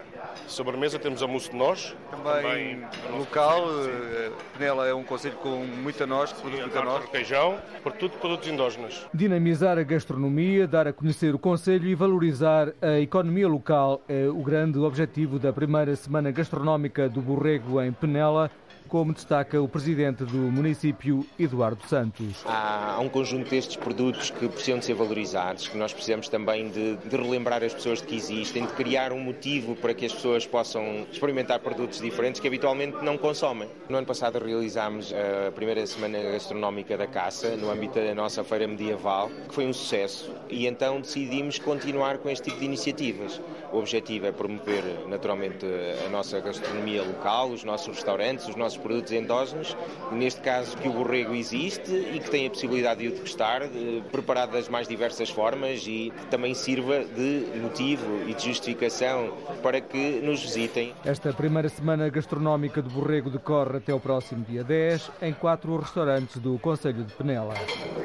Sobremesa 0.47 0.99
temos 0.99 1.23
a 1.23 1.27
mousse 1.27 1.49
de 1.49 1.55
nós. 1.55 1.95
Também, 2.11 2.81
também 2.81 3.17
local. 3.17 3.63
Eh, 3.85 4.31
Penela 4.57 4.87
é 4.87 4.93
um 4.93 5.03
conselho 5.03 5.35
com 5.37 5.65
muita 5.65 6.05
nós, 6.05 6.31
que 6.31 6.41
produz 6.41 6.61
muita 6.61 6.83
nós. 6.83 7.03
Requeijão, 7.05 7.57
por 7.81 7.93
tudo 7.93 8.17
produtos 8.17 8.47
endógenos. 8.47 9.07
Dinamizar 9.13 9.77
a 9.77 9.83
gastronomia, 9.83 10.67
dar 10.67 10.87
a 10.87 10.93
conhecer 10.93 11.33
o 11.33 11.39
conselho 11.39 11.87
e 11.87 11.95
valorizar 11.95 12.73
a 12.81 12.99
economia 12.99 13.47
local 13.47 14.01
é 14.07 14.27
o 14.27 14.41
grande 14.43 14.77
objetivo 14.79 15.39
da 15.39 15.53
primeira 15.53 15.95
semana 15.95 16.31
gastronómica 16.31 17.07
do 17.09 17.21
Borrego 17.21 17.81
em 17.81 17.91
Penela 17.91 18.51
como 18.89 19.13
destaca 19.13 19.61
o 19.61 19.69
presidente 19.69 20.25
do 20.25 20.37
município, 20.37 21.25
Eduardo 21.37 21.87
Santos. 21.87 22.43
Há, 22.43 22.97
um 22.99 23.07
conjunto 23.07 23.47
destes 23.49 23.75
produtos 23.75 24.31
que 24.31 24.47
precisam 24.49 24.79
de 24.79 24.85
ser 24.85 24.95
valorizados, 24.95 25.67
que 25.67 25.77
nós 25.77 25.93
precisamos 25.93 26.27
também 26.27 26.69
de, 26.69 26.97
de, 26.97 27.15
relembrar 27.15 27.63
as 27.63 27.73
pessoas 27.73 28.01
de 28.01 28.07
que 28.07 28.15
existem, 28.15 28.65
de 28.65 28.73
criar 28.73 29.13
um 29.13 29.19
motivo 29.19 29.75
para 29.75 29.93
que 29.93 30.05
as 30.05 30.13
pessoas 30.13 30.45
possam 30.47 31.05
experimentar 31.11 31.59
produtos 31.59 32.01
diferentes 32.01 32.41
que 32.41 32.47
habitualmente 32.47 32.97
não 33.03 33.17
consomem. 33.17 33.69
No 33.87 33.97
ano 33.97 34.07
passado 34.07 34.39
realizámos 34.43 35.13
a 35.13 35.51
primeira 35.51 35.85
semana 35.85 36.19
gastronómica 36.23 36.97
da 36.97 37.05
caça, 37.05 37.55
no 37.55 37.69
âmbito 37.69 37.99
da 37.99 38.15
nossa 38.15 38.43
feira 38.43 38.67
medieval, 38.67 39.29
que 39.47 39.53
foi 39.53 39.67
um 39.67 39.73
sucesso, 39.73 40.33
e 40.49 40.65
então 40.65 40.99
decidimos 40.99 41.59
continuar 41.59 42.17
com 42.17 42.29
este 42.29 42.45
tipo 42.45 42.59
de 42.59 42.65
iniciativas. 42.65 43.39
O 43.71 43.77
objetivo 43.77 44.25
é 44.25 44.31
promover 44.31 44.83
naturalmente 45.07 45.63
a 46.05 46.09
nossa 46.09 46.39
gastronomia 46.39 47.03
local, 47.03 47.51
os 47.51 47.63
nossos 47.63 47.95
restaurantes, 47.95 48.47
os 48.47 48.55
nossos 48.55 48.78
produtos 48.79 49.11
endógenos, 49.11 49.75
neste 50.11 50.41
caso 50.41 50.75
que 50.77 50.87
o 50.87 50.93
borrego 50.93 51.33
existe 51.33 51.91
e 51.91 52.19
que 52.19 52.29
tem 52.29 52.47
a 52.47 52.49
possibilidade 52.49 53.01
de 53.01 53.07
o 53.07 53.11
degustar, 53.11 53.67
de, 53.67 54.03
preparado 54.11 54.51
das 54.51 54.67
mais 54.67 54.87
diversas 54.87 55.29
formas 55.29 55.85
e 55.85 56.11
que 56.15 56.27
também 56.27 56.53
sirva 56.53 57.03
de 57.03 57.45
motivo 57.61 58.05
e 58.27 58.33
de 58.33 58.45
justificação 58.45 59.33
para 59.61 59.81
que 59.81 60.21
nos 60.21 60.41
visitem. 60.41 60.93
Esta 61.03 61.33
primeira 61.33 61.69
semana 61.69 62.09
gastronómica 62.09 62.81
do 62.81 62.89
borrego 62.89 63.29
decorre 63.29 63.77
até 63.77 63.93
o 63.93 63.99
próximo 63.99 64.43
dia 64.45 64.63
10 64.63 65.11
em 65.21 65.33
quatro 65.33 65.75
restaurantes 65.77 66.37
do 66.37 66.57
Conselho 66.59 67.03
de 67.03 67.13
Penela. 67.13 67.53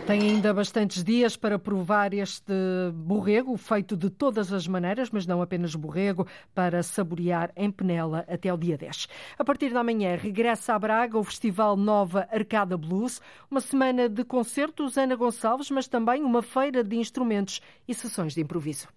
Tem 0.06 0.20
ainda 0.20 0.52
bastantes 0.52 1.02
dias 1.02 1.36
para 1.36 1.58
provar 1.58 2.12
este 2.12 2.52
borrego, 2.92 3.56
feito 3.56 3.96
de 3.96 4.10
todas 4.10 4.52
as 4.52 4.66
maneiras, 4.66 5.10
mas 5.10 5.26
não 5.26 5.42
apenas 5.42 5.74
borrego, 5.74 6.26
para 6.54 6.82
saborear 6.82 7.50
em 7.56 7.70
Penela 7.70 8.24
até 8.28 8.52
o 8.52 8.56
dia 8.56 8.76
10. 8.76 9.08
A 9.38 9.44
partir 9.44 9.70
da 9.70 9.82
manhã 9.82 10.16
regressa 10.16 10.63
Regressa 10.64 10.74
a 10.74 10.78
Braga 10.78 11.18
o 11.18 11.24
Festival 11.24 11.76
Nova 11.76 12.26
Arcada 12.32 12.76
Blues, 12.78 13.20
uma 13.50 13.60
semana 13.60 14.08
de 14.08 14.24
concertos 14.24 14.96
Ana 14.96 15.14
Gonçalves, 15.14 15.70
mas 15.70 15.86
também 15.86 16.22
uma 16.22 16.42
feira 16.42 16.82
de 16.82 16.96
instrumentos 16.96 17.60
e 17.86 17.94
sessões 17.94 18.34
de 18.34 18.40
improviso. 18.40 18.88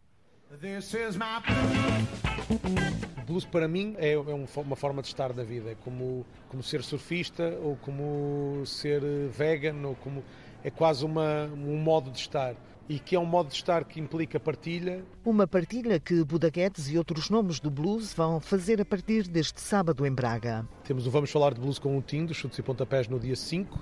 Blues 3.25 3.43
para 3.43 3.67
mim 3.67 3.95
é, 3.97 4.13
é 4.13 4.17
uma 4.17 4.75
forma 4.77 5.01
de 5.01 5.09
estar 5.09 5.33
da 5.33 5.43
vida, 5.43 5.71
é 5.71 5.75
como, 5.83 6.25
como 6.47 6.63
ser 6.63 6.81
surfista 6.83 7.57
ou 7.61 7.75
como 7.75 8.65
ser 8.65 9.01
vegan 9.29 9.85
ou 9.85 9.95
como 9.95 10.23
é 10.63 10.71
quase 10.71 11.03
uma, 11.03 11.51
um 11.53 11.77
modo 11.77 12.09
de 12.11 12.19
estar 12.19 12.55
e 12.89 12.99
que 12.99 13.15
é 13.15 13.19
um 13.19 13.25
modo 13.25 13.49
de 13.49 13.55
estar 13.55 13.83
que 13.83 13.99
implica 13.99 14.39
partilha. 14.39 15.03
Uma 15.25 15.45
partilha 15.45 15.99
que 15.99 16.23
Budaguetes 16.23 16.89
e 16.89 16.97
outros 16.97 17.29
nomes 17.29 17.59
do 17.59 17.69
blues 17.69 18.13
vão 18.13 18.39
fazer 18.39 18.79
a 18.79 18.85
partir 18.85 19.27
deste 19.27 19.59
sábado 19.59 20.05
em 20.05 20.11
Braga. 20.11 20.67
Temos 20.85 21.05
o 21.05 21.11
Vamos 21.11 21.29
Falar 21.29 21.53
de 21.53 21.59
Blues 21.59 21.79
com 21.79 21.97
o 21.97 22.01
Tim, 22.01 22.25
dos 22.25 22.37
Chutes 22.37 22.57
e 22.59 22.61
Pontapés, 22.61 23.07
no 23.07 23.19
dia 23.19 23.35
5, 23.35 23.77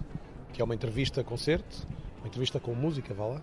que 0.51 0.62
é 0.62 0.66
uma 0.66 0.74
entrevista-concerto, 0.74 1.88
uma 2.20 2.28
entrevista 2.28 2.60
com 2.60 2.74
música, 2.74 3.14
vá 3.14 3.26
lá. 3.26 3.41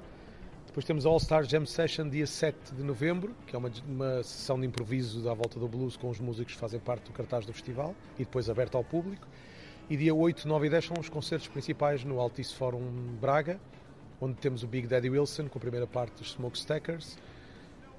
Depois 0.66 0.86
temos 0.86 1.04
a 1.04 1.10
All 1.10 1.20
Star 1.20 1.44
Jam 1.44 1.66
Session, 1.66 2.08
dia 2.08 2.26
7 2.26 2.74
de 2.74 2.82
novembro, 2.82 3.36
que 3.46 3.54
é 3.54 3.58
uma, 3.58 3.70
uma 3.86 4.22
sessão 4.22 4.58
de 4.58 4.66
improviso 4.66 5.28
à 5.28 5.34
volta 5.34 5.60
do 5.60 5.68
blues 5.68 5.98
com 5.98 6.08
os 6.08 6.18
músicos 6.18 6.54
que 6.54 6.60
fazem 6.60 6.80
parte 6.80 7.04
do 7.04 7.12
cartaz 7.12 7.44
do 7.44 7.52
festival 7.52 7.94
e 8.14 8.24
depois 8.24 8.48
aberto 8.48 8.76
ao 8.76 8.82
público. 8.82 9.28
E 9.90 9.98
dia 9.98 10.14
8, 10.14 10.48
9 10.48 10.66
e 10.66 10.70
10 10.70 10.84
são 10.86 10.96
os 10.98 11.10
concertos 11.10 11.46
principais 11.46 12.02
no 12.04 12.18
Altice 12.18 12.54
Forum 12.54 12.90
Braga, 13.20 13.60
onde 14.22 14.34
temos 14.34 14.62
o 14.62 14.68
Big 14.68 14.86
Daddy 14.86 15.10
Wilson 15.10 15.48
com 15.48 15.58
a 15.58 15.60
primeira 15.60 15.86
parte 15.86 16.14
dos 16.14 16.30
Smokestackers, 16.30 17.18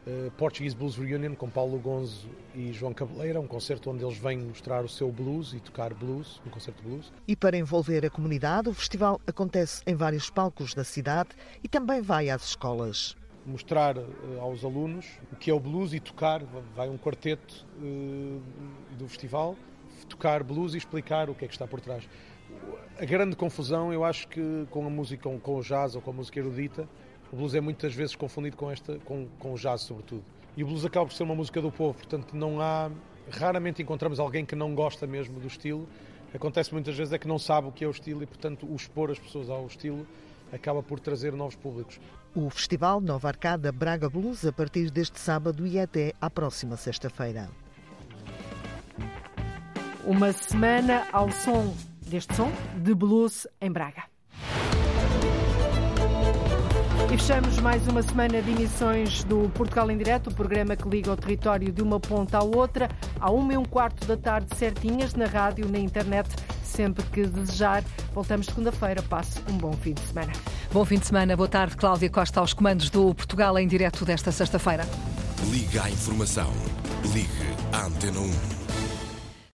uh, 0.08 0.32
Portuguese 0.38 0.74
Blues 0.74 0.96
Reunion 0.96 1.36
com 1.36 1.50
Paulo 1.50 1.78
Gonzo 1.78 2.30
e 2.56 2.72
João 2.72 2.94
Cabeleira, 2.94 3.42
um 3.42 3.48
concerto 3.48 3.92
onde 3.92 4.06
eles 4.06 4.18
vêm 4.18 4.38
mostrar 4.38 4.86
o 4.86 4.90
seu 4.90 5.12
blues 5.12 5.54
e 5.54 5.60
tocar 5.60 5.94
blues, 5.94 6.42
um 6.48 6.50
concerto 6.50 6.82
de 6.82 6.88
blues. 6.88 7.12
E 7.28 7.36
para 7.36 7.58
envolver 7.58 8.06
a 8.06 8.10
comunidade, 8.10 8.70
o 8.70 8.74
festival 8.74 9.20
acontece 9.28 9.84
em 9.86 9.96
vários 9.96 10.30
palcos 10.30 10.74
da 10.74 10.86
cidade 10.86 11.32
e 11.62 11.68
também 11.68 12.02
vai 12.02 12.30
às 12.30 12.46
escolas. 12.46 13.18
Mostrar 13.46 13.98
uh, 13.98 14.04
aos 14.40 14.64
alunos 14.64 15.06
o 15.30 15.36
que 15.36 15.52
é 15.52 15.54
o 15.54 15.60
blues 15.60 15.94
e 15.94 16.00
tocar, 16.00 16.42
vai 16.74 16.88
um 16.88 16.98
quarteto 16.98 17.66
uh, 17.80 18.42
do 18.98 19.10
festival, 19.10 19.58
tocar 20.08 20.42
blues 20.42 20.74
e 20.74 20.78
explicar 20.78 21.30
o 21.30 21.36
que 21.36 21.44
é 21.44 21.48
que 21.50 21.54
está 21.54 21.68
por 21.68 21.82
trás 21.82 22.08
a 23.00 23.06
grande 23.06 23.36
confusão, 23.36 23.92
eu 23.92 24.04
acho 24.04 24.28
que 24.28 24.66
com 24.70 24.86
a 24.86 24.90
música, 24.90 25.24
com, 25.24 25.40
com 25.40 25.56
o 25.58 25.62
jazz 25.62 25.96
ou 25.96 26.02
com 26.02 26.12
a 26.12 26.14
música 26.14 26.40
erudita, 26.40 26.88
o 27.32 27.36
blues 27.36 27.56
é 27.56 27.62
muitas 27.62 27.94
vezes 27.94 28.16
confundido 28.16 28.56
com 28.56 28.70
esta, 28.70 28.98
com, 29.00 29.28
com 29.40 29.54
o 29.54 29.56
jazz 29.58 29.82
sobretudo. 29.82 30.24
E 30.56 30.64
o 30.64 30.68
blues 30.68 30.86
acaba 30.86 31.06
por 31.06 31.14
ser 31.14 31.24
uma 31.24 31.36
música 31.36 31.60
do 31.62 31.72
povo, 31.72 31.98
portanto 31.98 32.36
não 32.36 32.62
há, 32.62 32.92
raramente 33.30 33.82
encontramos 33.82 34.20
alguém 34.20 34.46
que 34.46 34.56
não 34.56 34.76
gosta 34.76 35.08
mesmo 35.08 35.40
do 35.40 35.48
estilo. 35.48 35.88
Acontece 36.34 36.72
muitas 36.74 36.96
vezes 36.96 37.14
é 37.14 37.18
que 37.18 37.28
não 37.28 37.38
sabe 37.38 37.68
o 37.68 37.72
que 37.72 37.84
é 37.84 37.88
o 37.88 37.92
estilo 37.92 38.24
e, 38.24 38.26
portanto, 38.26 38.66
o 38.68 38.76
expor 38.76 39.12
as 39.12 39.20
pessoas 39.20 39.50
ao 39.50 39.68
estilo 39.68 40.06
acaba 40.52 40.82
por 40.82 41.00
trazer 41.00 41.34
novos 41.34 41.56
públicos. 41.56 42.00
O 42.36 42.50
Festival 42.50 43.02
Nova 43.02 43.28
Arcada 43.28 43.72
Braga 43.72 44.10
Blues 44.10 44.46
a 44.46 44.52
partir 44.52 44.90
deste 44.90 45.20
sábado 45.20 45.66
e 45.68 45.80
até 45.80 46.14
à 46.22 46.30
próxima 46.30 46.78
sexta-feira. 46.78 47.50
Uma 50.06 50.34
semana 50.34 51.08
ao 51.12 51.32
som 51.32 51.74
deste 52.14 52.36
som 52.36 52.52
de 52.78 52.94
blues 52.94 53.48
em 53.60 53.72
Braga. 53.72 54.04
E 57.12 57.18
fechamos 57.18 57.58
mais 57.60 57.88
uma 57.88 58.04
semana 58.04 58.40
de 58.40 58.52
emissões 58.52 59.24
do 59.24 59.50
Portugal 59.50 59.90
em 59.90 59.98
Direto, 59.98 60.30
o 60.30 60.34
programa 60.34 60.76
que 60.76 60.88
liga 60.88 61.12
o 61.12 61.18
território 61.18 61.72
de 61.72 61.82
uma 61.82 62.00
ponta 62.00 62.38
à 62.38 62.44
outra, 62.44 62.88
à 63.20 63.32
uma 63.32 63.54
e 63.54 63.58
um 63.58 63.66
quarto 63.66 64.06
da 64.06 64.16
tarde 64.16 64.56
certinhas, 64.56 65.16
na 65.16 65.26
rádio, 65.26 65.68
na 65.68 65.80
internet, 65.80 66.30
sempre 66.64 67.04
que 67.06 67.26
desejar. 67.26 67.84
Voltamos 68.14 68.46
segunda-feira. 68.46 69.02
Passe 69.02 69.42
um 69.50 69.58
bom 69.58 69.74
fim 69.74 69.94
de 69.94 70.02
semana. 70.02 70.34
Bom 70.72 70.86
fim 70.86 71.00
de 71.00 71.08
semana. 71.08 71.36
Boa 71.36 71.50
tarde, 71.50 71.76
Cláudia 71.76 72.12
Costa, 72.12 72.40
aos 72.40 72.54
comandos 72.54 72.92
do 72.92 73.14
Portugal 73.16 73.58
em 73.58 73.68
Direto 73.68 74.06
desta 74.06 74.32
sexta-feira. 74.32 74.88
Liga 75.50 75.84
à 75.84 75.90
informação. 75.90 76.52
Ligue 77.12 77.28
à 77.72 77.86
Antena 77.88 78.20
1. 78.20 78.63